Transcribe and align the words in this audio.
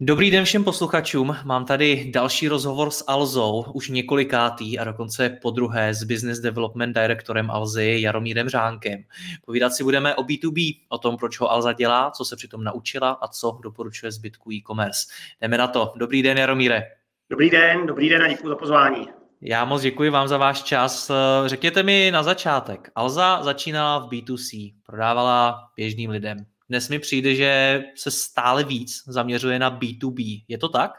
Dobrý 0.00 0.30
den 0.30 0.44
všem 0.44 0.64
posluchačům. 0.64 1.36
Mám 1.44 1.64
tady 1.64 2.10
další 2.14 2.48
rozhovor 2.48 2.90
s 2.90 3.04
Alzou, 3.06 3.64
už 3.72 3.88
několikátý 3.88 4.78
a 4.78 4.84
dokonce 4.84 5.38
po 5.42 5.50
druhé 5.50 5.94
s 5.94 6.04
Business 6.04 6.38
Development 6.38 6.96
Directorem 6.96 7.50
Alzy 7.50 7.98
Jaromírem 8.00 8.48
Řánkem. 8.48 9.04
Povídat 9.46 9.72
si 9.72 9.84
budeme 9.84 10.14
o 10.14 10.22
B2B, 10.22 10.80
o 10.88 10.98
tom, 10.98 11.16
proč 11.16 11.40
ho 11.40 11.50
Alza 11.50 11.72
dělá, 11.72 12.10
co 12.10 12.24
se 12.24 12.36
přitom 12.36 12.64
naučila 12.64 13.10
a 13.10 13.28
co 13.28 13.58
doporučuje 13.62 14.12
zbytku 14.12 14.52
e-commerce. 14.52 15.06
Jdeme 15.40 15.58
na 15.58 15.68
to. 15.68 15.92
Dobrý 15.96 16.22
den, 16.22 16.38
Jaromíre. 16.38 16.82
Dobrý 17.30 17.50
den, 17.50 17.86
dobrý 17.86 18.08
den 18.08 18.22
a 18.22 18.28
děkuji 18.28 18.48
za 18.48 18.56
pozvání. 18.56 19.08
Já 19.40 19.64
moc 19.64 19.82
děkuji 19.82 20.10
vám 20.10 20.28
za 20.28 20.38
váš 20.38 20.62
čas. 20.62 21.10
Řekněte 21.46 21.82
mi 21.82 22.10
na 22.12 22.22
začátek. 22.22 22.90
Alza 22.94 23.42
začínala 23.42 23.98
v 23.98 24.08
B2C, 24.08 24.74
prodávala 24.86 25.68
běžným 25.76 26.10
lidem. 26.10 26.46
Dnes 26.68 26.88
mi 26.88 26.98
přijde, 26.98 27.34
že 27.34 27.82
se 27.94 28.10
stále 28.10 28.64
víc 28.64 29.02
zaměřuje 29.06 29.58
na 29.58 29.78
B2B. 29.78 30.44
Je 30.48 30.58
to 30.58 30.68
tak? 30.68 30.92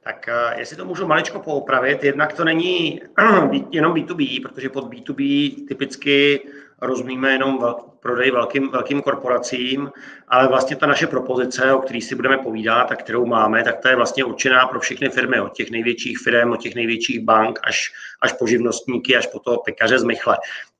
Tak 0.00 0.28
eh, 0.28 0.58
jestli 0.58 0.76
to 0.76 0.84
můžu 0.84 1.06
maličko 1.06 1.40
poupravit, 1.40 2.04
jednak 2.04 2.32
to 2.32 2.44
není 2.44 3.00
jenom 3.70 3.94
B2B, 3.94 4.42
protože 4.42 4.68
pod 4.68 4.84
B2B 4.84 5.54
typicky 5.68 6.40
rozumíme 6.80 7.32
jenom 7.32 7.74
prodej 8.00 8.30
velkým, 8.30 8.70
velkým 8.70 9.02
korporacím, 9.02 9.90
ale 10.28 10.48
vlastně 10.48 10.76
ta 10.76 10.86
naše 10.86 11.06
propozice, 11.06 11.72
o 11.72 11.78
které 11.78 12.00
si 12.00 12.14
budeme 12.14 12.38
povídat 12.38 12.92
a 12.92 12.96
kterou 12.96 13.26
máme, 13.26 13.64
tak 13.64 13.78
ta 13.78 13.90
je 13.90 13.96
vlastně 13.96 14.24
určená 14.24 14.66
pro 14.66 14.80
všechny 14.80 15.08
firmy, 15.08 15.40
od 15.40 15.52
těch 15.52 15.70
největších 15.70 16.18
firm, 16.18 16.52
od 16.52 16.60
těch 16.60 16.74
největších 16.74 17.20
bank 17.20 17.60
až, 17.62 17.92
až 18.20 18.32
po 18.32 18.46
živnostníky, 18.46 19.16
až 19.16 19.26
po 19.26 19.38
toho 19.38 19.62
pekaře 19.64 19.98
z 19.98 20.04
Michle. 20.04 20.36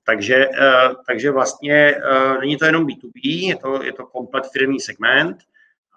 Takže, 0.09 0.37
eh, 0.37 0.89
takže 1.07 1.31
vlastně 1.31 1.75
eh, 1.75 2.39
není 2.41 2.57
to 2.57 2.65
jenom 2.65 2.87
B2B, 2.87 3.49
je 3.49 3.57
to, 3.57 3.83
je 3.83 3.93
to 3.93 4.07
komplet 4.07 4.45
firmní 4.53 4.81
segment, 4.81 5.37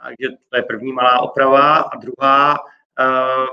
takže 0.04 0.36
to 0.50 0.58
je 0.58 0.64
první 0.64 0.94
malá 0.94 1.20
oprava. 1.20 1.78
A 1.78 1.98
druhá, 1.98 2.60
eh, 3.00 3.46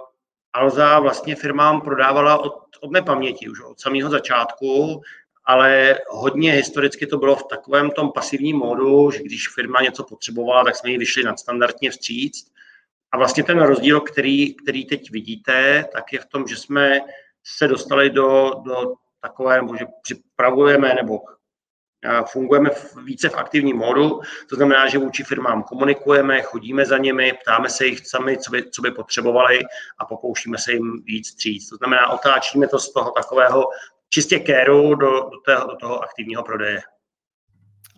Alza 0.52 0.98
vlastně 0.98 1.36
firmám 1.36 1.80
prodávala 1.80 2.38
od, 2.38 2.54
od 2.80 2.90
nepaměti, 2.90 3.48
už 3.48 3.60
od 3.60 3.80
samého 3.80 4.10
začátku, 4.10 5.02
ale 5.44 5.98
hodně 6.08 6.52
historicky 6.52 7.06
to 7.06 7.18
bylo 7.18 7.36
v 7.36 7.48
takovém 7.48 7.90
tom 7.90 8.12
pasivním 8.12 8.56
módu, 8.56 9.10
že 9.10 9.22
když 9.22 9.48
firma 9.48 9.80
něco 9.80 10.04
potřebovala, 10.04 10.64
tak 10.64 10.76
jsme 10.76 10.90
ji 10.90 10.98
vyšli 10.98 11.24
nadstandardně 11.24 11.90
vstříct. 11.90 12.52
A 13.12 13.18
vlastně 13.18 13.44
ten 13.44 13.60
rozdíl, 13.60 14.00
který, 14.00 14.54
který 14.54 14.86
teď 14.86 15.10
vidíte, 15.10 15.84
tak 15.92 16.12
je 16.12 16.18
v 16.18 16.26
tom, 16.26 16.46
že 16.46 16.56
jsme 16.56 17.00
se 17.44 17.68
dostali 17.68 18.10
do, 18.10 18.50
do 18.64 18.94
takové, 19.20 19.60
že 19.78 20.14
připravujeme 20.38 20.94
nebo 20.94 21.20
fungujeme 22.32 22.70
více 23.04 23.28
v 23.28 23.36
aktivním 23.36 23.76
módu, 23.76 24.20
to 24.48 24.56
znamená, 24.56 24.88
že 24.88 24.98
vůči 24.98 25.24
firmám 25.24 25.62
komunikujeme, 25.62 26.42
chodíme 26.42 26.86
za 26.86 26.98
nimi, 26.98 27.32
ptáme 27.42 27.68
se 27.68 27.86
jich 27.86 28.08
sami, 28.08 28.38
co 28.38 28.50
by, 28.50 28.70
co 28.70 28.82
by 28.82 28.90
potřebovali 28.90 29.60
a 29.98 30.04
pokoušíme 30.04 30.58
se 30.58 30.72
jim 30.72 31.02
víc 31.04 31.28
stříct. 31.28 31.70
To 31.70 31.76
znamená, 31.76 32.08
otáčíme 32.08 32.68
to 32.68 32.78
z 32.78 32.92
toho 32.92 33.10
takového 33.10 33.64
čistě 34.08 34.38
kéru 34.38 34.94
do, 34.94 35.10
do, 35.10 35.40
toho, 35.44 35.66
do 35.66 35.76
toho 35.76 36.02
aktivního 36.04 36.42
prodeje. 36.42 36.80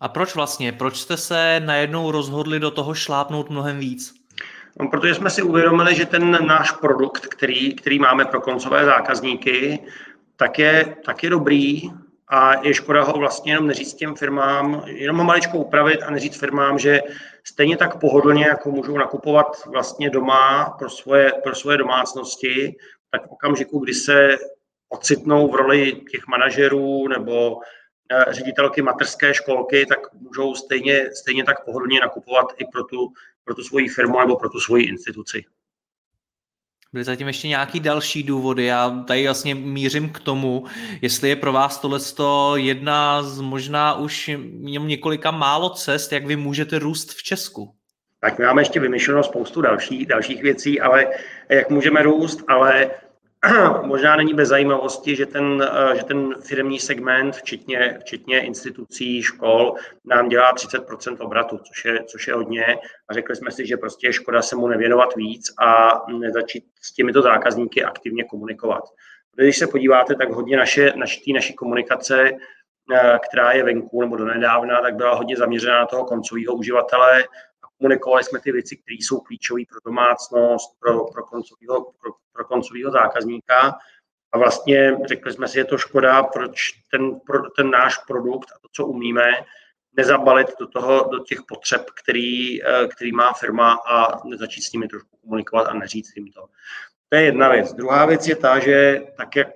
A 0.00 0.08
proč 0.08 0.34
vlastně? 0.34 0.72
Proč 0.72 0.96
jste 0.96 1.16
se 1.16 1.60
najednou 1.64 2.10
rozhodli 2.10 2.60
do 2.60 2.70
toho 2.70 2.94
šlápnout 2.94 3.50
mnohem 3.50 3.78
víc? 3.78 4.14
No, 4.80 4.88
protože 4.88 5.14
jsme 5.14 5.30
si 5.30 5.42
uvědomili, 5.42 5.94
že 5.94 6.06
ten 6.06 6.46
náš 6.46 6.72
produkt, 6.72 7.26
který, 7.26 7.74
který 7.74 7.98
máme 7.98 8.24
pro 8.24 8.40
koncové 8.40 8.84
zákazníky, 8.84 9.78
tak 10.36 10.58
je, 10.58 10.96
tak 11.04 11.22
je 11.22 11.30
dobrý 11.30 11.90
a 12.30 12.66
je 12.66 12.74
škoda 12.74 13.02
ho 13.02 13.12
vlastně 13.12 13.52
jenom 13.52 13.66
neříct 13.66 13.96
těm 13.96 14.14
firmám, 14.14 14.82
jenom 14.86 15.16
ho 15.16 15.24
maličko 15.24 15.58
upravit 15.58 16.02
a 16.02 16.10
neříct 16.10 16.38
firmám, 16.38 16.78
že 16.78 17.00
stejně 17.44 17.76
tak 17.76 18.00
pohodlně, 18.00 18.44
jako 18.44 18.70
můžou 18.70 18.98
nakupovat 18.98 19.46
vlastně 19.66 20.10
doma 20.10 20.76
pro 20.78 20.90
svoje, 20.90 21.32
pro 21.42 21.54
svoje 21.54 21.78
domácnosti, 21.78 22.76
tak 23.10 23.26
v 23.26 23.30
okamžiku, 23.30 23.78
kdy 23.78 23.94
se 23.94 24.36
ocitnou 24.88 25.48
v 25.48 25.54
roli 25.54 25.92
těch 26.10 26.26
manažerů 26.26 27.08
nebo 27.08 27.58
eh, 28.12 28.24
ředitelky 28.28 28.82
materské 28.82 29.34
školky, 29.34 29.86
tak 29.86 30.12
můžou 30.12 30.54
stejně, 30.54 31.10
stejně 31.14 31.44
tak 31.44 31.64
pohodlně 31.64 32.00
nakupovat 32.00 32.46
i 32.58 32.64
pro 32.64 32.84
tu, 32.84 33.12
pro 33.44 33.54
tu 33.54 33.62
svoji 33.62 33.88
firmu 33.88 34.20
nebo 34.20 34.36
pro 34.36 34.48
tu 34.48 34.60
svoji 34.60 34.84
instituci. 34.84 35.44
Byly 36.92 37.04
zatím 37.04 37.26
ještě 37.26 37.48
nějaký 37.48 37.80
další 37.80 38.22
důvody. 38.22 38.64
Já 38.64 38.90
tady 39.06 39.24
vlastně 39.24 39.54
mířím 39.54 40.10
k 40.10 40.20
tomu, 40.20 40.64
jestli 41.02 41.28
je 41.28 41.36
pro 41.36 41.52
vás 41.52 41.80
tohle 41.80 42.00
jedna 42.56 43.22
z 43.22 43.40
možná 43.40 43.94
už 43.94 44.30
několika 44.78 45.30
málo 45.30 45.70
cest, 45.70 46.12
jak 46.12 46.26
vy 46.26 46.36
můžete 46.36 46.78
růst 46.78 47.12
v 47.12 47.22
Česku. 47.22 47.74
Tak 48.20 48.38
my 48.38 48.44
máme 48.44 48.60
ještě 48.62 48.80
vymyšleno 48.80 49.22
spoustu 49.22 49.60
dalších, 49.60 50.06
dalších 50.06 50.42
věcí, 50.42 50.80
ale 50.80 51.06
jak 51.48 51.70
můžeme 51.70 52.02
růst, 52.02 52.44
ale 52.48 52.90
možná 53.82 54.16
není 54.16 54.34
bez 54.34 54.48
zajímavosti, 54.48 55.16
že 55.16 55.26
ten, 55.26 55.68
eh, 55.72 55.96
že 55.96 56.04
ten 56.04 56.34
firmní 56.40 56.78
segment, 56.78 57.36
včetně, 57.36 57.98
včetně 58.00 58.40
institucí, 58.40 59.22
škol, 59.22 59.74
nám 60.04 60.28
dělá 60.28 60.52
30% 60.54 61.16
obratu, 61.20 61.58
což 61.58 61.84
je, 61.84 62.04
což 62.04 62.28
je 62.28 62.34
hodně. 62.34 62.78
A 63.08 63.14
řekli 63.14 63.36
jsme 63.36 63.50
si, 63.50 63.66
že 63.66 63.76
prostě 63.76 64.06
je 64.06 64.12
škoda 64.12 64.42
se 64.42 64.56
mu 64.56 64.68
nevěnovat 64.68 65.16
víc 65.16 65.54
a 65.58 66.00
nezačít 66.12 66.64
s 66.80 66.94
těmito 66.94 67.22
zákazníky 67.22 67.84
aktivně 67.84 68.24
komunikovat. 68.24 68.84
Když 69.36 69.58
se 69.58 69.66
podíváte, 69.66 70.14
tak 70.14 70.30
hodně 70.30 70.56
naše, 70.56 70.92
naší, 70.96 71.32
naší 71.32 71.54
komunikace, 71.54 72.30
eh, 72.92 73.18
která 73.28 73.52
je 73.52 73.64
venku 73.64 74.00
nebo 74.00 74.16
donedávna, 74.16 74.80
tak 74.80 74.94
byla 74.94 75.14
hodně 75.14 75.36
zaměřená 75.36 75.78
na 75.78 75.86
toho 75.86 76.04
koncového 76.04 76.54
uživatele, 76.54 77.24
komunikovali 77.80 78.24
jsme 78.24 78.40
ty 78.40 78.52
věci, 78.52 78.76
které 78.76 78.96
jsou 79.00 79.20
klíčové 79.20 79.62
pro 79.68 79.78
domácnost, 79.84 80.80
pro, 80.80 81.04
pro, 81.04 81.24
koncovýho, 81.24 81.92
pro, 82.00 82.10
pro 82.32 82.44
koncovýho 82.44 82.90
zákazníka. 82.90 83.78
A 84.32 84.38
vlastně 84.38 84.96
řekli 85.04 85.32
jsme 85.32 85.48
si, 85.48 85.58
je 85.58 85.64
to 85.64 85.78
škoda, 85.78 86.22
proč 86.22 86.72
ten, 86.90 87.20
pro, 87.20 87.50
ten 87.50 87.70
náš 87.70 87.98
produkt 87.98 88.50
a 88.56 88.58
to, 88.62 88.68
co 88.72 88.86
umíme, 88.86 89.30
nezabalit 89.96 90.48
do, 90.60 90.66
toho, 90.66 91.08
do 91.12 91.18
těch 91.18 91.38
potřeb, 91.48 91.84
který, 92.02 92.62
eh, 92.64 92.88
který 92.88 93.12
má 93.12 93.32
firma 93.32 93.72
a 93.72 94.20
začít 94.36 94.62
s 94.62 94.72
nimi 94.72 94.88
trošku 94.88 95.16
komunikovat 95.16 95.62
a 95.62 95.74
neříct 95.74 96.16
jim 96.16 96.32
to. 96.32 96.46
To 97.08 97.16
je 97.16 97.22
jedna 97.22 97.48
věc. 97.48 97.72
Druhá 97.72 98.06
věc 98.06 98.28
je 98.28 98.36
ta, 98.36 98.58
že 98.58 99.02
tak, 99.16 99.36
jak 99.36 99.48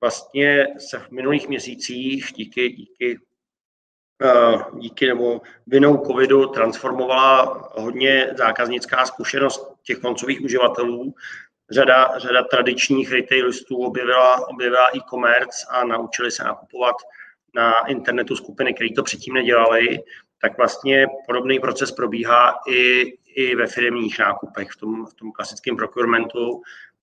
vlastně 0.00 0.66
se 0.78 0.98
v 0.98 1.10
minulých 1.10 1.48
měsících 1.48 2.32
díky, 2.36 2.68
díky 2.68 3.18
díky 4.78 5.06
nebo 5.06 5.40
vinou 5.66 5.96
covidu 6.06 6.46
transformovala 6.46 7.70
hodně 7.72 8.30
zákaznická 8.36 9.06
zkušenost 9.06 9.74
těch 9.82 9.98
koncových 9.98 10.40
uživatelů. 10.40 11.14
Řada, 11.70 12.18
řada 12.18 12.42
tradičních 12.42 13.12
retailistů 13.12 13.76
objevila, 13.76 14.48
objevila 14.48 14.86
e-commerce 14.96 15.66
a 15.70 15.84
naučili 15.84 16.30
se 16.30 16.44
nakupovat 16.44 16.96
na 17.54 17.72
internetu 17.86 18.36
skupiny, 18.36 18.74
které 18.74 18.90
to 18.96 19.02
předtím 19.02 19.34
nedělali, 19.34 19.98
tak 20.42 20.56
vlastně 20.56 21.06
podobný 21.26 21.60
proces 21.60 21.92
probíhá 21.92 22.54
i, 22.68 23.12
i 23.34 23.54
ve 23.54 23.66
firmních 23.66 24.18
nákupech, 24.18 24.68
v 24.70 24.76
tom, 24.76 25.06
v 25.06 25.14
tom 25.14 25.32
klasickém 25.32 25.76
procurementu, 25.76 26.62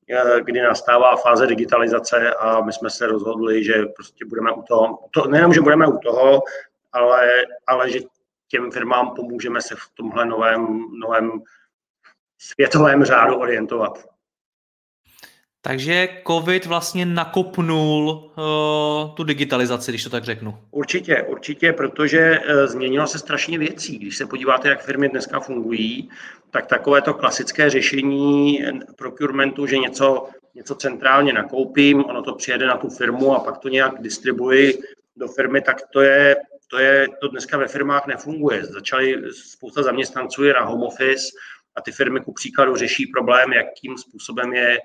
eh, 0.09 0.41
kdy 0.43 0.61
nastává 0.61 1.15
fáze 1.15 1.47
digitalizace 1.47 2.33
a 2.33 2.61
my 2.61 2.73
jsme 2.73 2.89
se 2.89 3.07
rozhodli, 3.07 3.63
že 3.63 3.85
prostě 3.85 4.25
budeme 4.25 4.51
u 4.51 4.61
toho, 4.61 4.99
to, 5.11 5.27
nejenom, 5.27 5.53
že 5.53 5.61
budeme 5.61 5.87
u 5.87 5.97
toho, 5.97 6.41
ale, 6.95 7.27
ale 7.67 7.91
že 7.91 7.99
těm 8.47 8.71
firmám 8.71 9.15
pomůžeme 9.15 9.61
se 9.61 9.75
v 9.75 9.89
tomhle 9.93 10.25
novém, 10.25 10.85
novém 10.99 11.31
světovém 12.37 13.03
řádu 13.03 13.35
orientovat. 13.35 14.05
Takže 15.61 16.07
COVID 16.27 16.65
vlastně 16.65 17.05
nakopnul 17.05 18.31
uh, 18.37 19.15
tu 19.15 19.23
digitalizaci, 19.23 19.91
když 19.91 20.03
to 20.03 20.09
tak 20.09 20.23
řeknu. 20.23 20.57
Určitě, 20.71 21.23
určitě, 21.23 21.73
protože 21.73 22.39
uh, 22.39 22.65
změnilo 22.65 23.07
se 23.07 23.19
strašně 23.19 23.57
věcí. 23.57 23.97
Když 23.97 24.17
se 24.17 24.25
podíváte, 24.25 24.69
jak 24.69 24.83
firmy 24.83 25.09
dneska 25.09 25.39
fungují, 25.39 26.09
tak 26.51 26.65
takové 26.65 27.01
to 27.01 27.13
klasické 27.13 27.69
řešení 27.69 28.65
procurementu, 28.95 29.67
že 29.67 29.77
něco, 29.77 30.29
něco 30.55 30.75
centrálně 30.75 31.33
nakoupím, 31.33 32.05
ono 32.05 32.21
to 32.21 32.35
přijede 32.35 32.65
na 32.67 32.77
tu 32.77 32.89
firmu 32.89 33.35
a 33.35 33.39
pak 33.39 33.57
to 33.57 33.69
nějak 33.69 34.01
distribuji 34.01 34.79
do 35.15 35.27
firmy, 35.27 35.61
tak 35.61 35.81
to 35.93 36.01
je, 36.01 36.35
to 36.67 36.79
je, 36.79 37.07
to 37.21 37.27
dneska 37.27 37.57
ve 37.57 37.67
firmách 37.67 38.07
nefunguje. 38.07 38.65
Začali 38.65 39.21
spousta 39.31 39.83
zaměstnanců 39.83 40.43
je 40.43 40.53
na 40.53 40.61
home 40.61 40.83
office 40.83 41.23
a 41.75 41.81
ty 41.81 41.91
firmy 41.91 42.19
ku 42.19 42.33
příkladu 42.33 42.75
řeší 42.75 43.07
problém, 43.07 43.53
jakým 43.53 43.97
způsobem 43.97 44.53
je 44.53 44.79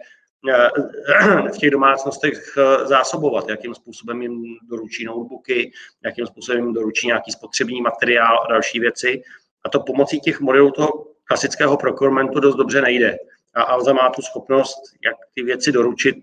v 1.54 1.58
těch 1.58 1.70
domácnostech 1.70 2.54
eh, 2.58 2.86
zásobovat, 2.86 3.48
jakým 3.48 3.74
způsobem 3.74 4.22
jim 4.22 4.42
doručí 4.70 5.04
notebooky, 5.04 5.72
jakým 6.04 6.26
způsobem 6.26 6.64
jim 6.64 6.74
doručí 6.74 7.06
nějaký 7.06 7.32
spotřební 7.32 7.82
materiál 7.82 8.38
a 8.44 8.52
další 8.52 8.80
věci. 8.80 9.22
A 9.64 9.68
to 9.68 9.80
pomocí 9.80 10.20
těch 10.20 10.40
modelů 10.40 10.70
toho 10.70 11.06
klasického 11.24 11.76
procurementu 11.76 12.40
dost 12.40 12.56
dobře 12.56 12.82
nejde. 12.82 13.16
A 13.54 13.62
Alza 13.62 13.92
má 13.92 14.10
tu 14.10 14.22
schopnost, 14.22 14.78
jak 15.04 15.16
ty 15.34 15.42
věci 15.42 15.72
doručit 15.72 16.16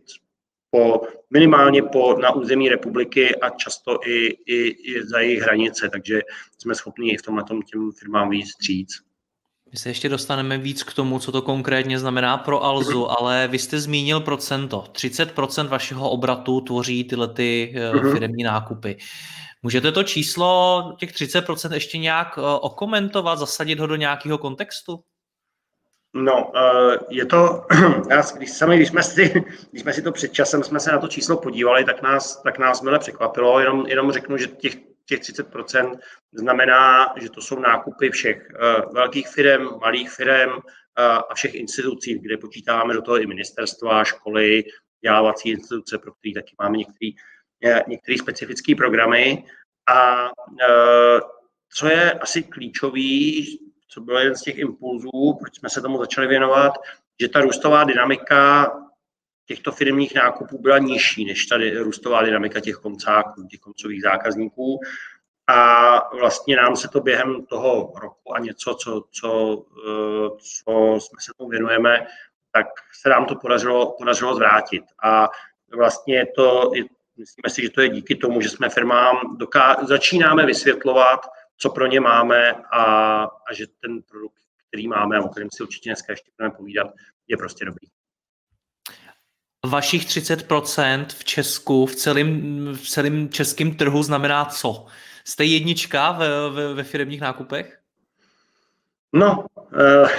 po, 0.69 1.01
minimálně 1.33 1.83
po, 1.83 2.17
na 2.21 2.35
území 2.35 2.69
republiky 2.69 3.35
a 3.35 3.49
často 3.49 3.99
i, 4.05 4.27
i, 4.45 4.67
i 4.67 5.05
za 5.05 5.19
jejich 5.19 5.41
hranice, 5.41 5.89
takže 5.89 6.21
jsme 6.57 6.75
schopni 6.75 7.11
i 7.11 7.17
v 7.17 7.21
tomhle 7.21 7.43
těm 7.43 7.61
firmám 7.99 8.29
víc 8.29 8.49
stříc. 8.49 9.07
My 9.71 9.77
se 9.77 9.89
ještě 9.89 10.09
dostaneme 10.09 10.57
víc 10.57 10.83
k 10.83 10.93
tomu, 10.93 11.19
co 11.19 11.31
to 11.31 11.41
konkrétně 11.41 11.99
znamená 11.99 12.37
pro 12.37 12.63
Alzu, 12.63 13.11
ale 13.19 13.47
vy 13.47 13.59
jste 13.59 13.79
zmínil 13.79 14.19
procento. 14.19 14.83
30% 14.91 15.67
vašeho 15.67 16.09
obratu 16.09 16.61
tvoří 16.61 17.03
tyhle 17.03 17.27
ty 17.27 17.73
uh-huh. 17.75 18.13
firmní 18.13 18.43
nákupy. 18.43 18.97
Můžete 19.63 19.91
to 19.91 20.03
číslo, 20.03 20.83
těch 20.99 21.11
30% 21.11 21.73
ještě 21.73 21.97
nějak 21.97 22.27
eh, 22.37 22.41
okomentovat, 22.41 23.39
zasadit 23.39 23.79
ho 23.79 23.87
do 23.87 23.95
nějakého 23.95 24.37
kontextu? 24.37 25.03
No, 26.13 26.51
eh, 26.55 26.97
je 27.09 27.25
to, 27.25 27.65
když, 28.37 28.51
sami, 28.51 28.75
když, 28.75 28.87
jsme 28.87 29.03
si, 29.03 29.43
když 29.71 29.81
jsme 29.81 29.93
si 29.93 30.01
to 30.01 30.11
před 30.11 30.33
časem 30.33 30.63
jsme 30.63 30.79
se 30.79 30.91
na 30.91 30.99
to 30.99 31.07
číslo 31.07 31.37
podívali, 31.37 31.85
tak 31.85 32.01
nás, 32.01 32.41
tak 32.41 32.59
nás 32.59 32.81
mile 32.81 32.99
překvapilo, 32.99 33.59
jenom, 33.59 33.87
jenom 33.87 34.11
řeknu, 34.11 34.37
že 34.37 34.47
těch 34.47 34.75
těch 35.07 35.19
30% 35.19 35.99
znamená, 36.33 37.13
že 37.17 37.29
to 37.29 37.41
jsou 37.41 37.59
nákupy 37.59 38.09
všech 38.09 38.49
eh, 38.49 38.81
velkých 38.93 39.27
firm, 39.27 39.79
malých 39.81 40.09
firm 40.09 40.51
eh, 40.51 41.03
a 41.03 41.33
všech 41.33 41.55
institucí, 41.55 42.19
kde 42.19 42.37
počítáme 42.37 42.93
do 42.93 43.01
toho 43.01 43.19
i 43.19 43.27
ministerstva, 43.27 44.03
školy, 44.03 44.63
vzdělávací 44.95 45.49
instituce, 45.49 45.97
pro 45.97 46.11
které 46.13 46.33
taky 46.33 46.55
máme 46.61 46.77
některé 46.77 47.11
některé 47.87 48.17
specifické 48.17 48.75
programy. 48.75 49.43
A 49.89 50.29
co 51.73 51.87
je 51.87 52.11
asi 52.11 52.43
klíčový, 52.43 53.59
co 53.87 54.01
byl 54.01 54.17
jeden 54.17 54.35
z 54.35 54.41
těch 54.41 54.57
impulzů, 54.57 55.37
proč 55.39 55.55
jsme 55.55 55.69
se 55.69 55.81
tomu 55.81 55.97
začali 55.97 56.27
věnovat, 56.27 56.73
že 57.21 57.29
ta 57.29 57.41
růstová 57.41 57.83
dynamika 57.83 58.71
těchto 59.45 59.71
firmních 59.71 60.15
nákupů 60.15 60.57
byla 60.61 60.77
nižší 60.77 61.25
než 61.25 61.45
tady 61.45 61.77
růstová 61.77 62.23
dynamika 62.23 62.59
těch 62.59 62.75
koncáků, 62.75 63.43
těch 63.43 63.59
koncových 63.59 64.01
zákazníků. 64.01 64.79
A 65.47 66.15
vlastně 66.15 66.55
nám 66.55 66.75
se 66.75 66.87
to 66.87 66.99
během 67.01 67.45
toho 67.45 67.93
roku 68.01 68.35
a 68.35 68.39
něco, 68.39 68.75
co, 68.75 69.03
co, 69.11 69.63
eh, 69.87 70.29
co 70.29 70.99
jsme 70.99 71.19
se 71.19 71.31
tomu 71.37 71.49
věnujeme, 71.49 72.07
tak 72.51 72.67
se 73.01 73.09
nám 73.09 73.25
to 73.25 73.35
podařilo, 73.35 73.95
podařilo 73.97 74.35
zvrátit. 74.35 74.83
A 75.03 75.29
vlastně 75.75 76.25
to, 76.35 76.71
myslíme 77.17 77.49
si, 77.49 77.61
že 77.61 77.69
to 77.69 77.81
je 77.81 77.89
díky 77.89 78.15
tomu, 78.15 78.41
že 78.41 78.49
jsme 78.49 78.69
firmám 78.69 79.37
doká- 79.37 79.85
začínáme 79.85 80.45
vysvětlovat, 80.45 81.19
co 81.57 81.69
pro 81.69 81.87
ně 81.87 81.99
máme 81.99 82.51
a, 82.51 82.83
a 83.23 83.53
že 83.53 83.65
ten 83.81 84.01
produkt, 84.01 84.41
který 84.67 84.87
máme 84.87 85.17
a 85.17 85.21
o 85.21 85.29
kterém 85.29 85.49
si 85.51 85.63
určitě 85.63 85.89
dneska 85.89 86.13
ještě 86.13 86.31
budeme 86.37 86.55
povídat, 86.55 86.87
je 87.27 87.37
prostě 87.37 87.65
dobrý 87.65 87.87
vašich 89.67 90.05
30% 90.05 91.05
v 91.09 91.23
Česku, 91.23 91.85
v 91.85 91.95
celém, 91.95 92.51
v 92.73 92.89
celém 92.89 93.29
českém 93.29 93.75
trhu 93.75 94.03
znamená 94.03 94.45
co? 94.45 94.85
Jste 95.23 95.45
jednička 95.45 96.11
ve, 96.11 96.49
ve, 96.49 96.73
ve 96.73 96.83
firmních 96.83 97.21
nákupech? 97.21 97.79
No, 99.13 99.45
uh, 99.55 100.09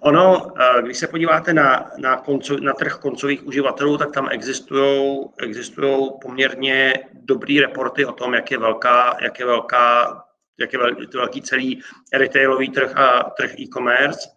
ono, 0.00 0.44
uh, 0.44 0.82
když 0.82 0.98
se 0.98 1.06
podíváte 1.06 1.54
na, 1.54 1.90
na, 1.98 2.16
konco, 2.16 2.56
na 2.56 2.72
trh 2.72 2.94
koncových 2.94 3.46
uživatelů, 3.46 3.98
tak 3.98 4.12
tam 4.12 4.28
existují 4.30 5.20
existují 5.38 6.10
poměrně 6.22 6.94
dobrý 7.12 7.60
reporty 7.60 8.04
o 8.04 8.12
tom, 8.12 8.34
jak 8.34 8.50
je 8.50 8.58
velká, 8.58 9.16
jak 9.22 9.38
je 9.38 9.46
velká, 9.46 10.24
jak 10.62 10.72
je 10.72 10.78
velký 11.14 11.42
celý 11.42 11.82
retailový 12.12 12.68
trh 12.70 12.96
a 12.96 13.30
trh 13.36 13.58
e-commerce. 13.58 14.28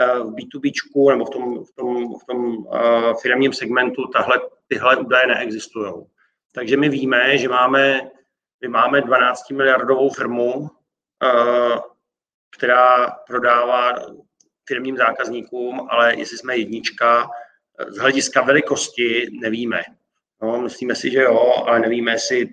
Eh, 0.00 0.18
v 0.18 0.34
B2B 0.34 1.10
nebo 1.10 1.24
v 1.24 1.30
tom, 1.30 1.64
v 1.64 1.72
tom, 1.76 2.18
v 2.18 2.24
tom 2.24 2.56
uh, 2.56 3.14
firmním 3.22 3.52
segmentu 3.52 4.06
tahle, 4.06 4.40
tyhle 4.66 4.96
údaje 4.96 5.26
neexistují. 5.26 5.92
Takže 6.52 6.76
my 6.76 6.88
víme, 6.88 7.38
že 7.38 7.48
máme, 7.48 8.10
my 8.60 8.68
máme 8.68 9.00
12 9.00 9.50
miliardovou 9.50 10.10
firmu, 10.10 10.52
uh, 10.54 11.78
která 12.56 13.10
prodává 13.26 13.92
firmním 14.68 14.96
zákazníkům, 14.96 15.88
ale 15.90 16.16
jestli 16.16 16.38
jsme 16.38 16.56
jednička, 16.56 17.30
z 17.88 17.96
hlediska 17.96 18.42
velikosti 18.42 19.26
nevíme. 19.40 19.82
No, 20.42 20.60
myslíme 20.60 20.94
si, 20.94 21.10
že 21.10 21.22
jo, 21.22 21.64
ale 21.66 21.80
nevíme, 21.80 22.12
jestli 22.12 22.48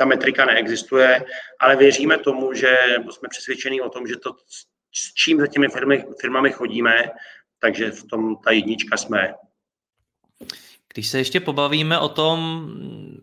ta 0.00 0.06
metrika 0.06 0.44
neexistuje, 0.44 1.24
ale 1.60 1.76
věříme 1.76 2.18
tomu, 2.18 2.54
že 2.54 2.76
jsme 3.10 3.28
přesvědčení 3.28 3.80
o 3.80 3.88
tom, 3.88 4.06
že 4.06 4.16
to 4.16 4.32
s 4.92 5.14
čím 5.14 5.40
za 5.40 5.46
těmi 5.46 5.68
firmy, 5.68 6.04
firmami 6.20 6.52
chodíme, 6.52 7.10
takže 7.58 7.90
v 7.90 8.04
tom 8.04 8.36
ta 8.36 8.50
jednička 8.50 8.96
jsme. 8.96 9.34
Když 10.94 11.08
se 11.08 11.18
ještě 11.18 11.40
pobavíme 11.40 11.98
o 11.98 12.08
tom, 12.08 12.68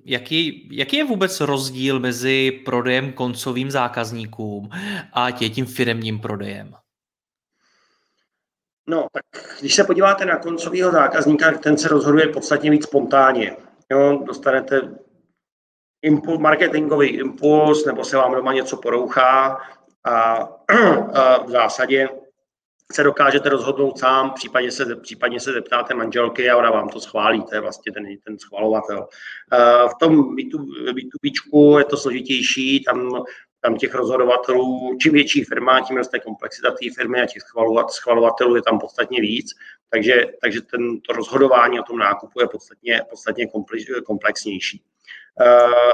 jaký, 0.05 0.69
jaký 0.71 0.97
je 0.97 1.03
vůbec 1.03 1.39
rozdíl 1.39 1.99
mezi 1.99 2.61
prodejem 2.65 3.13
koncovým 3.13 3.71
zákazníkům 3.71 4.69
a 5.13 5.31
tím 5.31 5.65
firmním 5.65 6.19
prodejem? 6.19 6.73
No, 8.87 9.07
tak 9.11 9.57
když 9.59 9.75
se 9.75 9.83
podíváte 9.83 10.25
na 10.25 10.37
koncového 10.37 10.91
zákazníka, 10.91 11.51
ten 11.51 11.77
se 11.77 11.87
rozhoduje 11.87 12.27
podstatně 12.27 12.71
víc 12.71 12.83
spontánně. 12.83 13.57
Jo, 13.91 14.23
dostanete 14.25 15.06
impuls, 16.01 16.39
marketingový 16.39 17.07
impuls, 17.07 17.85
nebo 17.85 18.03
se 18.03 18.17
vám 18.17 18.33
doma 18.33 18.53
něco 18.53 18.77
porouchá 18.77 19.57
a, 20.03 20.13
a 21.13 21.43
v 21.43 21.49
zásadě 21.49 22.09
se 22.91 23.03
dokážete 23.03 23.49
rozhodnout 23.49 23.99
sám, 23.99 24.31
případně 24.33 24.71
se, 24.71 24.95
případně 24.95 25.39
se 25.39 25.53
zeptáte 25.53 25.93
manželky 25.93 26.49
a 26.49 26.57
ona 26.57 26.71
vám 26.71 26.89
to 26.89 26.99
schválí, 26.99 27.43
to 27.43 27.55
je 27.55 27.61
vlastně 27.61 27.91
ten, 27.91 28.05
ten 28.25 28.39
schvalovatel. 28.39 29.07
V 29.87 29.99
tom 29.99 30.35
B2B 30.35 31.77
je 31.77 31.85
to 31.85 31.97
složitější, 31.97 32.83
tam, 32.83 33.23
tam 33.61 33.77
těch 33.77 33.93
rozhodovatelů, 33.93 34.97
čím 35.01 35.13
větší 35.13 35.43
firma, 35.43 35.81
tím 35.81 35.97
roste 35.97 36.19
komplexita 36.19 36.71
té 36.71 36.93
firmy 36.95 37.21
a 37.21 37.25
těch 37.25 37.43
schvalovatelů 37.89 38.55
je 38.55 38.61
tam 38.61 38.79
podstatně 38.79 39.21
víc, 39.21 39.51
takže, 39.89 40.25
takže 40.41 40.61
ten, 40.61 41.01
to 41.01 41.13
rozhodování 41.13 41.79
o 41.79 41.83
tom 41.83 41.97
nákupu 41.97 42.41
je 42.41 42.47
podstatně, 42.47 43.01
podstatně 43.09 43.47
komplexnější. 44.05 44.81
Uh, 45.39 45.91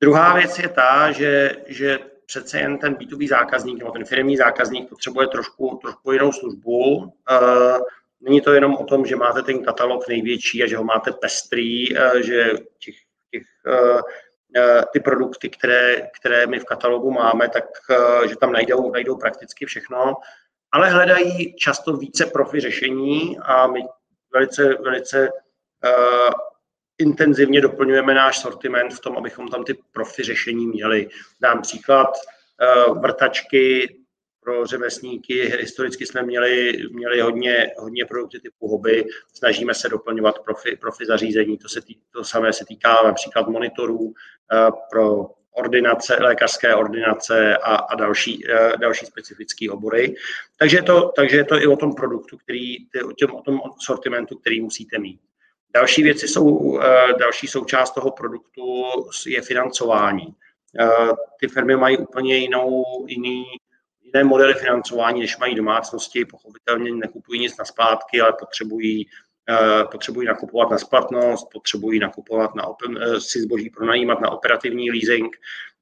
druhá 0.00 0.34
věc 0.34 0.58
je 0.58 0.68
ta, 0.68 1.12
že, 1.12 1.56
že 1.66 1.98
přece 2.26 2.58
jen 2.58 2.78
ten 2.78 2.94
B2B 2.94 3.28
zákazník 3.28 3.78
nebo 3.78 3.90
ten 3.90 4.04
firmní 4.04 4.36
zákazník 4.36 4.88
potřebuje 4.88 5.26
trošku, 5.26 5.78
trošku 5.82 6.12
jinou 6.12 6.32
službu. 6.32 7.12
Eh, 7.30 7.78
není 8.20 8.40
to 8.40 8.52
jenom 8.52 8.74
o 8.74 8.84
tom, 8.84 9.06
že 9.06 9.16
máte 9.16 9.42
ten 9.42 9.64
katalog 9.64 10.08
největší 10.08 10.62
a 10.62 10.66
že 10.66 10.76
ho 10.76 10.84
máte 10.84 11.12
pestrý, 11.12 11.96
eh, 11.96 12.22
že 12.22 12.50
těch, 12.78 12.94
těch, 13.30 13.42
ty 14.92 15.00
produkty, 15.00 15.48
které, 15.48 16.08
které 16.20 16.46
my 16.46 16.58
v 16.58 16.64
katalogu 16.64 17.10
máme, 17.10 17.48
tak 17.48 17.64
že 18.28 18.36
tam 18.36 18.52
najdou, 18.52 18.92
najdou 18.92 19.16
prakticky 19.16 19.66
všechno, 19.66 20.14
ale 20.72 20.90
hledají 20.90 21.56
často 21.56 21.96
více 21.96 22.26
profi 22.26 22.60
řešení 22.60 23.38
a 23.42 23.66
my 23.66 23.80
velice, 24.34 24.74
velice 24.74 25.28
intenzivně 26.98 27.60
doplňujeme 27.60 28.14
náš 28.14 28.38
sortiment 28.38 28.94
v 28.94 29.00
tom, 29.00 29.16
abychom 29.16 29.48
tam 29.48 29.64
ty 29.64 29.78
profi 29.92 30.22
řešení 30.22 30.66
měli. 30.66 31.08
Dám 31.40 31.62
příklad, 31.62 32.08
eh, 32.62 32.90
vrtačky 33.00 33.96
pro 34.40 34.66
řemeslníky. 34.66 35.34
Historicky 35.60 36.06
jsme 36.06 36.22
měli, 36.22 36.82
měli 36.90 37.20
hodně, 37.20 37.70
hodně 37.78 38.04
produkty 38.04 38.40
typu 38.40 38.68
hobby. 38.68 39.04
Snažíme 39.34 39.74
se 39.74 39.88
doplňovat 39.88 40.38
profi, 40.38 40.76
profi 40.76 41.06
zařízení. 41.06 41.58
To, 41.58 41.68
se 41.68 41.80
tý, 41.80 41.96
to 42.10 42.24
samé 42.24 42.52
se 42.52 42.64
týká 42.64 43.02
například 43.04 43.48
monitorů 43.48 44.12
eh, 44.52 44.70
pro 44.90 45.30
ordinace, 45.52 46.16
lékařské 46.20 46.74
ordinace 46.74 47.56
a, 47.56 47.74
a 47.74 47.94
další, 47.94 48.44
eh, 48.50 48.76
další 48.76 49.06
specifické 49.06 49.70
obory. 49.70 50.14
Takže 50.58 50.76
je, 50.76 50.82
to, 50.82 51.12
takže 51.16 51.36
je 51.36 51.44
to 51.44 51.62
i 51.62 51.66
o 51.66 51.76
tom 51.76 51.94
produktu, 51.94 52.36
který, 52.36 52.76
o, 53.04 53.12
tom, 53.12 53.36
o 53.36 53.42
tom 53.42 53.60
sortimentu, 53.78 54.38
který 54.38 54.60
musíte 54.60 54.98
mít. 54.98 55.20
Další 55.74 56.02
věci 56.02 56.28
jsou, 56.28 56.78
další 57.18 57.46
součást 57.46 57.90
toho 57.90 58.10
produktu 58.10 58.84
je 59.26 59.42
financování. 59.42 60.34
Ty 61.40 61.48
firmy 61.48 61.76
mají 61.76 61.98
úplně 61.98 62.36
jinou, 62.36 62.84
jiný, 63.08 63.44
jiné 64.02 64.24
modely 64.24 64.54
financování, 64.54 65.20
než 65.20 65.38
mají 65.38 65.54
domácnosti. 65.54 66.24
Pochopitelně 66.24 66.92
nekupují 66.92 67.40
nic 67.40 67.56
na 67.56 67.64
splátky, 67.64 68.20
ale 68.20 68.32
potřebují 68.38 69.06
potřebují 69.90 70.26
nakupovat 70.26 70.70
na 70.70 70.78
splatnost, 70.78 71.48
potřebují 71.52 71.98
nakupovat 71.98 72.54
na, 72.54 72.64
si 73.18 73.40
zboží 73.40 73.70
pronajímat 73.70 74.20
na 74.20 74.30
operativní 74.30 74.90
leasing, 74.90 75.36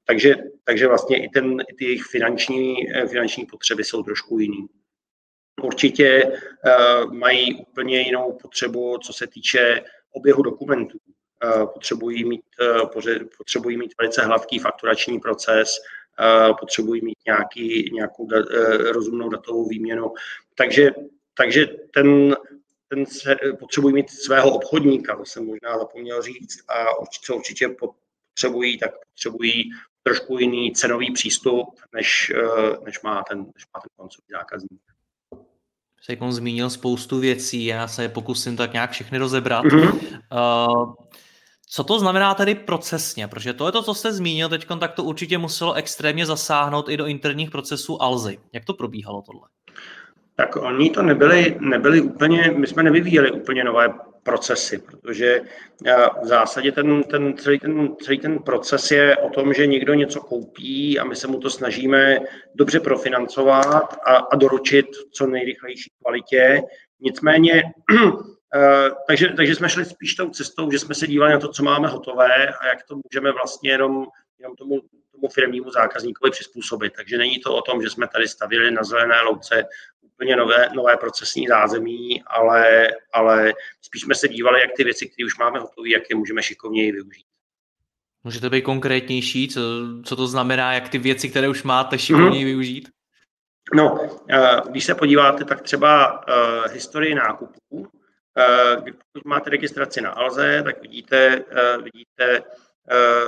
takže, 0.05 0.35
takže 0.63 0.87
vlastně 0.87 1.23
i, 1.23 1.29
ten, 1.29 1.57
i 1.69 1.73
ty 1.73 1.85
jejich 1.85 2.03
finanční, 2.03 2.75
finanční 3.07 3.45
potřeby 3.45 3.83
jsou 3.83 4.03
trošku 4.03 4.39
jiný. 4.39 4.67
Určitě 5.63 6.23
uh, 6.25 7.13
mají 7.13 7.55
úplně 7.55 8.01
jinou 8.01 8.37
potřebu, 8.41 8.97
co 8.97 9.13
se 9.13 9.27
týče 9.27 9.81
oběhu 10.11 10.43
dokumentů. 10.43 10.97
Uh, 11.45 11.65
potřebují, 11.65 12.25
mít, 12.25 12.41
uh, 12.81 12.89
potřebují 13.37 13.77
mít 13.77 13.93
velice 13.99 14.21
hladký 14.21 14.59
fakturační 14.59 15.19
proces, 15.19 15.69
potřebují 16.59 17.01
mít 17.05 17.17
nějaký, 17.25 17.89
nějakou 17.93 18.27
da, 18.27 18.37
rozumnou 18.91 19.29
datovou 19.29 19.67
výměnu. 19.67 20.13
Takže, 20.55 20.91
takže 21.37 21.65
ten, 21.93 22.35
ten 22.87 23.05
se, 23.05 23.35
potřebují 23.59 23.93
mít 23.93 24.09
svého 24.09 24.51
obchodníka, 24.51 25.15
to 25.15 25.25
jsem 25.25 25.45
možná 25.45 25.79
zapomněl 25.79 26.21
říct, 26.21 26.69
a 26.69 26.85
co 27.23 27.35
určitě 27.35 27.69
potřebují, 27.69 28.79
tak 28.79 28.91
potřebují 29.09 29.71
trošku 30.03 30.37
jiný 30.37 30.71
cenový 30.71 31.11
přístup, 31.11 31.79
než, 31.93 32.31
než, 32.85 33.01
má, 33.01 33.23
ten, 33.29 33.39
než 33.39 33.65
má 33.73 33.79
ten 33.81 33.89
koncový 33.95 34.25
zákazník 34.31 34.90
se 36.01 36.11
jako 36.11 36.31
zmínil 36.31 36.69
spoustu 36.69 37.19
věcí, 37.19 37.65
já 37.65 37.87
se 37.87 38.01
je 38.01 38.09
pokusím 38.09 38.57
tak 38.57 38.73
nějak 38.73 38.91
všechny 38.91 39.17
rozebrat. 39.17 39.65
Mm-hmm. 39.65 40.19
Uh, 40.77 40.93
co 41.69 41.83
to 41.83 41.99
znamená 41.99 42.33
tedy 42.33 42.55
procesně? 42.55 43.27
Protože 43.27 43.53
to 43.53 43.65
je 43.65 43.71
to, 43.71 43.83
co 43.83 43.93
jste 43.93 44.13
zmínil 44.13 44.49
teď, 44.49 44.67
tak 44.79 44.93
to 44.93 45.03
určitě 45.03 45.37
muselo 45.37 45.73
extrémně 45.73 46.25
zasáhnout 46.25 46.89
i 46.89 46.97
do 46.97 47.05
interních 47.05 47.51
procesů 47.51 48.01
Alzy. 48.01 48.37
Jak 48.53 48.65
to 48.65 48.73
probíhalo 48.73 49.21
tohle? 49.21 49.47
Tak 50.35 50.55
oni 50.55 50.89
to 50.89 51.01
nebyli, 51.01 51.57
nebyli 51.59 52.01
úplně, 52.01 52.53
my 52.57 52.67
jsme 52.67 52.83
nevyvíjeli 52.83 53.31
úplně 53.31 53.63
nové 53.63 53.89
procesy, 54.23 54.77
protože 54.77 55.41
eh, 55.85 55.95
v 56.23 56.27
zásadě 56.27 56.71
ten, 56.71 57.03
ten, 57.03 57.37
celý, 57.37 57.59
ten, 57.59 57.95
celý 58.01 58.19
ten 58.19 58.39
proces 58.39 58.91
je 58.91 59.17
o 59.17 59.29
tom, 59.29 59.53
že 59.53 59.67
někdo 59.67 59.93
něco 59.93 60.21
koupí 60.21 60.99
a 60.99 61.03
my 61.03 61.15
se 61.15 61.27
mu 61.27 61.39
to 61.39 61.49
snažíme 61.49 62.19
dobře 62.55 62.79
profinancovat 62.79 63.97
a, 64.05 64.15
a 64.15 64.35
doručit 64.35 64.85
v 64.85 65.11
co 65.11 65.27
nejrychlejší 65.27 65.91
kvalitě. 66.01 66.61
Nicméně, 66.99 67.63
eh, 68.55 68.89
takže, 69.07 69.29
takže 69.29 69.55
jsme 69.55 69.69
šli 69.69 69.85
spíš 69.85 70.15
tou 70.15 70.29
cestou, 70.29 70.71
že 70.71 70.79
jsme 70.79 70.95
se 70.95 71.07
dívali 71.07 71.31
na 71.31 71.39
to, 71.39 71.47
co 71.47 71.63
máme 71.63 71.87
hotové 71.87 72.47
a 72.47 72.67
jak 72.67 72.83
to 72.83 72.95
můžeme 72.95 73.31
vlastně 73.31 73.71
jenom, 73.71 74.05
jenom 74.39 74.55
tomu, 74.55 74.81
tomu 75.11 75.27
firmnímu 75.33 75.71
zákazníkovi 75.71 76.31
přizpůsobit. 76.31 76.93
Takže 76.95 77.17
není 77.17 77.39
to 77.39 77.55
o 77.55 77.61
tom, 77.61 77.81
že 77.81 77.89
jsme 77.89 78.07
tady 78.07 78.27
stavili 78.27 78.71
na 78.71 78.83
zelené 78.83 79.21
louce 79.21 79.65
úplně 80.21 80.35
nové, 80.35 80.69
nové 80.75 80.97
procesní 80.97 81.47
zázemí, 81.47 82.23
ale, 82.27 82.87
ale 83.13 83.53
spíš 83.81 84.01
jsme 84.01 84.15
se 84.15 84.27
dívali, 84.27 84.61
jak 84.61 84.69
ty 84.77 84.83
věci, 84.83 85.09
které 85.09 85.25
už 85.25 85.37
máme 85.37 85.59
hotové, 85.59 85.89
jak 85.89 86.03
je 86.09 86.15
můžeme 86.15 86.43
šikovněji 86.43 86.91
využít. 86.91 87.25
Můžete 88.23 88.49
být 88.49 88.61
konkrétnější, 88.61 89.47
co, 89.47 89.61
co 90.05 90.15
to 90.15 90.27
znamená, 90.27 90.73
jak 90.73 90.89
ty 90.89 90.97
věci, 90.97 91.29
které 91.29 91.49
už 91.49 91.63
máte, 91.63 91.97
šikovněji 91.97 92.43
mm-hmm. 92.43 92.45
využít? 92.45 92.89
No, 93.73 94.09
eh, 94.29 94.61
když 94.69 94.85
se 94.85 94.95
podíváte, 94.95 95.45
tak 95.45 95.61
třeba 95.61 96.11
uh, 96.11 96.73
historii 96.73 97.15
nákupů, 97.15 97.57
uh, 97.71 98.83
když 98.83 98.95
máte 99.25 99.49
registraci 99.49 100.01
na 100.01 100.09
Alze, 100.09 100.61
tak 100.63 100.81
vidíte, 100.81 101.45
vidíte 101.83 102.43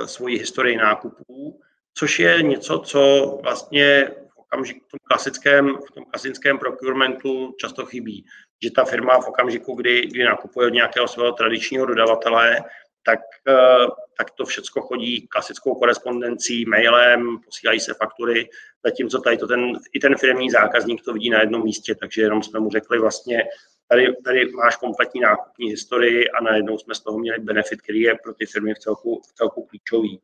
svoji 0.04 0.38
historii 0.38 0.76
nákupů, 0.76 1.60
což 1.94 2.18
je 2.18 2.42
něco, 2.42 2.78
co 2.78 3.00
vlastně 3.42 4.10
okamžiku, 4.54 4.80
v 4.86 4.90
tom 4.90 4.98
klasickém, 5.04 5.76
v 5.88 5.90
tom 5.94 6.04
klasickém 6.04 6.58
procurementu 6.58 7.54
často 7.60 7.86
chybí. 7.86 8.24
Že 8.62 8.70
ta 8.70 8.84
firma 8.84 9.20
v 9.20 9.28
okamžiku, 9.28 9.74
kdy, 9.74 10.06
kdy 10.06 10.24
nakupuje 10.24 10.66
od 10.66 10.74
nějakého 10.74 11.08
svého 11.08 11.32
tradičního 11.32 11.86
dodavatele, 11.86 12.60
tak, 13.06 13.20
eh, 13.48 13.86
tak 14.18 14.30
to 14.30 14.44
všechno 14.44 14.82
chodí 14.82 15.26
klasickou 15.26 15.74
korespondencí, 15.74 16.64
mailem, 16.64 17.38
posílají 17.44 17.80
se 17.80 17.94
faktury, 17.94 18.48
zatímco 18.84 19.20
tady 19.20 19.36
to 19.36 19.46
ten, 19.46 19.72
i 19.92 20.00
ten 20.00 20.16
firmní 20.16 20.50
zákazník 20.50 21.04
to 21.04 21.12
vidí 21.12 21.30
na 21.30 21.40
jednom 21.40 21.62
místě, 21.62 21.94
takže 21.94 22.22
jenom 22.22 22.42
jsme 22.42 22.60
mu 22.60 22.70
řekli 22.70 22.98
vlastně, 22.98 23.42
tady, 23.88 24.16
tady 24.24 24.52
máš 24.52 24.76
kompletní 24.76 25.20
nákupní 25.20 25.70
historii 25.70 26.28
a 26.28 26.42
najednou 26.42 26.78
jsme 26.78 26.94
z 26.94 27.00
toho 27.00 27.18
měli 27.18 27.38
benefit, 27.38 27.82
který 27.82 28.00
je 28.00 28.14
pro 28.22 28.34
ty 28.34 28.46
firmy 28.46 28.74
v 28.74 28.78
celku, 28.78 29.20
v 29.30 29.32
celku 29.32 29.62
klíčový. 29.62 30.20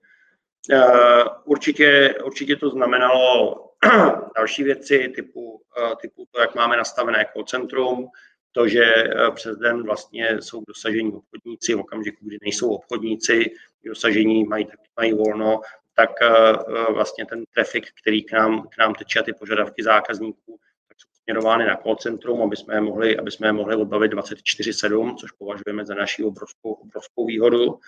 Eh, 0.69 1.25
určitě, 1.45 2.15
určitě 2.25 2.57
to 2.57 2.71
znamenalo 2.71 3.55
další 4.37 4.63
věci 4.63 5.13
typu, 5.15 5.63
eh, 5.79 5.97
typu 6.01 6.27
to, 6.31 6.41
jak 6.41 6.55
máme 6.55 6.77
nastavené 6.77 7.27
call 7.33 7.45
centrum, 7.45 8.09
to, 8.53 8.69
že 8.69 8.85
eh, 8.85 9.31
přes 9.31 9.57
den 9.57 9.83
vlastně 9.83 10.43
jsou 10.43 10.63
dosažení 10.69 11.13
obchodníci, 11.13 11.75
v 11.75 11.81
okamžiku, 11.81 12.27
kdy 12.27 12.39
nejsou 12.43 12.75
obchodníci, 12.75 13.51
dosažení 13.85 14.45
mají, 14.45 14.67
tak 14.67 14.79
mají 14.97 15.13
volno, 15.13 15.61
tak 15.95 16.11
vlastně 16.95 17.27
ten 17.27 17.45
trafik, 17.55 17.87
který 18.03 18.23
k 18.23 18.33
nám, 18.33 18.69
k 18.69 18.79
nám 18.79 18.95
teče, 18.95 19.23
ty 19.23 19.33
požadavky 19.33 19.83
zákazníků, 19.83 20.59
tak 20.89 21.01
jsou 21.01 21.09
směrovány 21.23 21.67
na 21.67 21.77
call 21.77 21.97
centrum, 21.97 22.43
aby 22.43 22.57
jsme 22.57 22.75
je 22.75 22.81
mohli, 22.81 23.19
aby 23.19 23.31
jsme 23.31 23.49
je 23.49 23.53
mohli 23.53 23.77
odbavit 23.77 24.13
24-7, 24.13 25.17
což 25.17 25.33
považujeme 25.33 25.87
za 25.87 25.95
naši 25.95 26.25
obrovskou, 26.25 26.73
obrovskou 26.73 27.27
výhodu, 27.27 27.81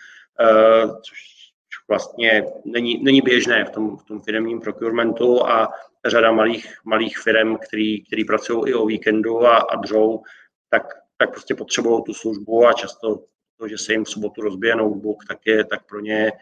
což 1.03 1.42
vlastně 1.89 2.45
není, 2.65 3.05
není 3.05 3.21
běžné 3.21 3.65
v 3.65 3.71
tom, 3.71 3.97
v 3.97 4.05
tom 4.05 4.21
firmním 4.21 4.61
procurementu 4.61 5.47
a 5.47 5.73
řada 6.07 6.33
malých, 6.33 6.77
malých 6.85 7.19
firm, 7.19 7.57
který, 7.57 8.05
který 8.05 8.25
pracují 8.25 8.71
i 8.71 8.75
o 8.75 8.87
víkendu 8.87 9.47
a, 9.47 9.57
a 9.57 9.77
dřou, 9.77 10.23
tak, 10.71 10.83
tak 11.17 11.31
prostě 11.31 11.55
potřebují 11.55 12.03
tu 12.03 12.15
službu 12.15 12.67
a 12.67 12.73
často 12.73 13.25
to, 13.59 13.69
že 13.69 13.79
se 13.79 13.93
jim 13.93 14.05
v 14.05 14.11
sobotu 14.11 14.41
rozbije 14.41 14.77
notebook, 14.77 15.25
tak, 15.29 15.39
je, 15.47 15.65
tak 15.65 15.87
pro 15.87 16.01
ně 16.01 16.33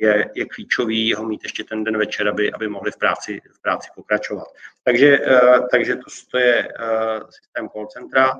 je, 0.00 0.30
je 0.34 0.46
klíčový 0.46 1.14
ho 1.14 1.24
mít 1.24 1.42
ještě 1.42 1.64
ten 1.64 1.84
den 1.84 1.98
večer, 1.98 2.28
aby, 2.28 2.52
aby 2.52 2.68
mohli 2.68 2.90
v 2.90 2.96
práci, 2.96 3.40
v 3.52 3.62
práci 3.62 3.88
pokračovat. 3.94 4.46
Takže, 4.84 5.18
uh, 5.20 5.68
takže 5.70 5.96
to, 5.96 6.02
to 6.30 6.38
je 6.38 6.68
uh, 6.68 7.30
systém 7.30 7.68
call 7.68 7.86
centra. 7.86 8.38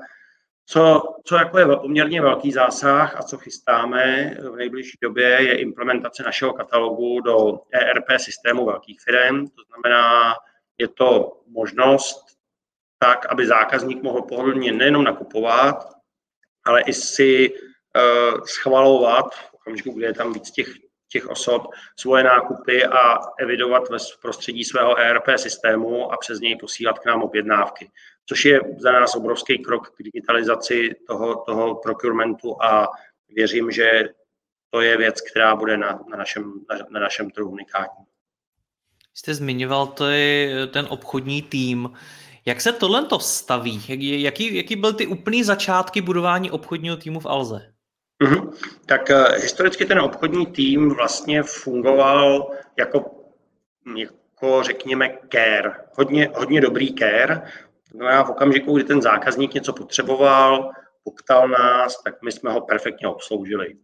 Co, 0.65 1.01
co 1.25 1.35
jako 1.35 1.59
je 1.59 1.65
poměrně 1.65 2.21
velký 2.21 2.51
zásah 2.51 3.15
a 3.15 3.23
co 3.23 3.37
chystáme 3.37 4.35
v 4.51 4.55
nejbližší 4.55 4.97
době, 5.01 5.27
je 5.27 5.57
implementace 5.57 6.23
našeho 6.23 6.53
katalogu 6.53 7.21
do 7.21 7.59
ERP 7.71 8.05
systému 8.17 8.65
velkých 8.65 9.01
firm. 9.01 9.47
To 9.47 9.63
znamená, 9.67 10.33
je 10.77 10.87
to 10.87 11.41
možnost 11.47 12.25
tak, 12.99 13.25
aby 13.25 13.47
zákazník 13.47 14.03
mohl 14.03 14.21
pohodlně 14.21 14.71
nejenom 14.71 15.03
nakupovat, 15.03 15.89
ale 16.65 16.81
i 16.81 16.93
si 16.93 17.49
uh, 17.49 18.45
schvalovat 18.45 19.35
v 19.35 19.53
okamžiku, 19.53 19.91
kdy 19.91 20.05
je 20.05 20.13
tam 20.13 20.33
víc 20.33 20.51
těch, 20.51 20.67
těch 21.11 21.27
osob, 21.27 21.61
svoje 21.95 22.23
nákupy 22.23 22.85
a 22.85 23.19
evidovat 23.39 23.89
ve 23.89 23.97
prostředí 24.21 24.63
svého 24.63 24.99
ERP 24.99 25.25
systému 25.35 26.11
a 26.11 26.17
přes 26.17 26.39
něj 26.39 26.55
posílat 26.55 26.99
k 26.99 27.05
nám 27.05 27.21
objednávky 27.23 27.91
což 28.31 28.45
je 28.45 28.59
za 28.77 28.91
nás 28.91 29.15
obrovský 29.15 29.59
krok 29.59 29.89
k 29.89 30.03
digitalizaci 30.03 30.95
toho, 31.07 31.35
toho 31.35 31.75
procurementu 31.75 32.63
a 32.63 32.87
věřím, 33.29 33.71
že 33.71 34.09
to 34.69 34.81
je 34.81 34.97
věc, 34.97 35.21
která 35.21 35.55
bude 35.55 35.77
na, 35.77 35.99
na, 36.09 36.17
našem, 36.17 36.53
na, 36.69 36.77
na 36.89 36.99
našem 36.99 37.29
trhu 37.29 37.49
unikátní. 37.49 38.05
Jste 39.13 39.33
zmiňoval 39.33 39.87
ty, 39.87 40.49
ten 40.73 40.87
obchodní 40.89 41.41
tým. 41.41 41.91
Jak 42.45 42.61
se 42.61 42.71
tohle 42.71 43.05
to 43.05 43.19
staví? 43.19 43.83
Jaký, 44.23 44.55
jaký 44.55 44.75
byl 44.75 44.93
ty 44.93 45.07
úplný 45.07 45.43
začátky 45.43 46.01
budování 46.01 46.51
obchodního 46.51 46.97
týmu 46.97 47.19
v 47.19 47.25
Alze? 47.25 47.70
Mm-hmm. 48.21 48.53
Tak 48.85 49.09
uh, 49.09 49.35
historicky 49.41 49.85
ten 49.85 49.99
obchodní 49.99 50.45
tým 50.45 50.89
vlastně 50.89 51.43
fungoval 51.43 52.51
jako, 52.79 53.23
jako 53.97 54.63
řekněme, 54.63 55.17
care. 55.31 55.75
Hodně, 55.93 56.29
hodně 56.35 56.61
dobrý 56.61 56.95
care. 56.95 57.41
No 57.93 58.05
já 58.05 58.23
v 58.23 58.29
okamžiku, 58.29 58.75
kdy 58.75 58.83
ten 58.83 59.01
zákazník 59.01 59.53
něco 59.53 59.73
potřeboval, 59.73 60.71
poptal 61.03 61.47
nás, 61.47 62.03
tak 62.03 62.21
my 62.21 62.31
jsme 62.31 62.51
ho 62.51 62.61
perfektně 62.61 63.07
obsloužili. 63.07 63.75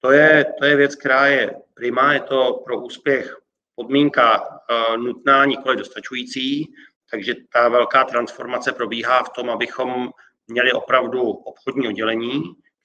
To 0.00 0.10
je, 0.10 0.46
to 0.58 0.64
je 0.64 0.76
věc, 0.76 0.94
která 0.94 1.26
je 1.26 1.54
prima, 1.74 2.12
je 2.12 2.20
to 2.20 2.62
pro 2.64 2.80
úspěch 2.80 3.36
podmínka 3.74 4.40
uh, 4.40 4.96
nutná, 4.96 5.44
nikoli 5.44 5.76
dostačující, 5.76 6.72
takže 7.10 7.34
ta 7.52 7.68
velká 7.68 8.04
transformace 8.04 8.72
probíhá 8.72 9.22
v 9.22 9.28
tom, 9.28 9.50
abychom 9.50 10.10
měli 10.48 10.72
opravdu 10.72 11.22
obchodní 11.22 11.88
oddělení, 11.88 12.42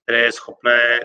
které 0.09 0.21
je 0.21 0.31
schopné 0.31 0.99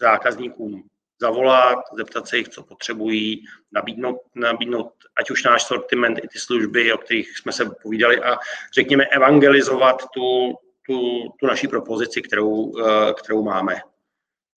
zákazníkům 0.00 0.82
zavolat, 1.20 1.78
zeptat 1.96 2.28
se 2.28 2.36
jich, 2.36 2.48
co 2.48 2.62
potřebují, 2.62 3.44
nabídnout, 3.72 4.20
nabídnout 4.34 4.92
ať 5.18 5.30
už 5.30 5.44
náš 5.44 5.62
sortiment, 5.62 6.18
i 6.18 6.28
ty 6.28 6.38
služby, 6.38 6.92
o 6.92 6.98
kterých 6.98 7.38
jsme 7.38 7.52
se 7.52 7.70
povídali 7.82 8.22
a 8.22 8.38
řekněme 8.74 9.04
evangelizovat 9.04 10.02
tu, 10.14 10.54
tu, 10.86 11.28
tu 11.40 11.46
naši 11.46 11.68
propozici, 11.68 12.22
kterou, 12.22 12.72
eh, 12.78 13.14
kterou 13.14 13.42
máme. 13.42 13.80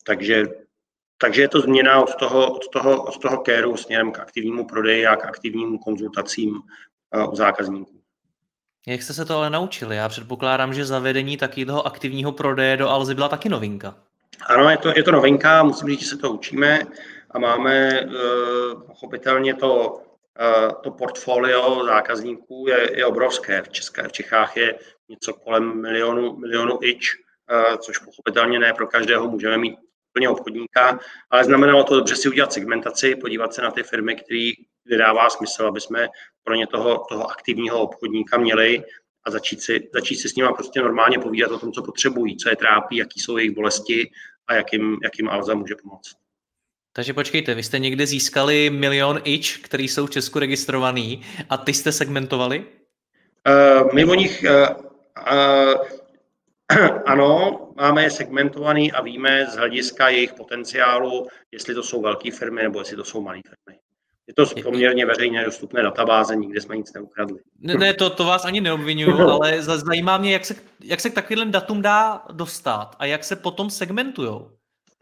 Takže, 0.05 0.45
takže 1.21 1.41
je 1.41 1.49
to 1.49 1.61
změna 1.61 2.01
od 2.01 2.15
toho, 2.15 2.53
od 2.53 2.69
toho, 2.69 3.03
od 3.03 3.21
toho 3.21 3.37
kéru 3.37 3.77
směrem 3.77 4.11
k 4.11 4.19
aktivnímu 4.19 4.67
prodeji 4.67 5.05
a 5.05 5.15
k 5.15 5.25
aktivním 5.25 5.77
konzultacím 5.77 6.61
u 7.31 7.35
zákazníků. 7.35 8.01
Jak 8.87 9.03
jste 9.03 9.13
se 9.13 9.25
to 9.25 9.37
ale 9.37 9.49
naučili? 9.49 9.95
Já 9.95 10.09
předpokládám, 10.09 10.73
že 10.73 10.85
zavedení 10.85 11.37
takového 11.37 11.87
aktivního 11.87 12.31
prodeje 12.31 12.77
do 12.77 12.89
Alzy 12.89 13.15
byla 13.15 13.29
taky 13.29 13.49
novinka. 13.49 13.95
Ano, 14.45 14.69
je 14.69 14.77
to, 14.77 14.89
je 14.95 15.03
to 15.03 15.11
novinka, 15.11 15.63
musím 15.63 15.89
říct, 15.89 15.99
že 15.99 16.07
se 16.07 16.17
to 16.17 16.31
učíme 16.31 16.79
a 17.31 17.39
máme 17.39 18.01
uh, 18.01 18.81
pochopitelně 18.87 19.53
to, 19.53 19.87
uh, 19.87 20.71
to 20.83 20.91
portfolio 20.91 21.85
zákazníků 21.85 22.65
je, 22.69 22.97
je 22.97 23.05
obrovské. 23.05 23.61
V, 23.61 23.69
České, 23.69 24.07
v 24.07 24.11
Čechách 24.11 24.57
je 24.57 24.75
něco 25.09 25.33
kolem 25.33 25.81
milionu, 25.81 26.35
milionu 26.37 26.79
ič, 26.81 27.11
uh, 27.15 27.77
což 27.77 27.97
pochopitelně 27.97 28.59
ne 28.59 28.73
pro 28.73 28.87
každého 28.87 29.29
můžeme 29.29 29.57
mít 29.57 29.75
plně 30.13 30.29
obchodníka, 30.29 30.99
ale 31.29 31.43
znamenalo 31.43 31.83
to 31.83 31.95
dobře 31.95 32.15
si 32.15 32.29
udělat 32.29 32.53
segmentaci, 32.53 33.15
podívat 33.15 33.53
se 33.53 33.61
na 33.61 33.71
ty 33.71 33.83
firmy, 33.83 34.15
který, 34.15 34.51
kde 34.85 34.97
dává 34.97 35.29
smysl, 35.29 35.65
aby 35.65 35.81
jsme 35.81 36.07
pro 36.43 36.55
ně 36.55 36.67
toho, 36.67 37.05
toho 37.09 37.31
aktivního 37.31 37.81
obchodníka 37.81 38.37
měli 38.37 38.83
a 39.23 39.31
začít 39.31 39.61
si, 39.61 39.89
začít 39.93 40.15
si 40.15 40.29
s 40.29 40.35
nimi 40.35 40.49
prostě 40.55 40.81
normálně 40.81 41.19
povídat 41.19 41.51
o 41.51 41.59
tom, 41.59 41.71
co 41.71 41.83
potřebují, 41.83 42.37
co 42.37 42.49
je 42.49 42.55
trápí, 42.55 42.97
jaký 42.97 43.19
jsou 43.19 43.37
jejich 43.37 43.55
bolesti 43.55 44.11
a 44.47 44.55
jakým, 44.55 44.97
jakým 45.03 45.29
Alza 45.29 45.53
může 45.53 45.75
pomoct. 45.83 46.11
Takže 46.93 47.13
počkejte, 47.13 47.53
vy 47.53 47.63
jste 47.63 47.79
někde 47.79 48.07
získali 48.07 48.69
milion 48.69 49.21
ič, 49.23 49.57
který 49.57 49.87
jsou 49.87 50.05
v 50.05 50.09
Česku 50.09 50.39
registrovaný 50.39 51.21
a 51.49 51.57
ty 51.57 51.73
jste 51.73 51.91
segmentovali? 51.91 52.65
Uh, 53.47 53.93
my 53.93 54.05
o 54.05 54.13
nich, 54.13 54.43
uh, 54.43 54.85
uh, 55.33 55.75
ano, 57.05 57.59
máme 57.75 58.03
je 58.03 58.11
segmentovaný 58.11 58.91
a 58.91 59.01
víme 59.01 59.45
z 59.45 59.55
hlediska 59.55 60.09
jejich 60.09 60.33
potenciálu, 60.33 61.27
jestli 61.51 61.75
to 61.75 61.83
jsou 61.83 62.01
velké 62.01 62.31
firmy 62.31 62.63
nebo 62.63 62.79
jestli 62.79 62.95
to 62.95 63.03
jsou 63.03 63.21
malé 63.21 63.39
firmy. 63.41 63.79
Je 64.27 64.33
to 64.33 64.45
poměrně 64.63 65.05
veřejně 65.05 65.45
dostupné 65.45 65.83
databáze, 65.83 66.35
nikde 66.35 66.61
jsme 66.61 66.77
nic 66.77 66.93
neukradli. 66.93 67.39
Ne, 67.59 67.75
ne 67.75 67.93
to, 67.93 68.09
to 68.09 68.23
vás 68.23 68.45
ani 68.45 68.61
neobvinuju, 68.61 69.29
ale 69.29 69.63
zajímá 69.63 70.17
mě, 70.17 70.33
jak 70.33 70.45
se, 70.45 70.55
jak 70.83 70.99
se 70.99 71.09
k 71.09 71.13
takovým 71.13 71.51
datům 71.51 71.81
dá 71.81 72.25
dostat 72.31 72.95
a 72.99 73.05
jak 73.05 73.23
se 73.23 73.35
potom 73.35 73.69
segmentujou. 73.69 74.51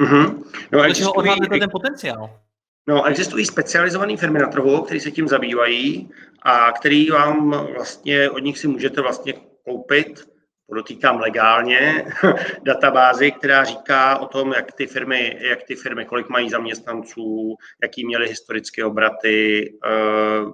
Mm-hmm. 0.01 0.43
No, 0.71 0.83
existují, 0.83 1.05
ho 1.05 1.13
odhadnete 1.13 1.59
ten 1.59 1.69
potenciál? 1.71 2.39
No, 2.87 3.05
existují 3.05 3.45
specializované 3.45 4.17
firmy 4.17 4.39
na 4.39 4.47
trhu, 4.47 4.81
které 4.81 4.99
se 4.99 5.11
tím 5.11 5.27
zabývají 5.27 6.09
a 6.41 6.71
který 6.71 7.09
vám 7.09 7.49
vlastně, 7.49 8.29
od 8.29 8.39
nich 8.39 8.57
si 8.57 8.67
můžete 8.67 9.01
vlastně 9.01 9.33
koupit 9.65 10.32
podotýkám 10.67 11.19
legálně, 11.19 12.05
databázi, 12.63 13.31
která 13.31 13.63
říká 13.63 14.17
o 14.17 14.27
tom, 14.27 14.53
jak 14.53 14.71
ty 14.71 14.87
firmy, 14.87 15.37
jak 15.41 15.63
ty 15.63 15.75
firmy, 15.75 16.05
kolik 16.05 16.29
mají 16.29 16.49
zaměstnanců, 16.49 17.55
jaký 17.81 18.05
měly 18.05 18.27
historické 18.27 18.85
obraty, 18.85 19.73
eh, 19.85 19.89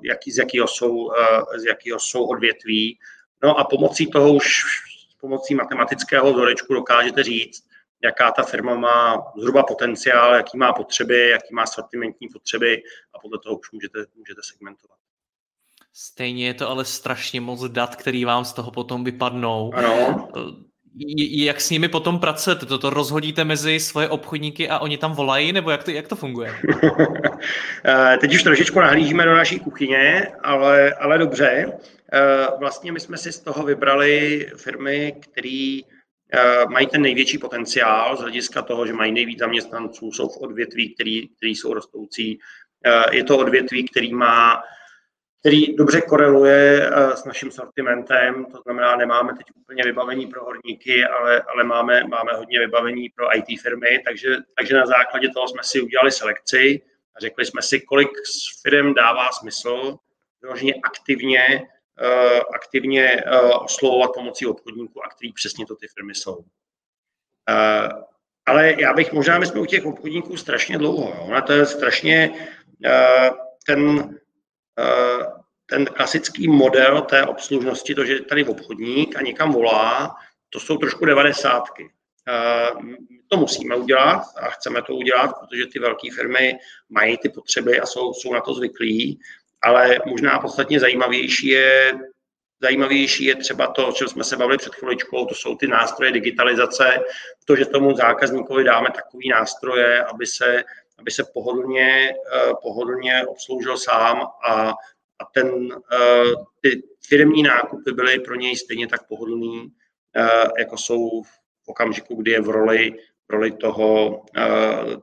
jaký, 0.03 0.31
z, 0.31 0.37
jakého 0.37 0.67
jsou, 0.67 1.11
eh, 1.11 1.59
z 1.59 1.65
jakého 1.65 1.99
jsou 1.99 2.25
odvětví. 2.25 2.99
No 3.43 3.59
a 3.59 3.63
pomocí 3.63 4.07
toho 4.07 4.33
už, 4.33 4.47
pomocí 5.21 5.55
matematického 5.55 6.33
vzorečku 6.33 6.73
dokážete 6.73 7.23
říct, 7.23 7.69
jaká 8.03 8.31
ta 8.31 8.43
firma 8.43 8.75
má 8.75 9.23
zhruba 9.37 9.63
potenciál, 9.63 10.35
jaký 10.35 10.57
má 10.57 10.73
potřeby, 10.73 11.29
jaký 11.29 11.53
má 11.53 11.65
sortimentní 11.65 12.27
potřeby 12.27 12.83
a 13.13 13.19
podle 13.19 13.39
toho 13.39 13.57
už 13.57 13.71
můžete, 13.71 13.99
můžete 14.15 14.41
segmentovat. 14.43 14.98
Stejně 16.01 16.47
je 16.47 16.53
to 16.53 16.69
ale 16.69 16.85
strašně 16.85 17.41
moc 17.41 17.63
dat, 17.63 17.95
který 17.95 18.25
vám 18.25 18.45
z 18.45 18.53
toho 18.53 18.71
potom 18.71 19.03
vypadnou. 19.03 19.71
Ano. 19.73 20.29
Jak 21.31 21.61
s 21.61 21.69
nimi 21.69 21.87
potom 21.87 22.19
pracujete? 22.19 22.65
Toto 22.65 22.89
rozhodíte 22.89 23.43
mezi 23.43 23.79
svoje 23.79 24.09
obchodníky 24.09 24.69
a 24.69 24.79
oni 24.79 24.97
tam 24.97 25.13
volají, 25.13 25.51
nebo 25.51 25.71
jak 25.71 25.83
to, 25.83 25.91
jak 25.91 26.07
to 26.07 26.15
funguje? 26.15 26.55
Eh, 27.85 28.17
teď 28.21 28.35
už 28.35 28.43
trošičku 28.43 28.79
nahlížíme 28.79 29.25
do 29.25 29.35
naší 29.35 29.59
kuchyně, 29.59 30.27
ale, 30.43 30.93
ale 30.93 31.17
dobře. 31.17 31.71
Eh, 32.13 32.47
vlastně 32.59 32.91
my 32.91 32.99
jsme 32.99 33.17
si 33.17 33.31
z 33.31 33.39
toho 33.39 33.63
vybrali 33.63 34.47
firmy, 34.57 35.15
které 35.19 35.79
eh, 36.33 36.65
mají 36.69 36.87
ten 36.87 37.01
největší 37.01 37.37
potenciál 37.37 38.17
z 38.17 38.19
hlediska 38.19 38.61
toho, 38.61 38.87
že 38.87 38.93
mají 38.93 39.11
nejvíc 39.11 39.39
zaměstnanců, 39.39 40.11
jsou 40.11 40.29
v 40.29 40.37
odvětví, 40.41 40.93
který, 40.93 41.27
který 41.27 41.55
jsou 41.55 41.73
rostoucí. 41.73 42.39
Je 43.11 43.23
to 43.23 43.37
odvětví, 43.37 43.87
který 43.87 44.13
má 44.13 44.61
který 45.39 45.75
dobře 45.75 46.01
koreluje 46.01 46.89
eh, 46.91 47.17
s 47.17 47.25
naším 47.25 47.51
sortimentem, 47.51 48.45
to 48.45 48.61
znamená, 48.61 48.95
nemáme 48.95 49.33
teď 49.33 49.45
úplně 49.61 49.83
vybavení 49.83 50.27
pro 50.27 50.45
horníky, 50.45 51.05
ale, 51.05 51.41
ale 51.41 51.63
máme, 51.63 52.03
máme 52.03 52.31
hodně 52.33 52.59
vybavení 52.59 53.09
pro 53.09 53.37
IT 53.37 53.61
firmy, 53.61 54.03
takže, 54.05 54.35
takže 54.57 54.75
na 54.75 54.85
základě 54.85 55.29
toho 55.29 55.47
jsme 55.47 55.63
si 55.63 55.81
udělali 55.81 56.11
selekci 56.11 56.81
a 57.15 57.19
řekli 57.19 57.45
jsme 57.45 57.61
si, 57.61 57.81
kolik 57.81 58.09
firm 58.61 58.93
dává 58.93 59.29
smysl 59.31 59.97
vyloženě 60.41 60.73
aktivně, 60.83 61.67
uh, 62.01 62.39
aktivně 62.55 63.23
uh, 63.25 63.63
oslovovat 63.63 64.11
pomocí 64.13 64.45
obchodníků 64.45 65.05
a 65.05 65.09
který 65.09 65.33
přesně 65.33 65.65
to 65.65 65.75
ty 65.75 65.87
firmy 65.87 66.15
jsou. 66.15 66.45
Ale 68.45 68.75
já 68.81 68.93
bych 68.93 69.13
možná, 69.13 69.39
my 69.39 69.45
jsme 69.45 69.59
u 69.59 69.65
těch 69.65 69.85
obchodníků 69.85 70.37
strašně 70.37 70.77
dlouho, 70.77 71.13
jo? 71.33 71.41
to 71.41 71.53
je 71.53 71.65
strašně 71.65 72.31
ten 73.65 74.09
Eh, 74.79 75.08
ten 75.69 75.85
klasický 75.85 76.47
model 76.47 77.01
té 77.01 77.25
obslužnosti, 77.25 77.95
to, 77.95 78.05
že 78.05 78.19
tady 78.19 78.45
obchodník 78.45 79.15
a 79.15 79.21
někam 79.21 79.51
volá, 79.51 80.15
to 80.49 80.59
jsou 80.59 80.77
trošku 80.77 81.05
devadesátky. 81.05 81.89
Eh, 82.27 82.69
to 83.27 83.37
musíme 83.37 83.75
udělat 83.75 84.23
a 84.37 84.49
chceme 84.49 84.81
to 84.81 84.95
udělat, 84.95 85.31
protože 85.39 85.65
ty 85.65 85.79
velké 85.79 86.07
firmy 86.15 86.59
mají 86.89 87.17
ty 87.17 87.29
potřeby 87.29 87.79
a 87.79 87.85
jsou, 87.85 88.13
jsou 88.13 88.33
na 88.33 88.41
to 88.41 88.53
zvyklí, 88.53 89.19
ale 89.63 89.97
možná 90.05 90.39
podstatně 90.39 90.79
zajímavější 90.79 91.47
je, 91.47 91.93
zajímavější 92.61 93.25
je 93.25 93.35
třeba 93.35 93.67
to, 93.67 93.87
o 93.87 93.91
čem 93.91 94.07
jsme 94.07 94.23
se 94.23 94.37
bavili 94.37 94.57
před 94.57 94.75
chviličkou, 94.75 95.25
to 95.25 95.35
jsou 95.35 95.55
ty 95.55 95.67
nástroje 95.67 96.11
digitalizace, 96.11 96.99
to, 97.45 97.55
že 97.55 97.65
tomu 97.65 97.95
zákazníkovi 97.95 98.63
dáme 98.63 98.89
takový 98.95 99.29
nástroje, 99.29 100.03
aby 100.03 100.25
se 100.25 100.63
aby 100.99 101.11
se 101.11 101.23
pohodlně, 101.33 102.09
eh, 102.09 102.53
pohodlně 102.61 103.25
obsloužil 103.27 103.77
sám 103.77 104.27
a, 104.47 104.73
a 105.21 105.25
ten, 105.33 105.69
eh, 105.93 106.23
ty 106.61 106.83
firmní 107.07 107.43
nákupy 107.43 107.91
byly 107.91 108.19
pro 108.19 108.35
něj 108.35 108.55
stejně 108.55 108.87
tak 108.87 109.07
pohodlný, 109.07 109.67
eh, 110.15 110.49
jako 110.59 110.77
jsou 110.77 111.23
v 111.23 111.29
okamžiku, 111.67 112.15
kdy 112.15 112.31
je 112.31 112.41
v 112.41 112.49
roli, 112.49 112.91
v 113.27 113.31
roli 113.31 113.51
toho, 113.51 114.21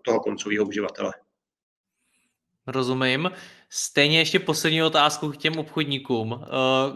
toho 0.03 0.21
koncového 0.21 0.67
uživatele. 0.67 1.13
Rozumím. 2.67 3.31
Stejně 3.71 4.19
ještě 4.19 4.39
poslední 4.39 4.83
otázku 4.83 5.31
k 5.31 5.37
těm 5.37 5.59
obchodníkům. 5.59 6.45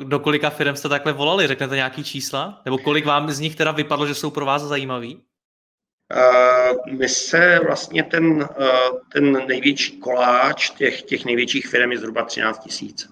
Do 0.04 0.18
kolika 0.18 0.50
firm 0.50 0.76
jste 0.76 0.88
takhle 0.88 1.12
volali? 1.12 1.46
Řeknete 1.46 1.76
nějaký 1.76 2.04
čísla? 2.04 2.62
Nebo 2.64 2.78
kolik 2.78 3.06
vám 3.06 3.30
z 3.30 3.40
nich 3.40 3.56
teda 3.56 3.72
vypadlo, 3.72 4.06
že 4.06 4.14
jsou 4.14 4.30
pro 4.30 4.46
vás 4.46 4.62
zajímavý? 4.62 5.22
My 6.90 7.08
se 7.08 7.60
vlastně 7.66 8.02
ten, 8.02 8.48
ten 9.12 9.46
největší 9.46 9.98
koláč 9.98 10.70
těch, 10.70 11.02
těch 11.02 11.24
největších 11.24 11.66
firm 11.66 11.92
je 11.92 11.98
zhruba 11.98 12.24
13 12.24 12.58
tisíc. 12.58 13.08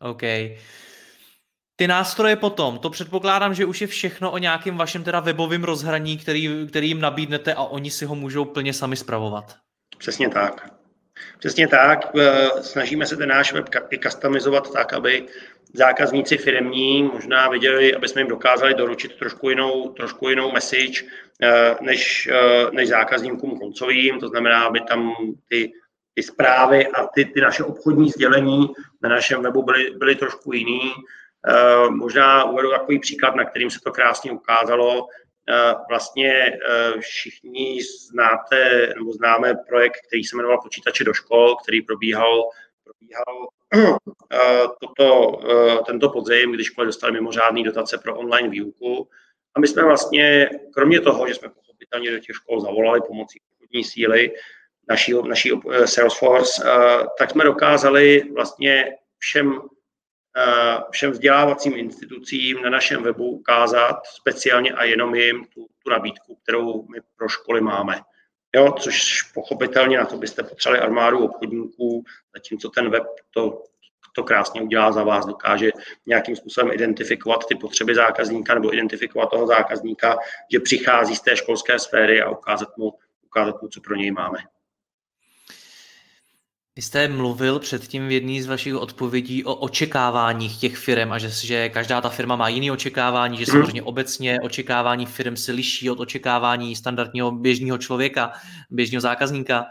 OK. 0.00 0.22
Ty 1.76 1.86
nástroje 1.86 2.36
potom, 2.36 2.78
to 2.78 2.90
předpokládám, 2.90 3.54
že 3.54 3.64
už 3.64 3.80
je 3.80 3.86
všechno 3.86 4.30
o 4.30 4.38
nějakém 4.38 4.76
vašem 4.76 5.04
teda 5.04 5.20
webovém 5.20 5.64
rozhraní, 5.64 6.18
který, 6.18 6.66
který 6.68 6.88
jim 6.88 7.00
nabídnete 7.00 7.54
a 7.54 7.62
oni 7.62 7.90
si 7.90 8.04
ho 8.04 8.14
můžou 8.14 8.44
plně 8.44 8.72
sami 8.72 8.96
spravovat. 8.96 9.56
Přesně 9.98 10.28
tak. 10.28 10.74
Přesně 11.38 11.68
tak. 11.68 12.16
E, 12.18 12.48
snažíme 12.62 13.06
se 13.06 13.16
ten 13.16 13.28
náš 13.28 13.52
web 13.52 13.68
i 13.90 13.98
customizovat 13.98 14.72
tak, 14.72 14.92
aby 14.92 15.26
zákazníci 15.74 16.38
firmní 16.38 17.02
možná 17.02 17.48
viděli, 17.48 17.94
aby 17.94 18.08
jsme 18.08 18.20
jim 18.20 18.28
dokázali 18.28 18.74
doručit 18.74 19.16
trošku 19.16 19.50
jinou, 19.50 19.88
trošku 19.88 20.28
jinou 20.28 20.52
message, 20.52 21.04
Eh, 21.42 21.76
než, 21.80 22.28
eh, 22.32 22.70
než 22.72 22.88
zákazníkům 22.88 23.58
koncovým, 23.58 24.20
to 24.20 24.28
znamená, 24.28 24.64
aby 24.64 24.80
tam 24.80 25.12
ty, 25.48 25.72
ty 26.14 26.22
zprávy 26.22 26.86
a 26.86 27.06
ty, 27.06 27.24
ty 27.24 27.40
naše 27.40 27.64
obchodní 27.64 28.10
sdělení 28.10 28.68
na 29.02 29.08
našem 29.08 29.42
webu 29.42 29.62
byly, 29.62 29.90
byly 29.90 30.14
trošku 30.14 30.52
jiný. 30.52 30.92
Eh, 31.48 31.90
možná 31.90 32.44
uvedu 32.44 32.70
takový 32.70 32.98
příklad, 32.98 33.36
na 33.36 33.44
kterým 33.44 33.70
se 33.70 33.78
to 33.84 33.92
krásně 33.92 34.32
ukázalo. 34.32 35.06
Vlastně 35.88 36.58
všichni 37.00 37.82
znáte, 38.10 38.92
nebo 38.98 39.12
známe 39.12 39.54
projekt, 39.68 40.00
který 40.08 40.24
se 40.24 40.36
jmenoval 40.36 40.60
Počítače 40.62 41.04
do 41.04 41.14
škol, 41.14 41.56
který 41.56 41.82
probíhal, 41.82 42.42
probíhal 42.84 43.48
toto, 44.80 45.40
tento 45.86 46.08
podzim, 46.08 46.52
kdy 46.52 46.64
školy 46.64 46.86
dostaly 46.86 47.12
mimořádné 47.12 47.62
dotace 47.62 47.98
pro 47.98 48.16
online 48.18 48.48
výuku. 48.48 49.08
A 49.54 49.60
my 49.60 49.68
jsme 49.68 49.82
vlastně, 49.82 50.50
kromě 50.74 51.00
toho, 51.00 51.28
že 51.28 51.34
jsme 51.34 51.48
pochopitelně 51.48 52.10
do 52.10 52.18
těch 52.18 52.36
škol 52.36 52.60
zavolali 52.60 53.00
pomocí 53.06 53.40
obchodní 53.52 53.84
síly, 53.84 54.34
naší, 54.88 55.14
naší 55.28 55.52
eh, 55.70 55.86
Salesforce, 55.86 56.62
eh, 56.66 57.04
tak 57.18 57.30
jsme 57.30 57.44
dokázali 57.44 58.22
vlastně 58.34 58.96
všem 59.18 59.60
všem 60.90 61.10
vzdělávacím 61.10 61.76
institucím 61.76 62.62
na 62.62 62.70
našem 62.70 63.02
webu 63.02 63.30
ukázat 63.30 64.06
speciálně 64.06 64.72
a 64.72 64.84
jenom 64.84 65.14
jim 65.14 65.44
tu, 65.44 65.66
tu 65.84 65.90
nabídku, 65.90 66.38
kterou 66.42 66.88
my 66.88 66.98
pro 67.16 67.28
školy 67.28 67.60
máme. 67.60 68.00
Jo, 68.54 68.72
což 68.72 69.22
pochopitelně 69.22 69.98
na 69.98 70.04
to 70.04 70.16
byste 70.16 70.42
potřebovali 70.42 70.82
armádu 70.82 71.24
obchodníků, 71.24 72.04
zatímco 72.34 72.68
ten 72.68 72.90
web 72.90 73.02
to, 73.30 73.62
to 74.14 74.22
krásně 74.22 74.62
udělá 74.62 74.92
za 74.92 75.04
vás, 75.04 75.26
dokáže 75.26 75.70
nějakým 76.06 76.36
způsobem 76.36 76.72
identifikovat 76.72 77.46
ty 77.48 77.54
potřeby 77.54 77.94
zákazníka 77.94 78.54
nebo 78.54 78.74
identifikovat 78.74 79.30
toho 79.30 79.46
zákazníka, 79.46 80.18
že 80.52 80.60
přichází 80.60 81.16
z 81.16 81.20
té 81.20 81.36
školské 81.36 81.78
sféry 81.78 82.22
a 82.22 82.30
ukázat 82.30 82.76
mu, 82.76 82.92
ukázat 83.22 83.62
mu 83.62 83.68
co 83.68 83.80
pro 83.80 83.94
něj 83.94 84.10
máme. 84.10 84.38
Vy 86.76 86.82
jste 86.82 87.08
mluvil 87.08 87.58
předtím 87.58 88.08
v 88.08 88.10
jedné 88.10 88.42
z 88.42 88.46
vašich 88.46 88.74
odpovědí 88.74 89.44
o 89.44 89.54
očekáváních 89.54 90.60
těch 90.60 90.76
firm 90.76 91.12
a 91.12 91.18
že, 91.18 91.28
že 91.30 91.68
každá 91.68 92.00
ta 92.00 92.08
firma 92.08 92.36
má 92.36 92.48
jiné 92.48 92.72
očekávání, 92.72 93.38
že 93.38 93.44
mhm. 93.48 93.52
samozřejmě 93.52 93.82
obecně 93.82 94.40
očekávání 94.40 95.06
firm 95.06 95.36
se 95.36 95.52
liší 95.52 95.90
od 95.90 96.00
očekávání 96.00 96.76
standardního 96.76 97.30
běžného 97.30 97.78
člověka, 97.78 98.32
běžného 98.70 99.00
zákazníka. 99.00 99.66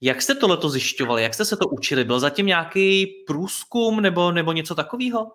Jak 0.00 0.22
jste 0.22 0.34
tohleto 0.34 0.68
zjišťovali? 0.68 1.22
Jak 1.22 1.34
jste 1.34 1.44
se 1.44 1.56
to 1.56 1.68
učili? 1.68 2.04
Byl 2.04 2.20
zatím 2.20 2.46
nějaký 2.46 3.06
průzkum 3.26 4.00
nebo, 4.00 4.32
nebo 4.32 4.52
něco 4.52 4.74
takového? 4.74 5.32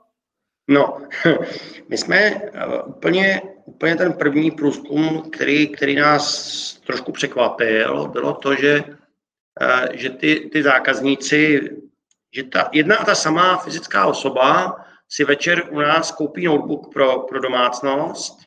No, 0.68 0.98
my 1.90 1.98
jsme 1.98 2.18
eh, 2.18 2.42
úplně, 2.86 3.42
úplně 3.66 3.96
ten 3.96 4.14
první 4.14 4.52
průzkum, 4.52 5.30
který, 5.32 5.68
který 5.68 5.96
nás 5.96 6.74
trošku 6.86 7.12
překvapil, 7.12 8.08
bylo 8.08 8.34
to, 8.34 8.56
že 8.56 8.84
že 9.92 10.10
ty, 10.10 10.50
ty 10.54 10.64
zákazníci, 10.64 11.70
že 12.34 12.44
ta 12.44 12.70
jedna 12.72 12.98
a 12.98 13.06
ta 13.06 13.16
samá 13.16 13.58
fyzická 13.58 14.06
osoba 14.06 14.76
si 15.10 15.24
večer 15.24 15.68
u 15.72 15.80
nás 15.80 16.12
koupí 16.12 16.46
notebook 16.46 16.94
pro, 16.94 17.20
pro 17.20 17.40
domácnost 17.40 18.40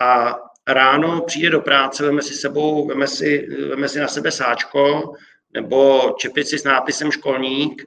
a 0.00 0.38
ráno 0.68 1.20
přijde 1.20 1.50
do 1.50 1.60
práce, 1.60 2.02
veme 2.02 2.22
si 2.22 2.34
sebou, 2.34 2.86
veme 2.86 3.06
si, 3.08 3.48
veme 3.68 3.88
si 3.88 3.98
na 3.98 4.08
sebe 4.08 4.32
sáčko 4.32 5.12
nebo 5.54 6.10
čepici 6.18 6.58
s 6.58 6.64
nápisem 6.64 7.12
školník 7.12 7.84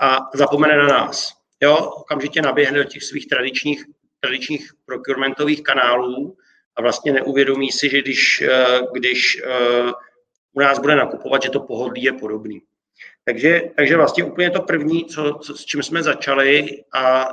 a 0.00 0.18
zapomene 0.34 0.76
na 0.76 0.86
nás. 0.86 1.32
Jo, 1.62 1.76
okamžitě 1.76 2.42
naběhne 2.42 2.78
do 2.78 2.84
těch 2.84 3.02
svých 3.02 3.26
tradičních, 3.26 3.84
tradičních 4.20 4.70
procurementových 4.86 5.62
kanálů 5.62 6.36
a 6.76 6.82
vlastně 6.82 7.12
neuvědomí 7.12 7.72
si, 7.72 7.88
že 7.90 8.02
když, 8.02 8.42
eh, 8.42 8.80
když 8.92 9.42
eh, 9.44 9.92
u 10.52 10.60
nás 10.60 10.78
bude 10.78 10.96
nakupovat, 10.96 11.42
že 11.42 11.50
to 11.50 11.60
pohodlí 11.60 12.02
je 12.02 12.12
podobný. 12.12 12.62
Takže, 13.24 13.62
takže 13.76 13.96
vlastně 13.96 14.24
úplně 14.24 14.50
to 14.50 14.62
první, 14.62 15.04
co, 15.04 15.38
co, 15.42 15.56
s 15.56 15.64
čím 15.64 15.82
jsme 15.82 16.02
začali 16.02 16.84
a 16.92 17.28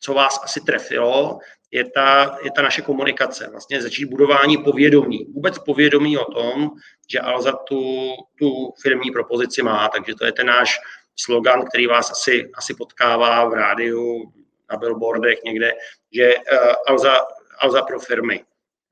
co 0.00 0.14
vás 0.14 0.40
asi 0.44 0.60
trefilo, 0.60 1.38
je 1.70 1.90
ta, 1.90 2.38
je 2.42 2.50
ta 2.50 2.62
naše 2.62 2.82
komunikace. 2.82 3.48
Vlastně 3.50 3.82
začít 3.82 4.04
budování 4.04 4.56
povědomí. 4.56 5.24
Vůbec 5.34 5.58
povědomí 5.58 6.18
o 6.18 6.32
tom, 6.32 6.70
že 7.10 7.20
Alza 7.20 7.52
tu, 7.52 8.10
tu 8.38 8.72
firmní 8.82 9.10
propozici 9.10 9.62
má. 9.62 9.88
Takže 9.88 10.14
to 10.14 10.24
je 10.24 10.32
ten 10.32 10.46
náš 10.46 10.80
slogan, 11.16 11.64
který 11.64 11.86
vás 11.86 12.10
asi, 12.10 12.50
asi 12.54 12.74
potkává 12.74 13.48
v 13.48 13.52
rádiu, 13.52 14.32
na 14.70 14.76
billboardech 14.76 15.38
někde, 15.44 15.72
že 16.12 16.36
uh, 16.36 16.74
Alza, 16.88 17.26
Alza 17.58 17.82
pro 17.82 18.00
firmy. 18.00 18.44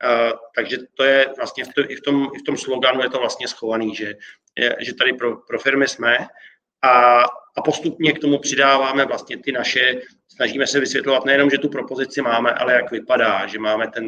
Uh, 0.04 0.32
takže 0.54 0.76
to 0.94 1.04
je 1.04 1.28
vlastně 1.36 1.64
v, 1.64 1.68
to, 1.74 1.90
i, 1.90 1.96
v 1.96 2.00
tom, 2.00 2.28
i 2.36 2.38
v 2.38 2.42
tom 2.42 2.56
sloganu 2.56 3.02
je 3.02 3.10
to 3.10 3.18
vlastně 3.18 3.48
schovaný, 3.48 3.94
že, 3.94 4.14
je, 4.58 4.76
že 4.80 4.94
tady 4.94 5.12
pro, 5.12 5.36
pro 5.36 5.58
firmy 5.58 5.88
jsme 5.88 6.18
a, 6.82 7.22
a 7.56 7.62
postupně 7.64 8.12
k 8.12 8.18
tomu 8.18 8.38
přidáváme 8.38 9.04
vlastně 9.04 9.36
ty 9.36 9.52
naše, 9.52 10.00
snažíme 10.28 10.66
se 10.66 10.80
vysvětlovat 10.80 11.24
nejenom, 11.24 11.50
že 11.50 11.58
tu 11.58 11.68
propozici 11.68 12.22
máme, 12.22 12.50
ale 12.52 12.72
jak 12.72 12.90
vypadá, 12.90 13.46
že 13.46 13.58
máme 13.58 13.90
ten, 13.90 14.06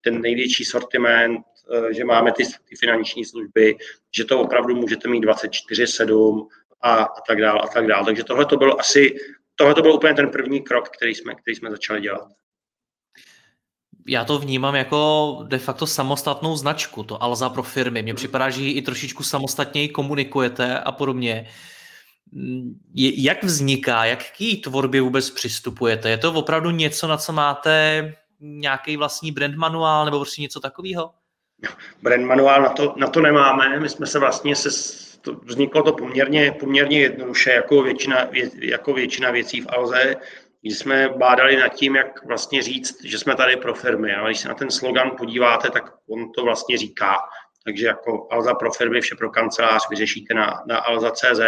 ten 0.00 0.20
největší 0.20 0.64
sortiment, 0.64 1.40
uh, 1.70 1.88
že 1.88 2.04
máme 2.04 2.32
ty, 2.32 2.44
ty 2.44 2.76
finanční 2.76 3.24
služby, 3.24 3.76
že 4.16 4.24
to 4.24 4.40
opravdu 4.40 4.76
můžete 4.76 5.08
mít 5.08 5.24
24-7 5.24 6.46
a, 6.80 6.94
a 6.94 7.20
tak 7.28 7.40
dále 7.40 7.60
a 7.60 7.66
tak 7.66 7.86
dále. 7.86 8.04
Takže 8.04 8.24
tohle 8.24 8.46
to 8.46 8.56
byl 8.56 8.76
asi, 8.78 9.14
tohle 9.54 9.74
to 9.74 9.82
byl 9.82 9.92
úplně 9.92 10.14
ten 10.14 10.30
první 10.30 10.62
krok, 10.62 10.88
který 10.88 11.14
jsme, 11.14 11.34
který 11.34 11.56
jsme 11.56 11.70
začali 11.70 12.00
dělat 12.00 12.28
já 14.08 14.24
to 14.24 14.38
vnímám 14.38 14.74
jako 14.74 15.38
de 15.48 15.58
facto 15.58 15.86
samostatnou 15.86 16.56
značku, 16.56 17.02
to 17.02 17.22
Alza 17.22 17.48
pro 17.48 17.62
firmy. 17.62 18.02
Mně 18.02 18.14
připadá, 18.14 18.50
že 18.50 18.62
ji 18.62 18.72
i 18.72 18.82
trošičku 18.82 19.22
samostatněji 19.22 19.88
komunikujete 19.88 20.78
a 20.80 20.92
podobně. 20.92 21.48
Jak 22.94 23.44
vzniká, 23.44 24.04
jak 24.04 24.24
k 24.24 24.40
její 24.40 24.60
tvorbě 24.60 25.00
vůbec 25.00 25.30
přistupujete? 25.30 26.10
Je 26.10 26.18
to 26.18 26.32
opravdu 26.32 26.70
něco, 26.70 27.06
na 27.06 27.16
co 27.16 27.32
máte 27.32 28.14
nějaký 28.40 28.96
vlastní 28.96 29.32
brand 29.32 29.56
manuál 29.56 30.04
nebo 30.04 30.18
prostě 30.18 30.42
něco 30.42 30.60
takového? 30.60 31.10
Brand 32.02 32.24
manuál 32.24 32.62
na 32.62 32.68
to, 32.68 32.94
na 32.96 33.08
to 33.08 33.20
nemáme. 33.20 33.80
My 33.80 33.88
jsme 33.88 34.06
se 34.06 34.18
vlastně 34.18 34.56
se, 34.56 34.70
to, 35.20 35.34
vzniklo 35.44 35.82
to 35.82 35.92
poměrně, 35.92 36.52
poměrně 36.52 37.00
jednoduše, 37.00 37.50
jako 37.50 37.82
většina, 37.82 38.24
vě, 38.24 38.50
jako 38.62 38.94
většina 38.94 39.30
věcí 39.30 39.60
v 39.60 39.66
Alze 39.68 40.16
když 40.66 40.78
jsme 40.78 41.08
bádali 41.08 41.56
nad 41.56 41.68
tím, 41.68 41.96
jak 41.96 42.24
vlastně 42.24 42.62
říct, 42.62 43.04
že 43.04 43.18
jsme 43.18 43.34
tady 43.34 43.56
pro 43.56 43.74
firmy. 43.74 44.14
A 44.14 44.26
když 44.26 44.40
se 44.40 44.48
na 44.48 44.54
ten 44.54 44.70
slogan 44.70 45.10
podíváte, 45.18 45.70
tak 45.70 45.94
on 46.08 46.32
to 46.32 46.44
vlastně 46.44 46.78
říká. 46.78 47.16
Takže 47.64 47.86
jako 47.86 48.28
Alza 48.30 48.54
pro 48.54 48.72
firmy, 48.72 49.00
vše 49.00 49.14
pro 49.14 49.30
kancelář 49.30 49.90
vyřešíte 49.90 50.34
na, 50.34 50.62
na 50.66 50.78
alza.cz. 50.78 51.40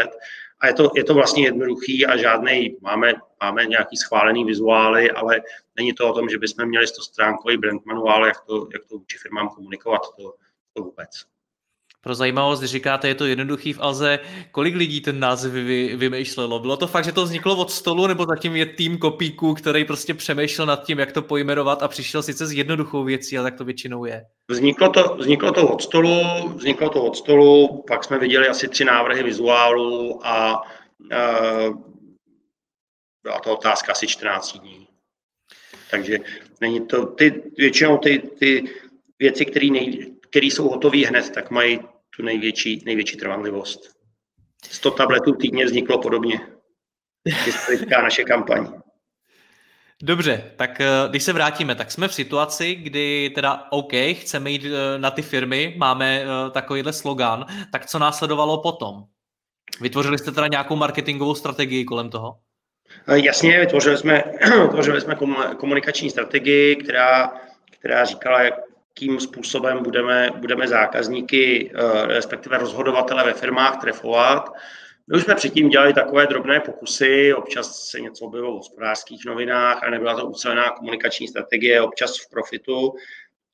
A 0.61 0.67
je 0.67 0.75
to, 0.75 0.91
je 0.97 1.05
to 1.05 1.15
vlastně 1.15 1.45
jednoduchý 1.45 2.07
a 2.07 2.17
žádný, 2.17 2.77
máme, 2.81 3.15
máme 3.43 3.67
nějaký 3.67 3.97
schválený 3.97 4.45
vizuály, 4.45 5.11
ale 5.11 5.41
není 5.77 5.93
to 5.93 6.09
o 6.09 6.13
tom, 6.13 6.29
že 6.29 6.39
bychom 6.39 6.67
měli 6.67 6.87
100 6.87 7.03
stránkový 7.03 7.57
brand 7.57 7.87
manuál, 7.87 8.27
jak 8.27 8.41
to, 8.41 8.69
jak 8.73 8.85
to 8.85 8.99
vůči 8.99 9.19
firmám 9.19 9.49
komunikovat, 9.49 10.03
to, 10.17 10.35
to 10.73 10.83
vůbec. 10.83 11.11
Pro 12.01 12.15
zajímavost, 12.15 12.59
když 12.59 12.71
říkáte, 12.71 13.09
je 13.09 13.15
to 13.15 13.27
jednoduchý 13.27 13.73
v 13.73 13.81
Alze, 13.81 14.19
kolik 14.51 14.75
lidí 14.75 15.01
ten 15.01 15.21
název 15.21 15.53
vy, 15.53 15.97
vymýšlelo? 15.97 16.59
Bylo 16.59 16.77
to 16.77 16.87
fakt, 16.87 17.05
že 17.05 17.13
to 17.13 17.25
vzniklo 17.25 17.57
od 17.57 17.71
stolu, 17.71 18.07
nebo 18.07 18.27
zatím 18.29 18.57
je 18.57 18.67
tým 18.67 18.99
kopíků, 18.99 19.55
který 19.55 19.85
prostě 19.85 20.15
přemýšlel 20.15 20.67
nad 20.67 20.85
tím, 20.85 20.99
jak 20.99 21.13
to 21.13 21.23
pojmenovat 21.23 21.83
a 21.83 21.89
přišel 21.89 22.23
sice 22.23 22.47
s 22.47 22.53
jednoduchou 22.53 23.05
věcí, 23.05 23.39
ale 23.39 23.51
tak 23.51 23.59
to 23.59 23.65
většinou 23.65 24.05
je? 24.05 24.25
Vzniklo 24.51 24.89
to, 24.89 25.17
vzniklo 25.17 25.53
to 25.53 25.69
od 25.69 25.83
stolu, 25.83 26.23
vzniklo 26.57 26.89
to 26.89 27.05
od 27.05 27.17
stolu, 27.17 27.85
pak 27.89 28.05
jsme 28.05 28.19
viděli 28.19 28.49
asi 28.49 28.69
tři 28.69 28.85
návrhy 28.85 29.23
vizuálu 29.23 30.27
a 30.27 30.63
uh, 31.01 31.77
byla 33.23 33.41
to 33.41 33.53
otázka 33.53 33.93
asi 33.93 34.07
14 34.07 34.59
dní. 34.59 34.87
Takže 35.91 36.19
není 36.61 36.87
to, 36.87 37.07
ty, 37.07 37.43
většinou 37.57 37.99
ty, 37.99 38.23
ty 38.39 38.65
věci, 39.19 39.45
které 39.45 39.67
který 40.31 40.51
jsou 40.51 40.69
hotové 40.69 41.07
hned, 41.07 41.31
tak 41.31 41.51
mají 41.51 41.81
tu 42.17 42.23
největší, 42.23 42.83
největší 42.87 43.17
trvanlivost. 43.17 43.81
100 44.71 44.91
tabletů 44.91 45.33
týdně 45.33 45.65
vzniklo 45.65 45.99
podobně. 45.99 46.41
Historická 47.25 48.03
naše 48.03 48.25
kampaň. 48.25 48.81
Dobře, 50.03 50.53
tak 50.57 50.81
eh, 50.81 50.87
když 51.11 51.23
se 51.23 51.33
vrátíme, 51.33 51.75
tak 51.75 51.91
jsme 51.91 52.09
v 52.09 52.15
situaci, 52.15 52.75
kdy 52.75 53.31
teda 53.35 53.67
OK, 53.71 53.93
chceme 54.13 54.51
jít 54.51 54.63
eh, 54.65 54.99
na 54.99 55.11
ty 55.11 55.23
firmy, 55.23 55.75
máme 55.79 56.23
eh, 56.23 56.51
takovýhle 56.51 56.93
slogan, 56.93 57.47
tak 57.73 57.87
co 57.87 57.99
následovalo 57.99 58.63
potom? 58.63 59.05
Vytvořili 59.81 60.19
jste 60.19 60.33
teda 60.33 60.47
nějakou 60.47 60.77
marketingovou 60.77 61.35
strategii 61.35 61.85
kolem 61.85 62.11
toho? 62.11 62.39
Jasně, 63.15 63.61
vytvořili 63.61 63.99
jsme, 63.99 64.25
vytvořili 64.63 65.01
jsme 65.01 65.17
komunikační 65.57 66.11
strategii, 66.11 66.77
která, 66.77 67.33
která 67.79 68.05
říkala, 68.05 68.43
jak 68.43 68.55
jakým 68.99 69.21
způsobem 69.21 69.83
budeme, 69.83 70.31
budeme 70.37 70.69
zákazníky, 70.69 71.71
eh, 71.75 72.07
respektive 72.07 72.59
rozhodovatele 72.59 73.25
ve 73.25 73.33
firmách 73.33 73.81
trefovat. 73.81 74.51
My 75.07 75.17
už 75.17 75.25
jsme 75.25 75.35
předtím 75.35 75.69
dělali 75.69 75.95
takové 75.95 76.27
drobné 76.27 76.61
pokusy, 76.61 77.35
občas 77.35 77.89
se 77.91 78.01
něco 78.01 78.25
objevilo 78.25 78.53
v 78.53 78.57
hospodářských 78.57 79.25
novinách 79.27 79.85
a 79.85 79.91
nebyla 79.91 80.15
to 80.15 80.27
ucelená 80.27 80.71
komunikační 80.71 81.29
strategie, 81.29 81.83
občas 81.83 82.19
v 82.19 82.31
profitu, 82.31 82.93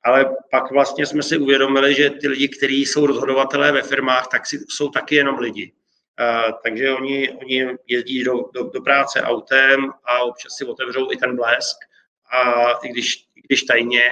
ale 0.03 0.35
pak 0.51 0.71
vlastně 0.71 1.05
jsme 1.05 1.23
si 1.23 1.37
uvědomili, 1.37 1.95
že 1.95 2.09
ty 2.09 2.27
lidi, 2.27 2.47
kteří 2.47 2.85
jsou 2.85 3.05
rozhodovatelé 3.05 3.71
ve 3.71 3.81
firmách, 3.81 4.27
tak 4.27 4.47
si, 4.47 4.59
jsou 4.69 4.89
taky 4.89 5.15
jenom 5.15 5.39
lidi. 5.39 5.73
Uh, 6.19 6.51
takže 6.63 6.91
oni, 6.91 7.29
oni 7.29 7.67
jezdí 7.87 8.23
do, 8.23 8.33
do, 8.53 8.63
do 8.63 8.81
práce 8.81 9.21
autem 9.21 9.91
a 10.05 10.23
občas 10.23 10.55
si 10.57 10.65
otevřou 10.65 11.11
i 11.11 11.17
ten 11.17 11.35
blesk, 11.35 11.77
a 12.31 12.71
i 12.83 12.87
když, 12.87 13.15
i 13.35 13.41
když 13.47 13.63
tajně, 13.63 14.09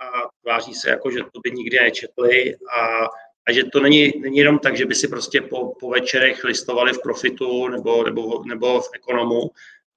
a 0.00 0.28
tváří 0.42 0.74
se 0.74 0.90
jako, 0.90 1.10
že 1.10 1.18
to 1.32 1.40
by 1.42 1.50
nikdy 1.50 1.78
nečetli 1.80 2.56
a, 2.76 3.04
a 3.48 3.52
že 3.52 3.64
to 3.64 3.80
není, 3.80 4.12
není 4.20 4.36
jenom 4.36 4.58
tak, 4.58 4.76
že 4.76 4.86
by 4.86 4.94
si 4.94 5.08
prostě 5.08 5.40
po, 5.40 5.74
po 5.80 5.90
večerech 5.90 6.44
listovali 6.44 6.92
v 6.92 7.02
Profitu 7.02 7.68
nebo, 7.68 8.04
nebo, 8.04 8.44
nebo 8.44 8.80
v 8.80 8.90
Ekonomu, 8.94 9.50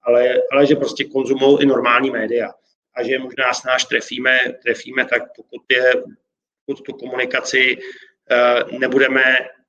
ale, 0.03 0.33
ale 0.51 0.65
že 0.65 0.75
prostě 0.75 1.03
konzumují 1.03 1.61
i 1.61 1.65
normální 1.65 2.11
média. 2.11 2.51
A 2.95 3.03
že 3.03 3.19
možná 3.19 3.53
s 3.53 3.63
náš 3.63 3.85
trefíme, 3.85 4.39
trefíme 4.63 5.05
tak 5.05 5.21
pokud, 5.35 5.61
je, 5.71 5.93
pokud 6.65 6.81
tu 6.85 6.93
komunikaci 6.93 7.77
uh, 7.77 8.79
nebudeme 8.79 9.23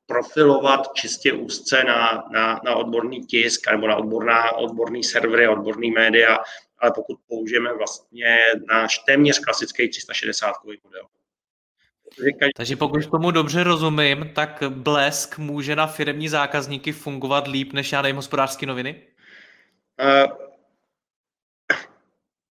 profilovat 0.06 0.92
čistě 0.94 1.32
úzce 1.32 1.84
na, 1.84 2.24
na, 2.32 2.60
na 2.64 2.74
odborný 2.74 3.26
tisk 3.26 3.70
nebo 3.70 3.86
na 3.86 3.96
odborná, 3.96 4.52
odborný 4.52 5.04
servery, 5.04 5.48
odborný 5.48 5.90
média, 5.90 6.38
ale 6.84 6.92
pokud 6.94 7.18
použijeme 7.28 7.74
vlastně 7.74 8.38
náš 8.68 8.98
téměř 8.98 9.38
klasický 9.38 9.88
360 9.88 10.52
model. 10.84 11.06
Takže 12.56 12.76
pokud 12.76 13.10
tomu 13.10 13.30
dobře 13.30 13.64
rozumím, 13.64 14.30
tak 14.34 14.62
blesk 14.68 15.38
může 15.38 15.76
na 15.76 15.86
firmní 15.86 16.28
zákazníky 16.28 16.92
fungovat 16.92 17.48
líp 17.48 17.72
než 17.72 17.92
já 17.92 18.02
nevím 18.02 18.16
hospodářské 18.16 18.66
noviny? 18.66 19.02
Uh, 20.02 20.32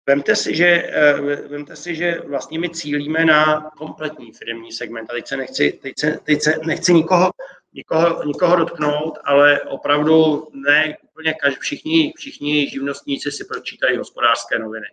Vemte 0.08 0.36
si, 0.36 0.56
že, 0.56 0.94
uh, 1.20 1.50
vemte 1.52 1.76
si, 1.76 1.96
že 1.96 2.22
vlastně 2.28 2.60
my 2.60 2.70
cílíme 2.70 3.26
na 3.26 3.72
kompletní 3.78 4.32
firmní 4.34 4.72
segment. 4.72 5.10
A 5.10 5.14
teď 5.14 5.28
se 5.28 5.38
nechci, 5.38 5.80
teď 5.82 5.94
se, 6.00 6.20
teď 6.24 6.42
se 6.42 6.60
nechci 6.66 6.94
nikoho, 6.94 7.32
nikoho, 7.74 8.24
nikoho 8.24 8.56
dotknout, 8.56 9.20
ale 9.24 9.62
opravdu 9.62 10.48
ne 10.54 10.98
úplně 11.14 11.34
každý, 11.34 11.60
všichni, 11.60 12.14
všichni 12.18 12.70
živnostníci 12.70 13.32
si 13.32 13.46
pročítají 13.46 13.98
hospodářské 13.98 14.60
noviny. 14.60 14.88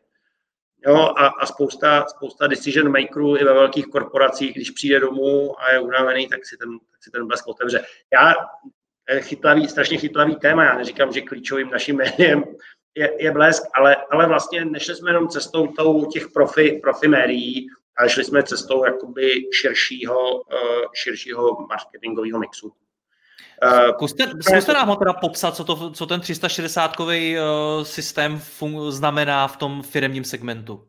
Jo, 0.87 0.97
a, 0.97 1.27
a 1.27 1.47
spousta, 1.47 2.07
spousta 2.07 2.47
decision 2.47 2.93
makerů 2.93 3.37
i 3.37 3.45
ve 3.45 3.53
velkých 3.53 3.87
korporacích, 3.87 4.55
když 4.55 4.71
přijde 4.71 5.01
domů 5.01 5.61
a 5.61 5.73
je 5.73 5.81
unavený, 5.81 6.29
tak 6.29 6.47
si 6.47 6.57
ten, 6.57 6.79
tak 6.79 7.03
si 7.03 7.11
ten 7.11 7.27
blesk 7.27 7.49
otevře. 7.49 7.85
Já, 8.13 8.35
chytlavý, 9.21 9.69
strašně 9.69 9.99
chytlavý 9.99 10.37
téma, 10.37 10.65
já 10.65 10.79
neříkám, 10.79 11.13
že 11.13 11.21
klíčovým 11.21 11.71
naším 11.71 11.97
médiem 11.97 12.45
je, 12.95 13.25
je 13.25 13.33
blesk, 13.33 13.63
ale, 13.75 13.97
ale 14.11 14.27
vlastně 14.27 14.65
nešli 14.65 14.95
jsme 14.95 15.11
jenom 15.11 15.29
cestou 15.29 15.67
tou 15.67 16.07
těch 16.07 16.29
profi, 16.29 16.81
profi 16.83 17.09
médií, 17.09 17.67
ale 17.97 18.09
šli 18.09 18.25
jsme 18.25 18.43
cestou 18.43 18.85
jakoby 18.85 19.31
širšího, 19.61 20.35
uh, 20.35 20.93
širšího 20.95 21.67
marketingového 21.69 22.39
mixu. 22.39 22.73
Uh, 23.65 23.89
zkuste, 23.89 24.25
zkuste 24.41 24.73
nám 24.73 24.89
ho 24.89 24.97
teda 24.97 25.13
popsat, 25.13 25.57
co, 25.57 25.65
to, 25.65 25.91
co 25.91 26.07
ten 26.07 26.21
360-kový 26.21 27.37
uh, 27.37 27.85
systém 27.85 28.39
fun- 28.39 28.91
znamená 28.91 29.49
v 29.49 29.57
tom 29.57 29.83
firmním 29.83 30.25
segmentu. 30.25 30.87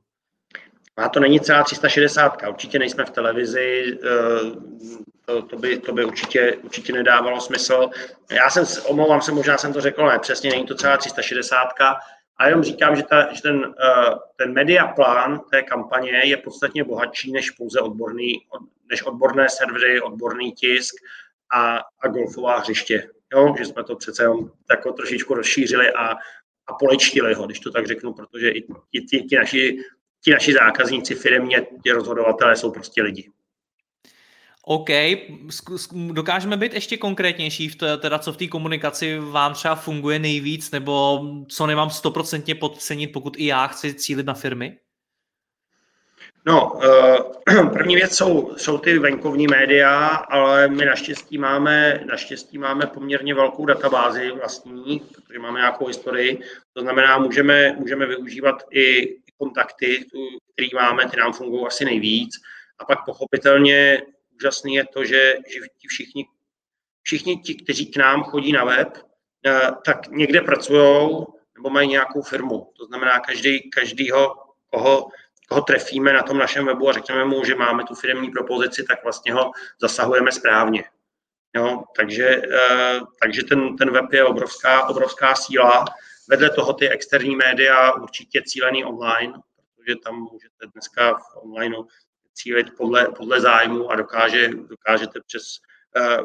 A 0.98 1.10
to 1.10 1.20
není 1.20 1.40
celá 1.40 1.64
360, 1.64 2.44
určitě 2.50 2.80
nejsme 2.80 3.06
v 3.06 3.10
televizi, 3.10 3.98
uh, 4.04 4.52
to, 5.26 5.42
to, 5.42 5.58
by, 5.58 5.78
to 5.78 5.94
by 5.94 6.06
určitě, 6.06 6.58
určitě 6.64 6.94
nedávalo 6.94 7.42
smysl. 7.42 7.90
Já 8.32 8.50
jsem, 8.50 8.66
omlouvám 8.86 9.22
se, 9.22 9.32
možná 9.32 9.58
jsem 9.58 9.74
to 9.74 9.82
řekl, 9.82 10.08
ne, 10.08 10.20
přesně 10.20 10.50
není 10.50 10.66
to 10.66 10.76
celá 10.76 10.98
360, 10.98 11.68
a 12.38 12.48
jenom 12.48 12.64
říkám, 12.64 12.96
že, 12.96 13.04
ta, 13.04 13.34
že 13.34 13.42
ten, 13.42 13.74
ten 14.36 14.54
media 14.54 14.88
plán 14.88 15.42
té 15.52 15.62
kampaně 15.62 16.22
je 16.24 16.38
podstatně 16.38 16.84
bohatší 16.84 17.32
než 17.32 17.50
pouze 17.52 17.80
odborný, 17.80 18.34
než 18.90 19.04
odborné 19.04 19.50
servery, 19.50 20.02
odborný 20.02 20.52
tisk 20.52 20.96
a, 21.54 21.78
a 22.02 22.08
golfová 22.08 22.60
hřiště. 22.60 23.10
Jo, 23.34 23.56
že 23.58 23.66
jsme 23.66 23.84
to 23.84 23.96
přece 23.96 24.24
jenom 24.24 24.52
tak 24.68 24.80
trošičku 24.96 25.34
rozšířili 25.34 25.94
a, 25.94 26.08
a 26.68 26.74
polečtili 26.80 27.34
ho, 27.34 27.46
když 27.46 27.60
to 27.60 27.72
tak 27.72 27.88
řeknu, 27.88 28.14
protože 28.14 28.50
i 28.50 28.62
ti, 28.62 29.02
ti, 29.02 29.22
ti, 29.22 29.36
naši, 29.36 29.78
ti 30.24 30.32
naši 30.32 30.54
zákazníci, 30.54 31.16
firmě, 31.16 31.68
ti 31.84 31.92
rozhodovatelé 31.92 32.56
jsou 32.56 32.72
prostě 32.72 33.02
lidi. 33.02 33.30
OK, 34.66 34.90
dokážeme 36.12 36.58
být 36.58 36.74
ještě 36.74 36.98
konkrétnější 36.98 37.70
v 37.70 37.76
to, 37.76 37.98
teda 37.98 38.20
co 38.20 38.34
v 38.34 38.38
té 38.38 38.48
komunikaci 38.48 39.20
vám 39.20 39.54
třeba 39.54 39.76
funguje 39.76 40.20
nejvíc, 40.20 40.72
nebo 40.72 41.26
co 41.50 41.68
nemám 41.68 41.90
stoprocentně 41.90 42.56
podcenit, 42.56 43.12
pokud 43.12 43.38
i 43.38 43.46
já 43.46 43.68
chci 43.68 43.94
cílit 43.94 44.26
na 44.26 44.34
firmy? 44.34 44.78
No, 46.46 46.80
eh, 46.84 47.70
první 47.74 47.96
věc 47.96 48.16
jsou, 48.16 48.56
jsou 48.58 48.78
ty 48.78 49.00
venkovní 49.00 49.48
média, 49.48 50.08
ale 50.08 50.68
my 50.68 50.86
naštěstí 50.86 51.38
máme, 51.38 52.04
naštěstí 52.06 52.58
máme 52.58 52.86
poměrně 52.86 53.34
velkou 53.36 53.66
databázi 53.66 54.32
vlastní, 54.32 55.00
protože 55.00 55.40
máme 55.40 55.60
nějakou 55.60 55.88
historii. 55.88 56.42
To 56.74 56.82
znamená, 56.82 57.18
můžeme, 57.18 57.74
můžeme 57.74 58.06
využívat 58.06 58.64
i 58.72 59.16
kontakty, 59.38 60.06
které 60.54 60.68
máme, 60.76 61.10
ty 61.10 61.18
nám 61.18 61.34
fungují 61.34 61.66
asi 61.68 61.86
nejvíc. 61.86 62.36
A 62.80 62.86
pak 62.86 63.06
pochopitelně 63.06 64.02
úžasný 64.36 64.76
je 64.76 64.86
to, 64.86 65.06
že, 65.06 65.34
že 65.48 65.60
všichni, 65.88 66.26
všichni 67.02 67.38
ti, 67.38 67.56
kteří 67.56 67.86
k 67.86 67.98
nám 67.98 68.24
chodí 68.24 68.52
na 68.52 68.64
web, 68.64 68.98
eh, 69.46 69.72
tak 69.86 70.08
někde 70.08 70.42
pracují 70.42 71.26
nebo 71.56 71.70
mají 71.70 71.90
nějakou 71.90 72.22
firmu. 72.22 72.72
To 72.78 72.86
znamená, 72.86 73.20
každý, 73.20 73.70
každýho, 73.70 74.36
koho 74.70 75.08
koho 75.52 75.62
trefíme 75.62 76.14
na 76.14 76.24
tom 76.24 76.38
našem 76.38 76.66
webu 76.66 76.90
a 76.90 76.94
řekneme 76.94 77.26
mu, 77.26 77.44
že 77.44 77.56
máme 77.56 77.84
tu 77.84 77.96
firmní 77.96 78.32
propozici, 78.32 78.84
tak 78.84 79.04
vlastně 79.04 79.34
ho 79.34 79.52
zasahujeme 79.82 80.32
správně. 80.32 80.84
Jo, 81.56 81.84
takže, 81.96 82.42
eh, 82.52 83.00
takže 83.22 83.44
ten, 83.44 83.76
ten 83.78 83.92
web 83.92 84.14
je 84.14 84.24
obrovská, 84.24 84.88
obrovská 84.88 85.36
síla. 85.36 85.86
Vedle 86.30 86.50
toho 86.50 86.74
ty 86.74 86.90
externí 86.90 87.36
média 87.36 87.92
určitě 87.94 88.42
cílený 88.46 88.86
online, 88.86 89.34
protože 89.76 89.96
tam 89.96 90.16
můžete 90.16 90.68
dneska 90.74 91.14
v 91.14 91.44
online 91.44 91.76
cílit 92.34 92.68
podle, 92.78 93.08
podle 93.18 93.42
zájmu 93.42 93.92
a 93.92 93.96
dokáže, 93.96 94.48
dokážete 94.48 95.20
přes 95.28 95.60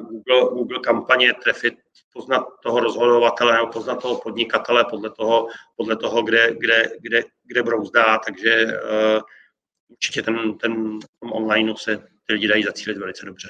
Google, 0.01 0.41
Google 0.41 0.79
kampaně 0.79 1.35
trefit, 1.35 1.75
poznat 2.13 2.47
toho 2.63 2.81
rozhodovatele 2.81 3.53
nebo 3.53 3.67
poznat 3.67 4.03
toho 4.03 4.21
podnikatele 4.21 4.85
podle 4.91 5.11
toho, 5.11 5.49
podle 5.77 5.97
toho 5.97 6.23
kde, 6.23 6.55
kde, 6.59 6.91
kde, 7.01 7.23
kde 7.45 7.63
brouzdá, 7.63 8.19
takže 8.19 8.65
uh, 8.65 9.23
určitě 9.89 10.23
ten, 10.23 10.59
ten 10.59 10.99
online 11.33 11.75
se 11.79 11.97
ty 11.97 12.33
lidi 12.33 12.49
dají 12.49 12.63
zacílit 12.63 12.99
velice 12.99 13.27
dobře. 13.27 13.49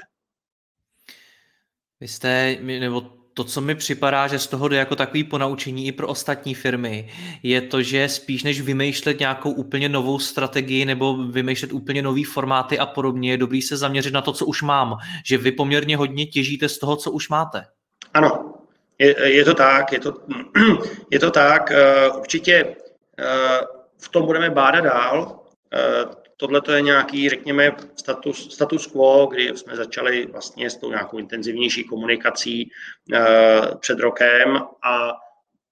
Vy 2.00 2.08
jste, 2.08 2.56
nebo 2.60 3.15
to, 3.36 3.44
co 3.44 3.60
mi 3.60 3.74
připadá, 3.74 4.26
že 4.26 4.38
z 4.38 4.46
toho 4.46 4.68
jde 4.68 4.76
jako 4.76 4.96
takový 4.96 5.24
ponaučení 5.24 5.86
i 5.86 5.92
pro 5.92 6.08
ostatní 6.08 6.54
firmy, 6.54 7.08
je 7.42 7.60
to, 7.60 7.82
že 7.82 8.08
spíš 8.08 8.42
než 8.42 8.60
vymýšlet 8.60 9.20
nějakou 9.20 9.50
úplně 9.50 9.88
novou 9.88 10.18
strategii 10.18 10.84
nebo 10.84 11.16
vymýšlet 11.16 11.72
úplně 11.72 12.02
nový 12.02 12.24
formáty 12.24 12.78
a 12.78 12.86
podobně, 12.86 13.30
je 13.30 13.36
dobrý 13.36 13.62
se 13.62 13.76
zaměřit 13.76 14.14
na 14.14 14.20
to, 14.20 14.32
co 14.32 14.46
už 14.46 14.62
mám. 14.62 14.96
Že 15.24 15.38
vy 15.38 15.52
poměrně 15.52 15.96
hodně 15.96 16.26
těžíte 16.26 16.68
z 16.68 16.78
toho, 16.78 16.96
co 16.96 17.10
už 17.10 17.28
máte. 17.28 17.66
Ano, 18.14 18.54
je, 18.98 19.32
je 19.32 19.44
to 19.44 19.54
tak, 19.54 19.92
je 19.92 20.00
to, 20.00 20.14
je 21.10 21.18
to 21.18 21.30
tak. 21.30 21.70
Eh, 21.70 22.10
určitě 22.10 22.76
eh, 23.18 23.60
v 23.98 24.08
tom 24.08 24.26
budeme 24.26 24.50
bádat 24.50 24.84
dál. 24.84 25.40
Tohle 26.36 26.60
to 26.60 26.72
je 26.72 26.82
nějaký, 26.82 27.28
řekněme, 27.28 27.76
status, 27.96 28.54
status 28.54 28.86
quo, 28.86 29.26
kdy 29.26 29.56
jsme 29.56 29.76
začali 29.76 30.26
vlastně 30.26 30.70
s 30.70 30.76
tou 30.76 30.90
nějakou 30.90 31.18
intenzivnější 31.18 31.84
komunikací 31.84 32.70
uh, 33.12 33.18
před 33.80 33.98
rokem 33.98 34.56
a 34.84 35.12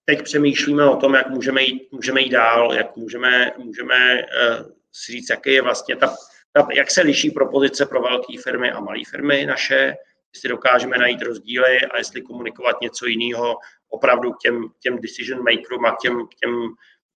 teď 0.04 0.22
přemýšlíme 0.22 0.84
o 0.84 0.96
tom, 0.96 1.14
jak 1.14 1.30
můžeme 1.30 1.62
jít, 1.62 1.92
můžeme 1.92 2.20
jít 2.20 2.30
dál, 2.30 2.74
jak 2.74 2.96
můžeme, 2.96 3.52
můžeme 3.58 4.22
uh, 4.22 4.66
si 4.92 5.12
říct, 5.12 5.30
jaký 5.30 5.52
je 5.52 5.62
vlastně 5.62 5.96
ta, 5.96 6.14
ta, 6.52 6.66
jak 6.74 6.90
se 6.90 7.02
liší 7.02 7.30
propozice 7.30 7.86
pro 7.86 8.02
velké 8.02 8.34
firmy 8.42 8.70
a 8.72 8.80
malé 8.80 9.00
firmy 9.10 9.46
naše, 9.46 9.94
jestli 10.34 10.48
dokážeme 10.48 10.98
najít 10.98 11.22
rozdíly 11.22 11.80
a 11.80 11.98
jestli 11.98 12.22
komunikovat 12.22 12.80
něco 12.80 13.06
jiného 13.06 13.56
opravdu 13.88 14.32
k 14.32 14.38
těm, 14.38 14.68
těm 14.80 14.98
decision 15.00 15.42
makerům 15.42 15.84
a 15.84 15.92
k 15.92 15.98
těm, 15.98 16.26
k 16.26 16.34
těm 16.34 16.68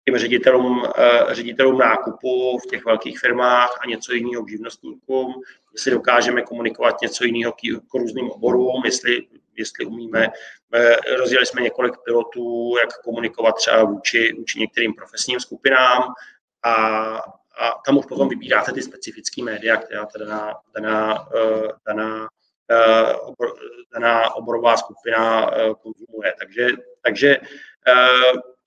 těm 0.07 0.17
ředitelům, 0.17 0.83
eh, 0.97 1.35
ředitelům 1.35 1.77
nákupu 1.77 2.57
v 2.57 2.69
těch 2.69 2.85
velkých 2.85 3.19
firmách 3.19 3.79
a 3.81 3.87
něco 3.87 4.13
jiného 4.13 4.43
k 4.43 4.49
živnostníkům, 4.49 5.33
jestli 5.73 5.91
dokážeme 5.91 6.41
komunikovat 6.41 7.01
něco 7.01 7.23
jiného 7.23 7.51
k, 7.51 7.93
různým 7.93 8.31
oborům, 8.31 8.81
jestli, 8.85 9.27
jestli 9.55 9.85
umíme. 9.85 10.27
Eh, 10.73 10.95
rozjeli 11.17 11.45
jsme 11.45 11.61
několik 11.61 11.93
pilotů, 12.05 12.75
jak 12.79 13.01
komunikovat 13.03 13.51
třeba 13.51 13.83
vůči, 13.83 14.33
vůči 14.37 14.59
některým 14.59 14.93
profesním 14.93 15.39
skupinám 15.39 16.03
a, 16.63 16.73
a 17.59 17.81
tam 17.85 17.97
už 17.97 18.05
potom 18.05 18.29
vybíráte 18.29 18.71
ty 18.71 18.81
specifické 18.81 19.43
média, 19.43 19.77
která 19.77 20.05
ta 20.05 20.19
daná, 20.19 20.55
daná, 20.75 21.27
eh, 21.35 21.67
daná, 21.87 22.27
daná 23.93 24.35
oborová 24.35 24.77
skupina 24.77 25.51
konzumuje. 25.81 26.33
Takže, 26.39 26.67
takže 27.01 27.37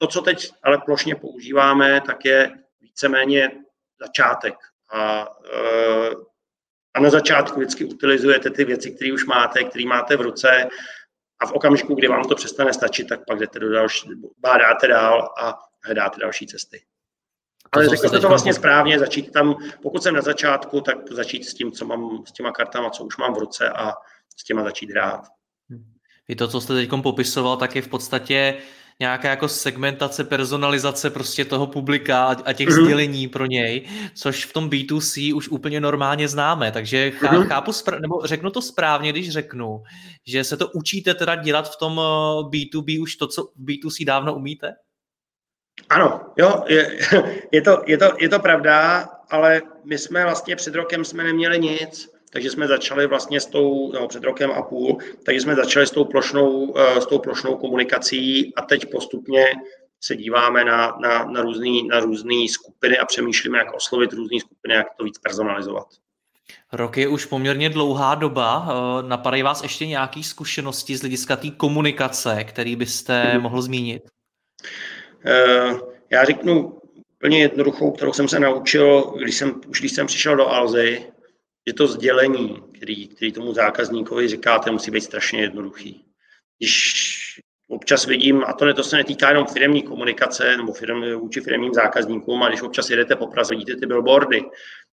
to, 0.00 0.06
co 0.06 0.20
teď 0.20 0.50
ale 0.62 0.78
plošně 0.78 1.14
používáme, 1.14 2.00
tak 2.06 2.24
je 2.24 2.50
víceméně 2.80 3.50
začátek. 4.00 4.54
A, 4.92 5.28
eh, 5.54 6.10
a 6.94 7.00
na 7.00 7.10
začátku 7.10 7.60
vždycky 7.60 7.84
utilizujete 7.84 8.50
ty 8.50 8.64
věci, 8.64 8.90
které 8.90 9.12
už 9.12 9.26
máte, 9.26 9.64
které 9.64 9.86
máte 9.86 10.16
v 10.16 10.20
ruce 10.20 10.68
a 11.40 11.46
v 11.46 11.52
okamžiku, 11.52 11.94
kdy 11.94 12.08
vám 12.08 12.24
to 12.24 12.34
přestane 12.34 12.72
stačit, 12.72 13.08
tak 13.08 13.20
pak 13.26 13.38
jdete 13.38 13.58
do 13.58 13.72
další, 13.72 14.08
bádáte 14.38 14.88
dál 14.88 15.34
a 15.38 15.58
hledáte 15.84 16.20
další 16.20 16.46
cesty. 16.46 16.82
Ale 17.72 17.88
řekl 17.88 18.08
jste 18.08 18.20
to 18.20 18.28
vlastně 18.28 18.54
správně, 18.54 18.98
začít 18.98 19.32
tam, 19.32 19.56
pokud 19.82 20.02
jsem 20.02 20.14
na 20.14 20.22
začátku, 20.22 20.80
tak 20.80 21.12
začít 21.12 21.44
s 21.44 21.54
tím, 21.54 21.72
co 21.72 21.84
mám, 21.84 22.24
s 22.26 22.32
těma 22.32 22.52
kartama, 22.52 22.90
co 22.90 23.04
už 23.04 23.16
mám 23.16 23.34
v 23.34 23.38
ruce 23.38 23.70
a 23.70 23.92
s 24.36 24.44
těma 24.44 24.64
začít 24.64 24.90
hrát. 24.90 25.26
I 26.28 26.36
to, 26.36 26.48
co 26.48 26.60
jste 26.60 26.74
teď 26.74 26.90
popisoval, 27.02 27.56
tak 27.56 27.76
je 27.76 27.82
v 27.82 27.88
podstatě 27.88 28.62
nějaká 29.00 29.30
jako 29.30 29.48
segmentace, 29.48 30.24
personalizace 30.24 31.10
prostě 31.10 31.44
toho 31.44 31.66
publika 31.66 32.36
a 32.44 32.52
těch 32.52 32.68
mm-hmm. 32.68 32.84
sdělení 32.84 33.28
pro 33.28 33.46
něj, 33.46 33.88
což 34.14 34.44
v 34.44 34.52
tom 34.52 34.70
B2C 34.70 35.36
už 35.36 35.48
úplně 35.48 35.80
normálně 35.80 36.28
známe, 36.28 36.72
takže 36.72 37.12
mm-hmm. 37.20 37.46
chápu, 37.46 37.72
nebo 38.00 38.26
řeknu 38.26 38.50
to 38.50 38.62
správně, 38.62 39.12
když 39.12 39.30
řeknu, 39.30 39.82
že 40.26 40.44
se 40.44 40.56
to 40.56 40.68
učíte 40.68 41.14
teda 41.14 41.34
dělat 41.34 41.72
v 41.72 41.76
tom 41.76 41.96
B2B 42.50 42.96
eh, 42.96 43.02
už 43.02 43.16
to, 43.16 43.26
co 43.26 43.42
v 43.42 43.64
B2C 43.64 44.04
dávno 44.04 44.34
umíte? 44.34 44.72
Ano, 45.88 46.20
jo, 46.36 46.64
je, 46.68 46.98
je, 47.52 47.62
to, 47.62 47.82
je, 47.86 47.98
to, 47.98 48.04
je 48.18 48.28
to 48.28 48.38
pravda, 48.38 49.08
ale 49.30 49.62
my 49.84 49.98
jsme 49.98 50.24
vlastně 50.24 50.56
před 50.56 50.74
rokem 50.74 51.04
jsme 51.04 51.24
neměli 51.24 51.58
nic, 51.58 52.09
takže 52.30 52.50
jsme 52.50 52.66
začali 52.66 53.06
vlastně 53.06 53.40
s 53.40 53.46
tou, 53.46 53.92
no, 53.92 54.08
před 54.08 54.24
rokem 54.24 54.50
a 54.50 54.62
půl, 54.62 54.98
takže 55.24 55.40
jsme 55.40 55.54
začali 55.54 55.86
s 55.86 55.90
tou 55.90 56.04
plošnou, 56.04 56.74
eh, 56.78 57.00
s 57.00 57.06
tou 57.06 57.18
plošnou 57.18 57.56
komunikací 57.56 58.54
a 58.54 58.62
teď 58.62 58.90
postupně 58.90 59.44
se 60.00 60.16
díváme 60.16 60.64
na, 60.64 60.98
na, 61.00 61.24
na 61.24 61.42
různé 61.42 61.82
na 61.90 62.00
různý 62.00 62.48
skupiny 62.48 62.98
a 62.98 63.04
přemýšlíme, 63.04 63.58
jak 63.58 63.74
oslovit 63.74 64.12
různé 64.12 64.40
skupiny, 64.40 64.74
jak 64.74 64.86
to 64.98 65.04
víc 65.04 65.18
personalizovat. 65.18 65.86
Rok 66.72 66.96
je 66.96 67.08
už 67.08 67.24
poměrně 67.24 67.70
dlouhá 67.70 68.14
doba. 68.14 68.68
Eh, 68.68 69.08
napadají 69.08 69.42
vás 69.42 69.62
ještě 69.62 69.86
nějaké 69.86 70.22
zkušenosti 70.22 70.96
z 70.96 71.00
hlediska 71.00 71.36
té 71.36 71.50
komunikace, 71.50 72.44
který 72.44 72.76
byste 72.76 73.38
mohl 73.38 73.62
zmínit? 73.62 74.02
Eh, 75.26 75.70
já 76.10 76.24
řeknu 76.24 76.80
úplně 77.16 77.40
jednoduchou, 77.40 77.90
kterou 77.90 78.12
jsem 78.12 78.28
se 78.28 78.40
naučil, 78.40 79.02
když 79.02 79.36
jsem, 79.36 79.60
už 79.68 79.80
když 79.80 79.92
jsem 79.92 80.06
přišel 80.06 80.36
do 80.36 80.48
Alzy, 80.48 81.06
že 81.70 81.74
to 81.74 81.86
sdělení, 81.86 82.62
který, 82.76 83.08
který 83.08 83.32
tomu 83.32 83.54
zákazníkovi 83.54 84.28
říkáte, 84.28 84.70
musí 84.70 84.90
být 84.90 85.00
strašně 85.00 85.40
jednoduchý. 85.40 86.04
Když 86.58 87.40
občas 87.68 88.06
vidím, 88.06 88.44
a 88.46 88.52
to, 88.52 88.64
ne, 88.64 88.74
to 88.74 88.84
se 88.84 88.96
netýká 88.96 89.28
jenom 89.28 89.46
firmní 89.46 89.82
komunikace 89.82 90.56
nebo 90.56 90.72
firm, 90.72 91.02
vůči 91.14 91.40
firmním 91.40 91.74
zákazníkům, 91.74 92.42
a 92.42 92.48
když 92.48 92.62
občas 92.62 92.90
jedete 92.90 93.16
po 93.16 93.26
Praze, 93.26 93.54
vidíte 93.54 93.76
ty 93.76 93.86
billboardy, 93.86 94.42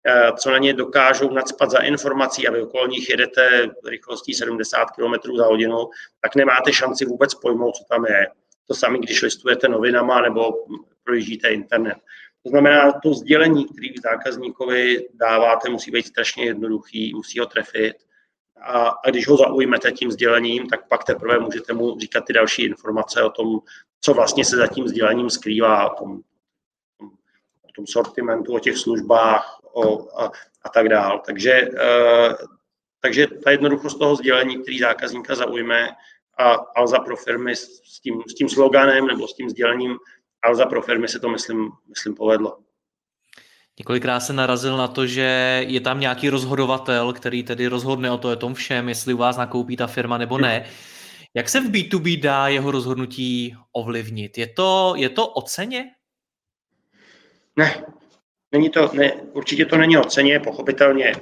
eh, 0.06 0.32
co 0.36 0.50
na 0.50 0.58
ně 0.58 0.74
dokážou 0.74 1.30
nadspat 1.30 1.70
za 1.70 1.78
informací 1.78 2.48
a 2.48 2.52
vy 2.52 2.62
okolo 2.62 2.86
nich 2.86 3.10
jedete 3.10 3.70
rychlostí 3.88 4.34
70 4.34 4.90
km 4.90 5.36
za 5.36 5.44
hodinu, 5.44 5.90
tak 6.20 6.34
nemáte 6.34 6.72
šanci 6.72 7.04
vůbec 7.04 7.34
pojmout, 7.34 7.76
co 7.76 7.84
tam 7.84 8.04
je. 8.04 8.26
To 8.68 8.74
sami, 8.74 8.98
když 8.98 9.22
listujete 9.22 9.68
novinama 9.68 10.20
nebo 10.20 10.52
projíždíte 11.04 11.48
internet. 11.48 11.96
To 12.42 12.50
znamená, 12.50 12.92
to 12.92 13.14
sdělení, 13.14 13.64
který 13.64 13.94
zákazníkovi 14.02 15.08
dáváte, 15.14 15.70
musí 15.70 15.90
být 15.90 16.06
strašně 16.06 16.44
jednoduchý, 16.44 17.14
musí 17.14 17.38
ho 17.38 17.46
trefit. 17.46 17.94
A, 18.60 18.88
a 18.88 19.10
když 19.10 19.28
ho 19.28 19.36
zaujmete 19.36 19.92
tím 19.92 20.10
sdělením, 20.10 20.66
tak 20.66 20.88
pak 20.88 21.04
teprve 21.04 21.38
můžete 21.38 21.72
mu 21.72 21.98
říkat 21.98 22.24
ty 22.24 22.32
další 22.32 22.64
informace 22.64 23.22
o 23.22 23.30
tom, 23.30 23.60
co 24.00 24.14
vlastně 24.14 24.44
se 24.44 24.56
za 24.56 24.66
tím 24.66 24.88
sdělením 24.88 25.30
skrývá, 25.30 25.92
o 25.92 25.94
tom, 25.98 26.20
o 27.62 27.72
tom 27.76 27.86
sortimentu, 27.86 28.54
o 28.54 28.58
těch 28.58 28.78
službách 28.78 29.60
o, 29.72 30.20
a, 30.20 30.30
a 30.62 30.68
tak 30.68 30.88
dál. 30.88 31.22
Takže, 31.26 31.52
e, 31.52 31.68
takže 33.00 33.26
ta 33.26 33.50
jednoduchost 33.50 33.98
toho 33.98 34.16
sdělení, 34.16 34.62
který 34.62 34.78
zákazníka 34.78 35.34
zaujme, 35.34 35.88
a 36.38 36.52
Alza 36.52 36.98
pro 36.98 37.16
firmy 37.16 37.56
s 37.56 38.00
tím, 38.00 38.22
s 38.30 38.34
tím 38.34 38.48
sloganem 38.48 39.06
nebo 39.06 39.28
s 39.28 39.34
tím 39.34 39.50
sdělením 39.50 39.96
Alza 40.44 40.66
pro 40.66 40.82
firmy 40.82 41.08
se 41.08 41.20
to, 41.20 41.28
myslím, 41.28 41.70
myslím 41.88 42.14
povedlo. 42.14 42.58
Několikrát 43.78 44.20
se 44.20 44.32
narazil 44.32 44.76
na 44.76 44.88
to, 44.88 45.06
že 45.06 45.64
je 45.68 45.80
tam 45.80 46.00
nějaký 46.00 46.30
rozhodovatel, 46.30 47.12
který 47.12 47.42
tedy 47.42 47.66
rozhodne 47.66 48.10
o 48.10 48.18
to, 48.18 48.30
je 48.30 48.36
tom 48.36 48.54
všem, 48.54 48.88
jestli 48.88 49.14
u 49.14 49.16
vás 49.16 49.36
nakoupí 49.36 49.76
ta 49.76 49.86
firma 49.86 50.18
nebo 50.18 50.38
ne. 50.38 50.64
Jak 51.34 51.48
se 51.48 51.60
v 51.60 51.70
B2B 51.70 52.20
dá 52.20 52.48
jeho 52.48 52.70
rozhodnutí 52.70 53.56
ovlivnit? 53.72 54.38
Je 54.38 54.46
to, 54.46 54.94
je 54.96 55.08
to 55.08 55.28
o 55.28 55.42
ceně? 55.42 55.84
Ne, 57.56 57.84
není 58.52 58.70
to, 58.70 58.90
ne, 58.92 59.12
určitě 59.12 59.66
to 59.66 59.76
není 59.76 59.98
o 59.98 60.04
ceně, 60.04 60.40
pochopitelně 60.40 61.14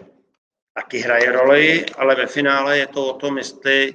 taky 0.74 0.98
hraje 0.98 1.32
roli, 1.32 1.86
ale 1.86 2.14
ve 2.14 2.26
finále 2.26 2.78
je 2.78 2.86
to 2.86 3.14
o 3.14 3.18
tom, 3.18 3.38
jestli 3.38 3.94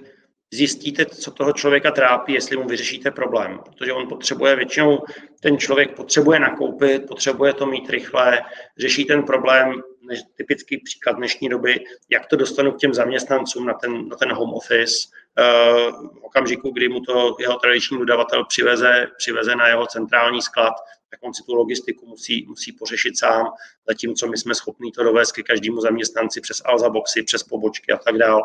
zjistíte, 0.56 1.06
co 1.06 1.32
toho 1.32 1.54
člověka 1.54 1.92
trápí, 1.92 2.34
jestli 2.34 2.58
mu 2.58 2.68
vyřešíte 2.68 3.12
problém. 3.12 3.60
Protože 3.66 3.94
on 3.94 4.08
potřebuje 4.08 4.56
většinou, 4.56 5.04
ten 5.40 5.58
člověk 5.58 5.96
potřebuje 5.96 6.40
nakoupit, 6.40 7.08
potřebuje 7.08 7.54
to 7.54 7.66
mít 7.66 7.90
rychle, 7.90 8.42
řeší 8.78 9.06
ten 9.06 9.24
problém, 9.24 9.74
než, 10.08 10.20
typický 10.36 10.78
příklad 10.78 11.14
dnešní 11.14 11.50
doby, 11.50 11.80
jak 12.10 12.26
to 12.26 12.36
dostanu 12.36 12.72
k 12.72 12.78
těm 12.78 12.94
zaměstnancům 12.94 13.66
na 13.66 13.74
ten, 13.74 14.08
na 14.08 14.16
ten 14.16 14.34
home 14.34 14.54
office, 14.54 14.96
uh, 15.40 16.10
v 16.20 16.24
okamžiku, 16.24 16.72
kdy 16.72 16.90
mu 16.90 17.00
to 17.00 17.36
jeho 17.40 17.56
tradiční 17.56 17.98
dodavatel 17.98 18.46
přiveze, 18.46 19.08
přiveze 19.18 19.56
na 19.56 19.68
jeho 19.68 19.86
centrální 19.86 20.42
sklad, 20.42 20.74
tak 21.10 21.20
on 21.24 21.34
si 21.34 21.44
tu 21.44 21.56
logistiku 21.56 22.06
musí, 22.06 22.46
musí 22.48 22.72
pořešit 22.72 23.20
sám, 23.20 23.46
zatímco 23.88 24.28
my 24.28 24.38
jsme 24.38 24.56
schopni 24.56 24.92
to 24.92 25.04
dovést 25.04 25.32
ke 25.32 25.44
každému 25.44 25.82
zaměstnanci 25.82 26.42
přes 26.42 26.62
Alza 26.66 26.90
boxy, 26.90 27.24
přes 27.24 27.44
pobočky 27.44 27.92
a 27.92 27.98
tak 27.98 28.18
dál. 28.18 28.42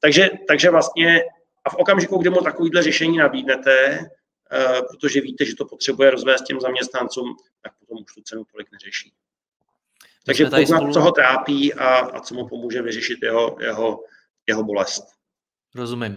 Takže, 0.00 0.30
takže 0.48 0.70
vlastně 0.70 1.22
a 1.64 1.70
v 1.70 1.74
okamžiku, 1.74 2.18
kdy 2.18 2.30
mu 2.30 2.40
takovýhle 2.40 2.82
řešení 2.82 3.16
nabídnete, 3.16 3.98
uh, 3.98 4.80
protože 4.90 5.20
víte, 5.20 5.44
že 5.44 5.56
to 5.56 5.64
potřebuje 5.64 6.10
rozvést 6.10 6.42
těm 6.42 6.60
zaměstnancům, 6.60 7.36
tak 7.62 7.72
potom 7.78 8.04
už 8.04 8.14
tu 8.14 8.20
cenu 8.22 8.44
tolik 8.52 8.72
neřeší. 8.72 9.12
Takže 10.26 10.44
poznat, 10.44 10.78
spolu... 10.78 10.92
co 10.92 11.00
ho 11.00 11.12
trápí 11.12 11.74
a, 11.74 11.94
a 11.94 12.20
co 12.20 12.34
mu 12.34 12.48
pomůže 12.48 12.82
vyřešit 12.82 13.18
jeho, 13.22 13.56
jeho, 13.60 14.04
jeho 14.46 14.64
bolest. 14.64 15.02
Rozumím. 15.74 16.16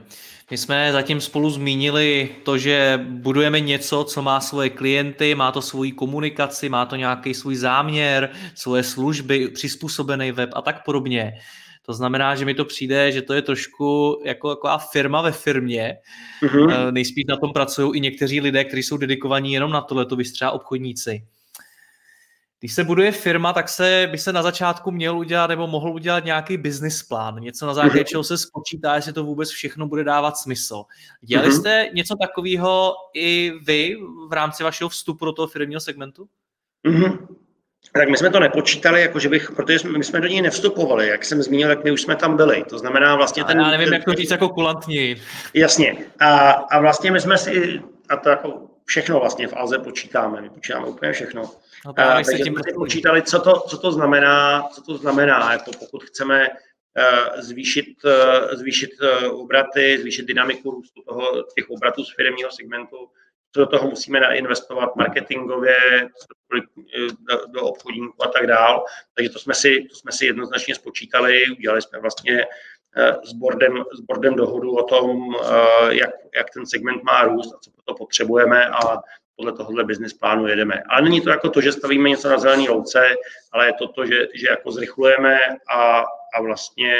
My 0.52 0.58
jsme 0.58 0.92
zatím 0.92 1.22
spolu 1.22 1.50
zmínili 1.50 2.36
to, 2.44 2.58
že 2.58 3.00
budujeme 3.04 3.60
něco, 3.60 4.04
co 4.04 4.22
má 4.22 4.42
svoje 4.42 4.70
klienty, 4.70 5.36
má 5.36 5.52
to 5.52 5.62
svoji 5.62 5.92
komunikaci, 5.92 6.70
má 6.70 6.86
to 6.86 6.96
nějaký 6.96 7.34
svůj 7.34 7.56
záměr, 7.56 8.30
svoje 8.56 8.84
služby, 8.84 9.50
přizpůsobený 9.50 10.32
web 10.32 10.50
a 10.54 10.62
tak 10.62 10.86
podobně. 10.86 11.34
To 11.86 11.94
znamená, 11.94 12.36
že 12.36 12.46
mi 12.46 12.54
to 12.54 12.66
přijde, 12.66 13.12
že 13.12 13.22
to 13.22 13.34
je 13.34 13.42
trošku 13.42 14.22
jako 14.26 14.56
taková 14.56 14.78
firma 14.78 15.22
ve 15.22 15.32
firmě. 15.32 15.98
Mm-hmm. 16.42 16.92
Nejspíš 16.92 17.26
na 17.30 17.38
tom 17.38 17.54
pracují 17.54 17.98
i 17.98 18.02
někteří 18.02 18.42
lidé, 18.42 18.64
kteří 18.64 18.84
jsou 18.84 18.98
dedikovaní 18.98 19.54
jenom 19.54 19.72
na 19.72 19.82
tohle, 19.82 20.06
to 20.06 20.18
třeba 20.34 20.52
obchodníci. 20.52 21.28
Když 22.60 22.74
se 22.74 22.84
buduje 22.84 23.12
firma, 23.12 23.54
tak 23.54 23.70
se 23.70 24.08
by 24.12 24.18
se 24.18 24.34
na 24.34 24.44
začátku 24.44 24.92
měl 24.92 25.18
udělat 25.18 25.48
nebo 25.48 25.68
mohl 25.68 25.90
udělat 25.90 26.26
nějaký 26.26 26.58
business 26.58 27.04
plán, 27.04 27.40
něco 27.40 27.66
na 27.66 27.74
základě 27.74 28.04
mm-hmm. 28.04 28.10
čeho 28.10 28.24
se 28.24 28.38
spočítá, 28.38 28.96
jestli 28.96 29.14
to 29.14 29.24
vůbec 29.24 29.50
všechno 29.50 29.88
bude 29.88 30.04
dávat 30.04 30.38
smysl. 30.38 30.84
Dělali 31.22 31.50
mm-hmm. 31.50 31.60
jste 31.60 31.90
něco 31.94 32.16
takového 32.22 32.94
i 33.14 33.54
vy 33.64 33.96
v 34.30 34.34
rámci 34.34 34.64
vašeho 34.64 34.90
vstupu 34.90 35.26
do 35.26 35.34
toho 35.34 35.48
firmního 35.48 35.82
segmentu? 35.82 36.28
Mm-hmm 36.88 37.45
tak 38.00 38.10
my 38.10 38.18
jsme 38.18 38.30
to 38.30 38.40
nepočítali, 38.40 39.02
jako 39.02 39.20
že 39.20 39.30
bych, 39.30 39.52
protože 39.52 39.80
jsme, 39.80 39.98
my 39.98 40.04
jsme 40.04 40.22
do 40.22 40.28
něj 40.28 40.42
nevstupovali, 40.42 41.08
jak 41.08 41.26
jsem 41.26 41.44
zmínil, 41.44 41.68
tak 41.68 41.84
my 41.84 41.92
už 41.92 42.02
jsme 42.02 42.16
tam 42.16 42.38
byli. 42.38 42.64
To 42.70 42.80
znamená 42.80 43.16
vlastně 43.16 43.44
ten... 43.44 43.60
Já 43.60 43.72
nevím, 43.72 43.86
ten, 43.86 43.94
jak 43.94 44.06
to 44.06 44.14
říct 44.14 44.32
jako 44.32 44.50
kulantní. 44.50 45.16
Jasně. 45.54 45.98
A, 46.20 46.50
a 46.50 46.80
vlastně 46.80 47.12
my 47.12 47.22
jsme 47.22 47.38
si, 47.38 47.82
a 48.10 48.18
to 48.18 48.30
jako 48.30 48.68
všechno 48.86 49.20
vlastně 49.20 49.48
v 49.48 49.54
Alze 49.54 49.80
počítáme, 49.80 50.42
my 50.42 50.50
počítáme 50.50 50.88
úplně 50.88 51.12
všechno. 51.12 51.52
No 51.86 51.94
a, 51.98 52.14
takže 52.14 52.44
jsme 52.44 52.62
si 52.68 52.74
počítali, 52.76 53.22
co 53.22 53.40
to, 53.40 53.60
co 53.60 53.78
to 53.78 53.92
znamená, 53.92 54.68
co 54.74 54.82
to 54.82 54.98
znamená, 54.98 55.52
jako 55.52 55.72
pokud 55.80 56.04
chceme 56.04 56.50
uh, 56.50 57.42
zvýšit, 57.42 57.86
uh, 58.06 58.58
zvýšit 58.58 58.90
uh, 59.02 59.42
obraty, 59.42 59.98
zvýšit 60.02 60.26
dynamiku 60.26 60.72
růstu 60.72 61.02
toho, 61.02 61.44
těch 61.56 61.70
obratů 61.70 62.04
z 62.04 62.16
firmního 62.16 62.52
segmentu, 62.52 62.98
co 63.56 63.60
do 63.60 63.66
toho 63.66 63.90
musíme 63.90 64.20
nainvestovat 64.20 64.96
marketingově, 64.96 66.10
do, 67.30 67.46
do 67.48 67.62
obchodníků 67.62 68.24
a 68.24 68.28
tak 68.28 68.48
dál. 68.48 68.86
Takže 69.14 69.30
to 69.30 69.40
jsme 69.40 69.54
si, 69.54 69.88
to 69.90 69.96
jsme 69.96 70.12
si 70.12 70.26
jednoznačně 70.26 70.76
spočítali, 70.76 71.44
udělali 71.58 71.82
jsme 71.82 72.00
vlastně 72.00 72.46
eh, 72.98 73.14
s 73.24 73.34
boardem, 73.34 73.84
s 73.94 74.00
boardem 74.00 74.36
dohodu 74.36 74.76
o 74.76 74.84
tom, 74.84 75.36
eh, 75.36 75.96
jak, 75.96 76.10
jak 76.36 76.50
ten 76.54 76.66
segment 76.66 77.04
má 77.04 77.24
růst 77.24 77.54
a 77.54 77.58
co 77.62 77.72
to 77.86 77.94
potřebujeme 77.94 78.66
a 78.66 78.98
podle 79.36 79.54
tohohle 79.54 79.84
business 79.84 80.14
plánu 80.14 80.48
jedeme. 80.48 80.84
Ale 80.90 81.02
není 81.02 81.22
to 81.22 81.30
jako 81.30 81.50
to, 81.50 81.62
že 81.62 81.72
stavíme 81.72 82.10
něco 82.10 82.30
na 82.30 82.38
zelený 82.38 82.70
louce, 82.70 83.16
ale 83.52 83.66
je 83.66 83.74
to 83.74 83.88
to, 83.88 84.06
že, 84.06 84.28
že 84.34 84.48
jako 84.48 84.72
zrychlujeme 84.72 85.40
a, 85.70 86.04
a 86.38 86.42
vlastně, 86.42 86.96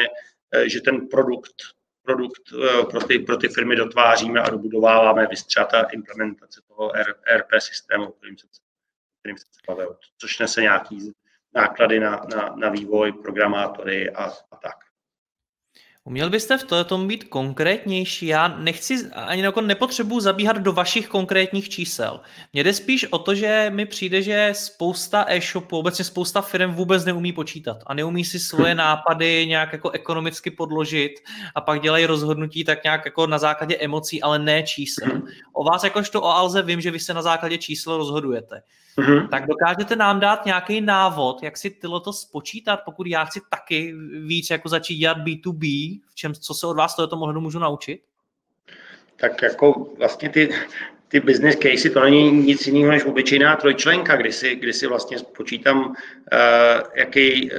eh, 0.54 0.70
že 0.70 0.82
ten 0.82 1.08
produkt 1.08 1.75
produkt 2.06 2.42
eh, 2.54 2.86
pro 2.86 3.04
ty, 3.04 3.20
pro 3.20 3.38
ty 3.38 3.50
firmy 3.50 3.76
dotváříme 3.76 4.42
a 4.42 4.50
dobudováváme 4.50 5.28
vystřata 5.28 5.82
implementace 5.82 6.62
toho 6.68 6.92
ERP 7.26 7.50
systému, 7.60 8.12
kterým 8.12 8.38
se, 8.38 8.48
kterým 9.20 9.38
se 9.38 9.46
bavil, 9.68 9.98
což 10.18 10.40
nese 10.40 10.62
nějaký 10.62 11.14
náklady 11.54 12.00
na, 12.00 12.26
na, 12.36 12.56
na 12.56 12.70
vývoj, 12.70 13.12
programátory 13.12 14.10
a, 14.10 14.24
a 14.52 14.56
tak. 14.56 14.76
Uměl 16.08 16.30
byste 16.30 16.58
v 16.58 16.64
tom 16.86 17.08
být 17.08 17.24
konkrétnější? 17.24 18.26
Já 18.26 18.48
nechci, 18.48 19.10
ani 19.14 19.42
jako 19.42 19.62
nepotřebuji 19.62 20.20
zabíhat 20.20 20.58
do 20.58 20.74
vašich 20.74 21.08
konkrétních 21.08 21.70
čísel. 21.70 22.20
Mně 22.54 22.64
jde 22.64 22.74
spíš 22.74 23.06
o 23.12 23.18
to, 23.18 23.36
že 23.36 23.72
mi 23.74 23.86
přijde, 23.86 24.22
že 24.22 24.50
spousta 24.54 25.26
e-shopů, 25.28 25.78
obecně 25.78 26.06
spousta 26.06 26.42
firm 26.42 26.74
vůbec 26.74 27.06
neumí 27.06 27.34
počítat 27.34 27.78
a 27.86 27.94
neumí 27.94 28.26
si 28.26 28.40
svoje 28.40 28.76
nápady 28.86 29.48
nějak 29.48 29.74
jako 29.74 29.90
ekonomicky 29.92 30.52
podložit 30.52 31.12
a 31.56 31.62
pak 31.62 31.82
dělají 31.82 32.06
rozhodnutí 32.06 32.64
tak 32.64 32.84
nějak 32.84 33.06
jako 33.06 33.28
na 33.28 33.38
základě 33.38 33.78
emocí, 33.78 34.22
ale 34.22 34.40
ne 34.40 34.64
čísel. 34.64 35.22
O 35.54 35.64
vás 35.64 35.84
jakožto 35.84 36.22
o 36.22 36.30
Alze 36.30 36.62
vím, 36.62 36.82
že 36.82 36.92
vy 36.92 37.00
se 37.00 37.14
na 37.14 37.22
základě 37.22 37.58
čísel 37.58 37.98
rozhodujete. 37.98 38.62
Mm-hmm. 38.98 39.30
Tak 39.30 39.48
dokážete 39.48 39.96
nám 39.96 40.20
dát 40.20 40.46
nějaký 40.46 40.82
návod, 40.82 41.44
jak 41.44 41.58
si 41.58 41.70
tyhle 41.70 42.02
to 42.02 42.14
spočítat, 42.14 42.80
pokud 42.86 43.08
já 43.08 43.26
chci 43.26 43.42
taky 43.50 43.94
víc 44.26 44.50
jako 44.50 44.70
začít 44.70 44.96
dělat 44.98 45.18
B2B, 45.18 46.00
v 46.10 46.16
čem, 46.16 46.34
co 46.34 46.54
se 46.54 46.68
od 46.68 46.78
vás 46.78 46.96
tohoto 46.96 47.16
mohlu 47.16 47.42
můžu 47.42 47.60
naučit? 47.60 48.02
Tak 49.16 49.42
jako 49.42 49.88
vlastně 49.98 50.30
ty, 50.30 50.50
ty 51.08 51.20
business 51.20 51.56
casey, 51.56 51.92
to 51.92 52.00
není 52.00 52.32
nic 52.32 52.68
jiného 52.68 52.92
než 52.92 53.06
obyčejná 53.06 53.56
trojčlenka, 53.56 54.16
kdy 54.16 54.32
si, 54.32 54.56
kdy 54.56 54.74
si 54.74 54.88
vlastně 54.88 55.20
spočítám, 55.20 55.86
uh, 55.88 55.96
jaký, 56.96 57.52
uh, 57.52 57.58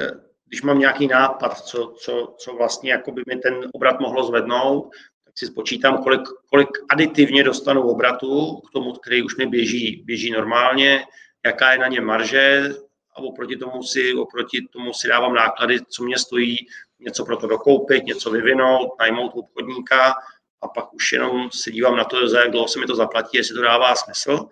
když 0.48 0.62
mám 0.62 0.78
nějaký 0.78 1.06
nápad, 1.06 1.60
co, 1.60 1.94
co, 1.98 2.34
co 2.38 2.56
vlastně 2.56 2.92
jako 2.92 3.12
by 3.12 3.22
mi 3.26 3.36
ten 3.36 3.54
obrat 3.72 4.00
mohlo 4.00 4.24
zvednout, 4.24 4.90
tak 5.24 5.38
si 5.38 5.46
spočítám, 5.46 6.02
kolik, 6.02 6.20
kolik 6.50 6.68
aditivně 6.88 7.44
dostanu 7.44 7.82
obratu 7.82 8.60
k 8.60 8.72
tomu, 8.72 8.92
který 8.92 9.22
už 9.22 9.36
mi 9.36 9.46
běží, 9.46 10.02
běží 10.06 10.30
normálně, 10.30 11.02
jaká 11.46 11.72
je 11.72 11.78
na 11.78 11.88
ně 11.88 12.00
marže 12.00 12.70
a 13.14 13.18
oproti 13.18 13.56
tomu 13.56 13.82
si, 13.82 14.14
oproti 14.14 14.68
tomu 14.72 14.92
si 14.92 15.08
dávám 15.08 15.34
náklady, 15.34 15.80
co 15.88 16.04
mě 16.04 16.18
stojí 16.18 16.56
něco 17.00 17.24
pro 17.24 17.36
to 17.36 17.46
dokoupit, 17.46 18.04
něco 18.04 18.30
vyvinout, 18.30 18.88
najmout 18.98 19.32
obchodníka 19.34 20.14
a 20.60 20.68
pak 20.68 20.94
už 20.94 21.12
jenom 21.12 21.50
se 21.50 21.70
dívám 21.70 21.96
na 21.96 22.04
to, 22.04 22.28
za 22.28 22.40
jak 22.40 22.50
dlouho 22.50 22.68
se 22.68 22.80
mi 22.80 22.86
to 22.86 22.96
zaplatí, 22.96 23.36
jestli 23.36 23.54
to 23.54 23.62
dává 23.62 23.94
smysl. 23.94 24.48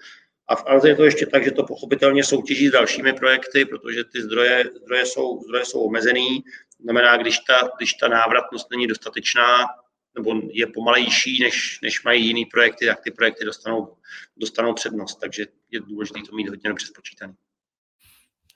A 0.49 0.57
v 0.57 0.65
Alze 0.67 0.89
je 0.89 0.97
to 0.97 1.05
ještě 1.05 1.27
tak, 1.27 1.45
že 1.45 1.51
to 1.51 1.65
pochopitelně 1.65 2.25
soutěží 2.25 2.69
s 2.69 2.73
dalšími 2.73 3.13
projekty, 3.13 3.65
protože 3.65 4.05
ty 4.05 4.23
zdroje, 4.23 4.65
zdroje, 4.83 5.07
jsou, 5.07 5.43
zdroje 5.43 5.65
jsou 5.65 5.81
omezený. 5.81 6.45
Znamená, 6.81 7.17
když 7.17 7.39
ta, 7.39 7.71
když 7.77 7.93
ta 7.93 8.09
návratnost 8.09 8.71
není 8.71 8.87
dostatečná, 8.87 9.67
nebo 10.15 10.41
je 10.51 10.67
pomalejší, 10.67 11.43
než, 11.43 11.79
než 11.83 12.05
mají 12.05 12.27
jiný 12.27 12.47
projekty, 12.47 12.87
tak 12.87 13.01
ty 13.01 13.11
projekty 13.11 13.45
dostanou, 13.45 13.97
dostanou 14.37 14.75
přednost. 14.75 15.21
Takže 15.21 15.47
je 15.75 15.81
důležité 15.81 16.21
to 16.31 16.37
mít 16.37 16.49
hodně 16.49 16.69
dobře 16.69 16.87
spočítané. 16.87 17.35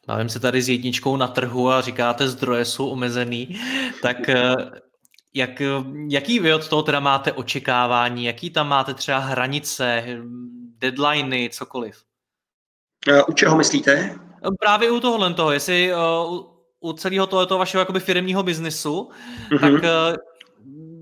Bavím 0.06 0.28
se 0.28 0.40
tady 0.40 0.62
s 0.62 0.68
jedničkou 0.68 1.16
na 1.16 1.28
trhu 1.28 1.70
a 1.70 1.80
říkáte, 1.80 2.28
zdroje 2.28 2.64
jsou 2.64 2.88
omezený, 2.88 3.60
tak 4.02 4.28
eh, 4.28 4.54
jak, 5.34 5.62
jaký 6.08 6.40
vy 6.40 6.54
od 6.54 6.68
toho 6.68 6.82
teda 6.82 7.00
máte 7.00 7.32
očekávání, 7.32 8.24
jaký 8.24 8.50
tam 8.50 8.68
máte 8.68 8.94
třeba 8.94 9.18
hranice, 9.18 10.04
deadliny, 10.78 11.50
cokoliv? 11.52 12.02
Eh, 13.08 13.22
u 13.22 13.32
čeho 13.32 13.56
myslíte? 13.56 14.18
Právě 14.60 14.90
u 14.90 15.00
tohohle 15.00 15.34
toho, 15.34 15.52
jestli 15.52 15.92
u 16.80 16.92
celého 16.92 17.26
tohoto 17.26 17.58
vašeho 17.58 17.80
jakoby 17.80 18.00
firmního 18.00 18.42
biznesu, 18.42 19.10
mm-hmm. 19.50 19.80
tak 19.80 19.90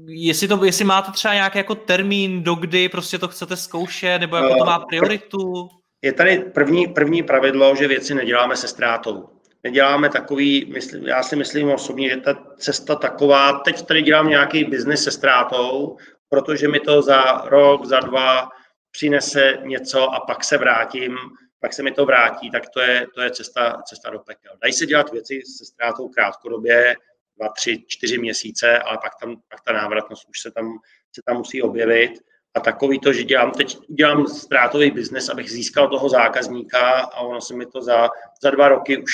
jestli, 0.09 0.49
to, 0.49 0.64
jestli 0.64 0.85
máte 0.85 1.12
třeba 1.12 1.35
nějaký 1.35 1.59
jako 1.59 1.75
termín, 1.75 2.43
do 2.43 2.55
kdy 2.55 2.89
prostě 2.89 3.19
to 3.19 3.29
chcete 3.29 3.57
zkoušet, 3.57 4.21
nebo 4.21 4.37
jako 4.37 4.59
to 4.59 4.64
má 4.64 4.79
prioritu? 4.79 5.69
Je 6.07 6.12
tady 6.12 6.38
první, 6.38 6.86
první 6.86 7.22
pravidlo, 7.22 7.76
že 7.76 7.88
věci 7.88 8.14
neděláme 8.14 8.57
se 8.57 8.68
ztrátou. 8.68 9.28
Neděláme 9.64 10.09
takový, 10.09 10.72
myslím, 10.72 11.07
já 11.07 11.22
si 11.22 11.36
myslím 11.36 11.70
osobně, 11.70 12.11
že 12.11 12.16
ta 12.16 12.34
cesta 12.59 12.94
taková, 12.94 13.52
teď 13.52 13.86
tady 13.86 14.02
dělám 14.02 14.28
nějaký 14.28 14.64
biznis 14.64 15.04
se 15.04 15.11
ztrátou, 15.11 15.96
protože 16.28 16.68
mi 16.68 16.80
to 16.80 17.02
za 17.02 17.42
rok, 17.44 17.84
za 17.84 18.00
dva 18.00 18.48
přinese 18.90 19.59
něco 19.62 20.14
a 20.14 20.20
pak 20.20 20.44
se 20.44 20.59
vrátím, 20.59 21.16
pak 21.61 21.72
se 21.72 21.82
mi 21.82 21.92
to 21.92 22.07
vrátí, 22.07 22.50
tak 22.50 22.68
to 22.68 22.80
je, 22.80 23.07
to 23.14 23.20
je 23.22 23.30
cesta, 23.30 23.82
cesta 23.86 24.11
do 24.11 24.18
pekel. 24.18 24.52
Dají 24.62 24.72
se 24.72 24.86
dělat 24.86 25.12
věci 25.12 25.42
se 25.59 25.64
ztrátou 25.64 26.09
krátkodobě, 26.09 26.96
dva, 27.36 27.48
tři, 27.48 27.84
čtyři 27.86 28.18
měsíce, 28.18 28.78
ale 28.78 28.98
pak, 29.02 29.12
tam, 29.20 29.36
pak 29.48 29.61
ta 29.61 29.72
návratnost 29.72 30.28
už 30.28 30.40
se 30.40 30.50
tam, 30.50 30.78
se 31.14 31.22
tam 31.26 31.36
musí 31.36 31.62
objevit. 31.62 32.12
A 32.57 32.61
takový 32.61 33.00
to, 33.00 33.12
že 33.12 33.24
dělám 33.24 33.50
teď 33.50 33.78
dělám 33.88 34.26
ztrátový 34.26 34.90
biznes, 34.90 35.28
abych 35.28 35.50
získal 35.50 35.88
toho 35.88 36.09
zákazníka 36.09 37.00
a 37.00 37.20
ono 37.20 37.40
se 37.40 37.54
mi 37.54 37.66
to 37.66 37.82
za, 37.82 38.09
za 38.42 38.50
dva 38.50 38.68
roky 38.68 39.02
už, 39.02 39.12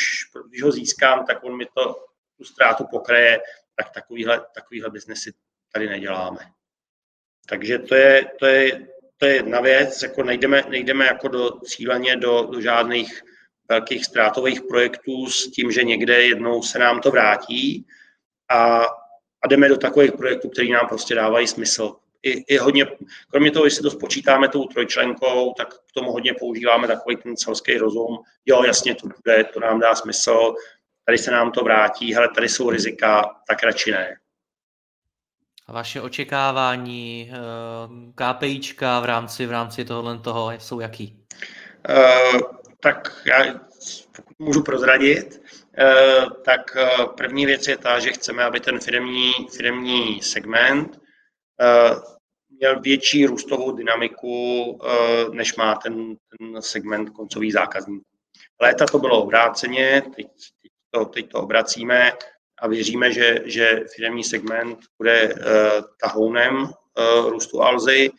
když 0.48 0.62
ho 0.62 0.72
získám, 0.72 1.26
tak 1.26 1.44
on 1.44 1.56
mi 1.56 1.66
to 1.76 2.04
tu 2.38 2.44
ztrátu 2.44 2.84
pokraje, 2.90 3.40
tak 3.76 3.90
takovýhle, 3.90 4.40
takovýhle 4.54 4.90
biznesy 4.90 5.32
tady 5.72 5.88
neděláme. 5.88 6.38
Takže 7.48 7.78
to 7.78 7.94
je, 7.94 8.30
to 8.38 8.46
je, 8.46 8.88
to 9.16 9.26
je 9.26 9.34
jedna 9.34 9.60
věc, 9.60 10.02
jako 10.02 10.22
nejdeme, 10.22 10.62
nejdeme 10.68 11.06
jako 11.06 11.28
do 11.28 11.50
cíleně 11.50 12.16
do, 12.16 12.42
do 12.42 12.60
žádných 12.60 13.22
velkých 13.68 14.04
ztrátových 14.04 14.60
projektů 14.62 15.26
s 15.26 15.50
tím, 15.50 15.72
že 15.72 15.82
někde 15.82 16.22
jednou 16.22 16.62
se 16.62 16.78
nám 16.78 17.00
to 17.00 17.10
vrátí, 17.10 17.86
a, 18.50 18.84
a 19.42 19.48
jdeme 19.48 19.68
do 19.68 19.76
takových 19.76 20.12
projektů, 20.12 20.48
které 20.48 20.68
nám 20.68 20.88
prostě 20.88 21.14
dávají 21.14 21.46
smysl. 21.46 21.96
I, 22.22 22.54
I 22.54 22.56
hodně, 22.56 22.86
kromě 23.30 23.50
toho, 23.50 23.64
jestli 23.64 23.82
to 23.82 23.90
spočítáme 23.90 24.48
tou 24.48 24.64
trojčlenkou, 24.64 25.54
tak 25.56 25.74
k 25.74 25.92
tomu 25.94 26.12
hodně 26.12 26.34
používáme 26.34 26.86
takový 26.86 27.16
ten 27.16 27.36
celský 27.36 27.78
rozum. 27.78 28.18
Jo, 28.46 28.62
jasně, 28.62 28.94
to 28.94 29.08
bude, 29.08 29.44
to 29.44 29.60
nám 29.60 29.80
dá 29.80 29.94
smysl, 29.94 30.54
tady 31.04 31.18
se 31.18 31.30
nám 31.30 31.52
to 31.52 31.64
vrátí, 31.64 32.14
hele, 32.14 32.28
tady 32.34 32.48
jsou 32.48 32.70
rizika, 32.70 33.34
tak 33.48 33.62
radši 33.62 33.90
ne. 33.90 34.16
A 35.66 35.72
vaše 35.72 36.00
očekávání, 36.00 37.32
eh, 37.32 37.36
KPIčka 38.14 39.00
v 39.00 39.04
rámci, 39.04 39.46
v 39.46 39.50
rámci 39.50 39.84
tohohle 39.84 40.18
toho 40.18 40.50
jsou 40.50 40.80
jaký? 40.80 41.18
Uh, 41.88 42.40
tak 42.80 43.22
já 43.26 43.60
pokud 44.12 44.38
můžu 44.38 44.62
prozradit, 44.62 45.42
Eh, 45.78 46.26
tak 46.44 46.76
eh, 46.76 47.06
první 47.16 47.46
věc 47.46 47.68
je 47.68 47.76
ta, 47.76 47.98
že 47.98 48.12
chceme, 48.12 48.44
aby 48.44 48.60
ten 48.60 48.80
firmní, 48.80 49.32
firmní 49.56 50.22
segment 50.22 51.00
měl 52.50 52.80
větší 52.80 53.26
růstovou 53.26 53.72
dynamiku, 53.72 54.78
než 55.32 55.56
má 55.56 55.74
ten, 55.74 56.16
ten 56.38 56.62
segment 56.62 57.10
koncových 57.10 57.52
zákazníků. 57.52 58.06
Léta 58.60 58.86
to 58.86 58.98
bylo 58.98 59.22
obráceně, 59.22 60.02
teď, 60.16 60.26
teď, 60.62 60.72
to, 60.90 61.04
teď 61.04 61.28
to 61.28 61.38
obracíme 61.38 62.12
a 62.58 62.68
věříme, 62.68 63.12
že, 63.12 63.38
že 63.44 63.80
firmní 63.96 64.24
segment 64.24 64.78
bude 64.98 65.34
tahounem 66.00 66.70
růstu 67.28 67.62
Alzy. 67.62 68.10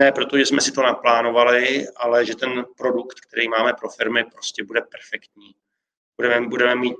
Ne 0.00 0.12
protože 0.12 0.46
jsme 0.46 0.60
si 0.60 0.72
to 0.72 0.82
naplánovali, 0.82 1.86
ale 1.96 2.26
že 2.26 2.36
ten 2.36 2.64
produkt, 2.76 3.20
který 3.20 3.48
máme 3.48 3.72
pro 3.80 3.88
firmy, 3.88 4.24
prostě 4.24 4.64
bude 4.64 4.80
perfektní 4.80 5.54
budeme, 6.16 6.48
budeme 6.48 6.74
mít 6.74 6.96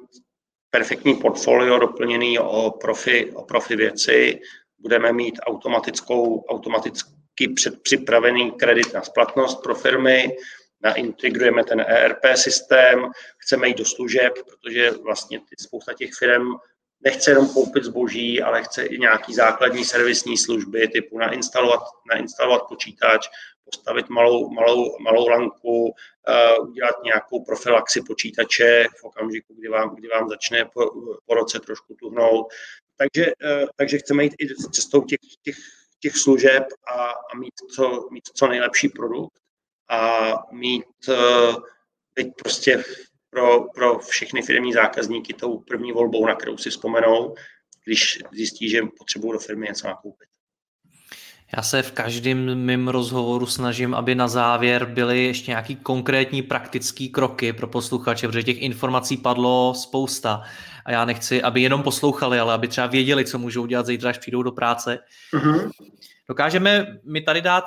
perfektní 0.71 1.15
portfolio 1.15 1.79
doplněný 1.79 2.39
o 2.39 2.71
profi, 2.71 3.33
o 3.33 3.45
profi 3.45 3.77
věci, 3.77 4.41
budeme 4.83 5.13
mít 5.13 5.41
automatickou, 5.43 6.45
automaticky 6.49 7.49
předpřipravený 7.55 8.51
kredit 8.51 8.93
na 8.95 9.03
splatnost 9.03 9.63
pro 9.63 9.75
firmy, 9.75 10.37
naintegrujeme 10.83 11.65
ten 11.65 11.81
ERP 11.81 12.21
systém, 12.35 13.11
chceme 13.39 13.69
jít 13.69 13.79
do 13.79 13.85
služeb, 13.85 14.33
protože 14.49 14.91
vlastně 14.91 15.41
spousta 15.61 15.93
těch 15.93 16.11
firm 16.19 16.47
nechce 17.05 17.31
jenom 17.31 17.49
koupit 17.49 17.85
zboží, 17.85 18.43
ale 18.43 18.63
chce 18.63 18.85
i 18.85 18.99
nějaký 18.99 19.35
základní 19.35 19.85
servisní 19.85 20.39
služby, 20.39 20.89
typu 20.89 21.19
nainstalovat, 21.19 21.81
nainstalovat 22.15 22.63
počítač, 22.69 23.29
postavit 23.65 24.09
malou, 24.09 24.51
malou, 24.51 24.99
malou 24.99 25.29
lanku, 25.29 25.85
uh, 25.85 26.69
udělat 26.69 26.95
nějakou 27.05 27.45
profilaxi 27.45 28.03
počítače 28.03 28.87
v 29.01 29.05
okamžiku, 29.05 29.55
kdy 29.55 29.69
vám, 29.69 29.95
kdy 29.95 30.09
vám 30.09 30.29
začne 30.29 30.65
po, 30.65 30.91
po 31.27 31.35
roce 31.35 31.61
trošku 31.61 31.95
tuhnout. 31.95 32.47
Takže, 33.03 33.27
uh, 33.27 33.69
takže 33.77 33.99
chceme 33.99 34.25
jít 34.25 34.35
i 34.39 34.55
cestou 34.55 35.01
těch, 35.01 35.19
těch, 35.43 35.57
těch 36.01 36.17
služeb 36.17 36.65
a, 36.89 37.05
a 37.05 37.37
mít, 37.39 37.55
co, 37.75 38.09
mít 38.13 38.25
co 38.35 38.47
nejlepší 38.47 38.89
produkt 38.89 39.41
a 39.91 40.33
mít 40.53 40.85
uh, 41.09 41.57
teď 42.15 42.27
prostě 42.37 42.85
pro, 43.31 43.61
pro 43.75 43.99
všechny 43.99 44.43
firmní 44.43 44.73
zákazníky 44.73 45.35
tou 45.35 45.59
první 45.59 45.93
volbou, 45.93 46.27
na 46.27 46.35
kterou 46.35 46.57
si 46.57 46.71
vzpomenou, 46.71 47.35
když 47.85 48.19
zjistí, 48.33 48.71
že 48.71 48.83
potřebují 48.99 49.33
do 49.33 49.39
firmy 49.39 49.67
něco 49.67 49.87
nakoupit. 49.87 50.29
Já 51.57 51.63
se 51.63 51.83
v 51.83 51.93
každém 51.93 52.55
mým 52.55 52.89
rozhovoru 52.89 53.47
snažím, 53.47 53.95
aby 53.95 54.15
na 54.15 54.29
závěr 54.29 54.85
byly 54.87 55.25
ještě 55.25 55.51
nějaký 55.51 55.77
konkrétní 55.77 56.43
praktický 56.43 57.09
kroky 57.09 57.53
pro 57.53 57.67
posluchače, 57.67 58.27
protože 58.27 58.43
těch 58.43 58.63
informací 58.63 59.17
padlo 59.17 59.75
spousta 59.75 60.43
a 60.85 60.93
já 60.93 61.05
nechci, 61.05 61.43
aby 61.43 61.63
jenom 61.63 61.83
poslouchali, 61.83 62.39
ale 62.39 62.55
aby 62.55 62.69
třeba 62.69 62.87
věděli, 62.87 63.25
co 63.25 63.39
můžou 63.39 63.67
dělat 63.67 63.87
zítra, 63.87 64.11
až 64.11 64.19
přijdou 64.19 64.43
do 64.43 64.53
práce. 64.53 64.99
Mm-hmm. 65.35 65.71
Dokážeme 66.29 66.87
mi 67.05 67.21
tady 67.21 67.41
dát 67.41 67.65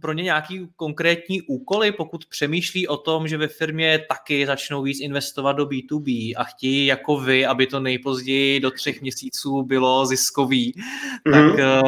pro 0.00 0.12
ně 0.12 0.22
nějaký 0.22 0.68
konkrétní 0.76 1.42
úkoly, 1.42 1.92
pokud 1.92 2.26
přemýšlí 2.26 2.88
o 2.88 2.96
tom, 2.96 3.28
že 3.28 3.36
ve 3.36 3.48
firmě 3.48 4.04
taky 4.08 4.46
začnou 4.46 4.82
víc 4.82 5.00
investovat 5.00 5.52
do 5.52 5.66
B2B 5.66 6.34
a 6.36 6.44
chtějí 6.44 6.86
jako 6.86 7.20
vy, 7.20 7.46
aby 7.46 7.66
to 7.66 7.80
nejpozději 7.80 8.60
do 8.60 8.70
třech 8.70 9.00
měsíců 9.00 9.62
bylo 9.62 10.06
ziskový, 10.06 10.72
mm-hmm. 10.72 11.50
tak 11.50 11.58
eh, 11.58 11.82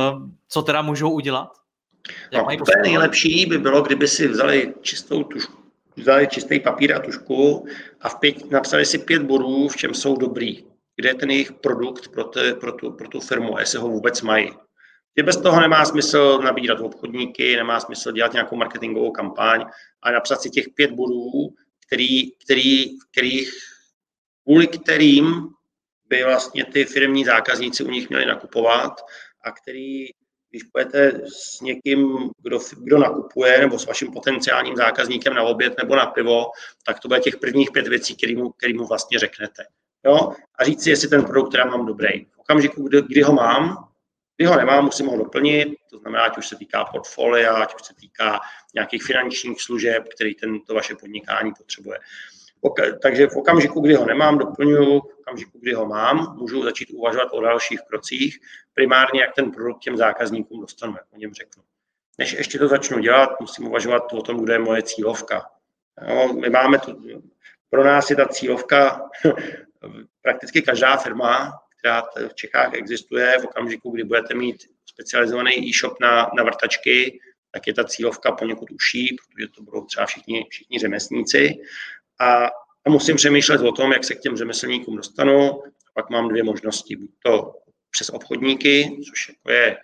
co 0.48 0.62
teda 0.62 0.82
můžou 0.82 1.10
udělat? 1.10 1.48
Jak 2.32 2.42
no, 2.42 2.54
úplně 2.54 2.82
nejlepší 2.82 3.46
by 3.46 3.58
bylo, 3.58 3.82
kdyby 3.82 4.08
si 4.08 4.28
vzali 4.28 4.74
čistou 4.82 5.24
tušku, 5.24 5.62
vzali 5.96 6.26
čistý 6.26 6.60
papír 6.60 6.94
a 6.94 6.98
tušku 6.98 7.66
a 8.00 8.08
v 8.08 8.14
pět, 8.20 8.50
napsali 8.50 8.84
si 8.84 8.98
pět 8.98 9.22
bodů, 9.22 9.68
v 9.68 9.76
čem 9.76 9.94
jsou 9.94 10.16
dobrý, 10.16 10.64
kde 11.00 11.08
je 11.08 11.14
ten 11.14 11.30
jejich 11.30 11.52
produkt 11.52 12.08
pro, 12.08 12.24
te, 12.24 12.54
pro, 12.54 12.72
tu, 12.72 12.92
pro 12.92 13.08
tu 13.08 13.20
firmu, 13.20 13.58
jestli 13.58 13.78
ho 13.78 13.88
vůbec 13.88 14.22
mají. 14.22 14.50
Že 15.16 15.22
bez 15.22 15.36
toho 15.36 15.60
nemá 15.60 15.84
smysl 15.84 16.38
nabírat 16.44 16.80
obchodníky, 16.80 17.56
nemá 17.56 17.80
smysl 17.80 18.12
dělat 18.12 18.32
nějakou 18.32 18.56
marketingovou 18.56 19.10
kampaň, 19.10 19.64
ale 20.02 20.14
napsat 20.14 20.42
si 20.42 20.50
těch 20.50 20.68
pět 20.74 20.90
bodů, 20.90 21.54
který, 21.86 22.30
který, 22.44 22.98
kterých, 23.10 23.52
kvůli 24.44 24.66
kterým 24.66 25.48
by 26.06 26.24
vlastně 26.24 26.64
ty 26.64 26.84
firmní 26.84 27.24
zákazníci 27.24 27.84
u 27.84 27.90
nich 27.90 28.08
měli 28.08 28.26
nakupovat 28.26 28.92
a 29.44 29.50
který 29.52 30.06
když 30.50 30.62
půjdete 30.62 31.20
s 31.26 31.60
někým, 31.60 32.30
kdo, 32.38 32.58
kdo 32.76 32.98
nakupuje, 32.98 33.60
nebo 33.60 33.78
s 33.78 33.86
vaším 33.86 34.12
potenciálním 34.12 34.76
zákazníkem 34.76 35.34
na 35.34 35.42
oběd 35.42 35.78
nebo 35.78 35.96
na 35.96 36.06
pivo, 36.06 36.46
tak 36.86 37.00
to 37.00 37.08
bude 37.08 37.20
těch 37.20 37.36
prvních 37.36 37.70
pět 37.70 37.88
věcí, 37.88 38.16
který 38.16 38.36
mu, 38.36 38.50
který 38.50 38.74
mu 38.74 38.86
vlastně 38.86 39.18
řeknete. 39.18 39.64
Jo? 40.06 40.32
A 40.58 40.64
říct 40.64 40.82
si, 40.82 40.90
jestli 40.90 41.08
ten 41.08 41.24
produkt, 41.24 41.48
který 41.48 41.70
mám, 41.70 41.86
dobrý. 41.86 42.24
V 42.24 42.38
okamžiku, 42.38 42.88
kdy, 42.88 43.02
kdy 43.02 43.22
ho 43.22 43.32
mám, 43.32 43.88
kdy 44.36 44.46
ho 44.46 44.56
nemám, 44.56 44.84
musím 44.84 45.06
ho 45.06 45.16
doplnit, 45.16 45.68
to 45.90 45.98
znamená, 45.98 46.24
ať 46.24 46.38
už 46.38 46.48
se 46.48 46.56
týká 46.56 46.84
portfolia, 46.84 47.54
ať 47.54 47.74
už 47.74 47.82
se 47.82 47.94
týká 47.94 48.40
nějakých 48.74 49.02
finančních 49.02 49.62
služeb, 49.62 50.04
který 50.14 50.34
ten, 50.34 50.60
to 50.60 50.74
vaše 50.74 50.94
podnikání 50.94 51.52
potřebuje. 51.58 51.98
Takže 53.02 53.26
v 53.26 53.36
okamžiku, 53.36 53.80
kdy 53.80 53.94
ho 53.94 54.06
nemám, 54.06 54.38
doplňuji, 54.38 55.00
v 55.00 55.18
okamžiku, 55.20 55.58
kdy 55.58 55.72
ho 55.72 55.86
mám, 55.86 56.36
můžu 56.38 56.62
začít 56.62 56.90
uvažovat 56.90 57.28
o 57.32 57.40
dalších 57.40 57.80
krocích, 57.88 58.38
primárně 58.74 59.20
jak 59.20 59.34
ten 59.34 59.50
produkt 59.50 59.80
těm 59.80 59.96
zákazníkům 59.96 60.60
dostanu, 60.60 60.92
jak 60.92 61.04
o 61.10 61.16
něm 61.16 61.34
řeknu. 61.34 61.62
Než 62.18 62.32
ještě 62.32 62.58
to 62.58 62.68
začnu 62.68 62.98
dělat, 62.98 63.40
musím 63.40 63.66
uvažovat 63.66 64.12
o 64.12 64.22
tom, 64.22 64.44
kde 64.44 64.52
je 64.52 64.58
moje 64.58 64.82
cílovka. 64.82 65.50
Jo, 66.08 66.32
my 66.32 66.50
máme 66.50 66.78
tu, 66.78 67.02
pro 67.70 67.84
nás 67.84 68.10
je 68.10 68.16
ta 68.16 68.28
cílovka 68.28 69.10
prakticky 70.22 70.62
každá 70.62 70.96
firma, 70.96 71.52
která 71.78 72.02
v 72.28 72.34
Čechách 72.34 72.74
existuje, 72.74 73.38
v 73.38 73.44
okamžiku, 73.44 73.90
kdy 73.90 74.04
budete 74.04 74.34
mít 74.34 74.66
specializovaný 74.86 75.68
e-shop 75.68 76.00
na, 76.00 76.30
na 76.36 76.42
vrtačky, 76.44 77.20
tak 77.50 77.66
je 77.66 77.74
ta 77.74 77.84
cílovka 77.84 78.32
poněkud 78.32 78.70
uší, 78.70 79.16
protože 79.16 79.48
to 79.48 79.62
budou 79.62 79.84
třeba 79.84 80.06
všichni, 80.06 80.46
všichni 80.50 80.78
řemeslníci 80.78 81.62
a, 82.20 82.46
a 82.86 82.90
musím 82.90 83.16
přemýšlet 83.16 83.60
o 83.60 83.72
tom, 83.72 83.92
jak 83.92 84.04
se 84.04 84.14
k 84.14 84.20
těm 84.20 84.36
řemeslníkům 84.36 84.96
dostanu. 84.96 85.62
Pak 85.94 86.10
mám 86.10 86.28
dvě 86.28 86.42
možnosti. 86.42 86.96
Buď 86.96 87.10
to 87.24 87.54
přes 87.90 88.10
obchodníky, 88.10 88.96
což 89.08 89.28
jako 89.28 89.50
je, 89.50 89.78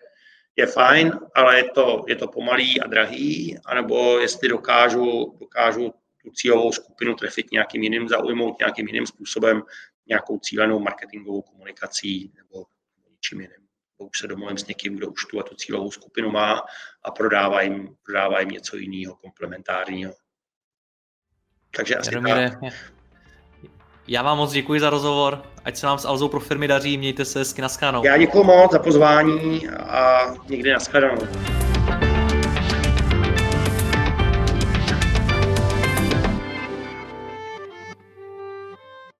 je 0.56 0.66
fajn, 0.66 1.12
ale 1.34 1.56
je 1.56 1.64
to, 1.64 2.04
je 2.08 2.16
to 2.16 2.28
pomalý 2.28 2.80
a 2.80 2.86
drahý, 2.86 3.58
anebo 3.64 4.18
jestli 4.18 4.48
dokážu, 4.48 5.36
dokážu 5.40 5.94
tu 6.26 6.32
cílovou 6.32 6.72
skupinu 6.72 7.14
trefit 7.14 7.52
nějakým 7.52 7.82
jiným, 7.82 8.08
zaujmout 8.08 8.58
nějakým 8.58 8.86
jiným 8.86 9.06
způsobem, 9.06 9.62
nějakou 10.06 10.38
cílenou 10.38 10.78
marketingovou 10.78 11.42
komunikací 11.42 12.32
nebo 12.36 12.66
něčím 13.10 13.40
jiným. 13.40 13.66
Už 13.98 14.18
se 14.18 14.26
domluvím 14.26 14.58
s 14.58 14.66
někým, 14.66 14.96
kdo 14.96 15.08
už 15.08 15.24
tu 15.24 15.40
a 15.40 15.42
tu 15.42 15.54
cílovou 15.54 15.90
skupinu 15.90 16.30
má 16.30 16.62
a 17.04 17.10
prodává 17.10 17.62
jim, 17.62 17.96
prodává 18.02 18.40
jim 18.40 18.48
něco 18.48 18.76
jiného, 18.76 19.16
komplementárního. 19.16 20.12
Takže 21.76 21.96
asi 21.96 22.10
Jaromíre, 22.10 22.50
tak. 22.50 22.92
Já 24.08 24.22
vám 24.22 24.36
moc 24.36 24.52
děkuji 24.52 24.80
za 24.80 24.90
rozhovor, 24.90 25.42
ať 25.64 25.76
se 25.76 25.86
vám 25.86 25.98
s 25.98 26.04
Alzou 26.04 26.28
pro 26.28 26.40
firmy 26.40 26.68
daří, 26.68 26.98
mějte 26.98 27.24
se 27.24 27.38
hezky 27.38 27.62
na 27.62 27.68
Já 28.04 28.18
děkuji 28.18 28.44
moc 28.44 28.72
za 28.72 28.78
pozvání 28.78 29.68
a 29.68 30.26
někdy 30.48 30.72
na 30.72 30.80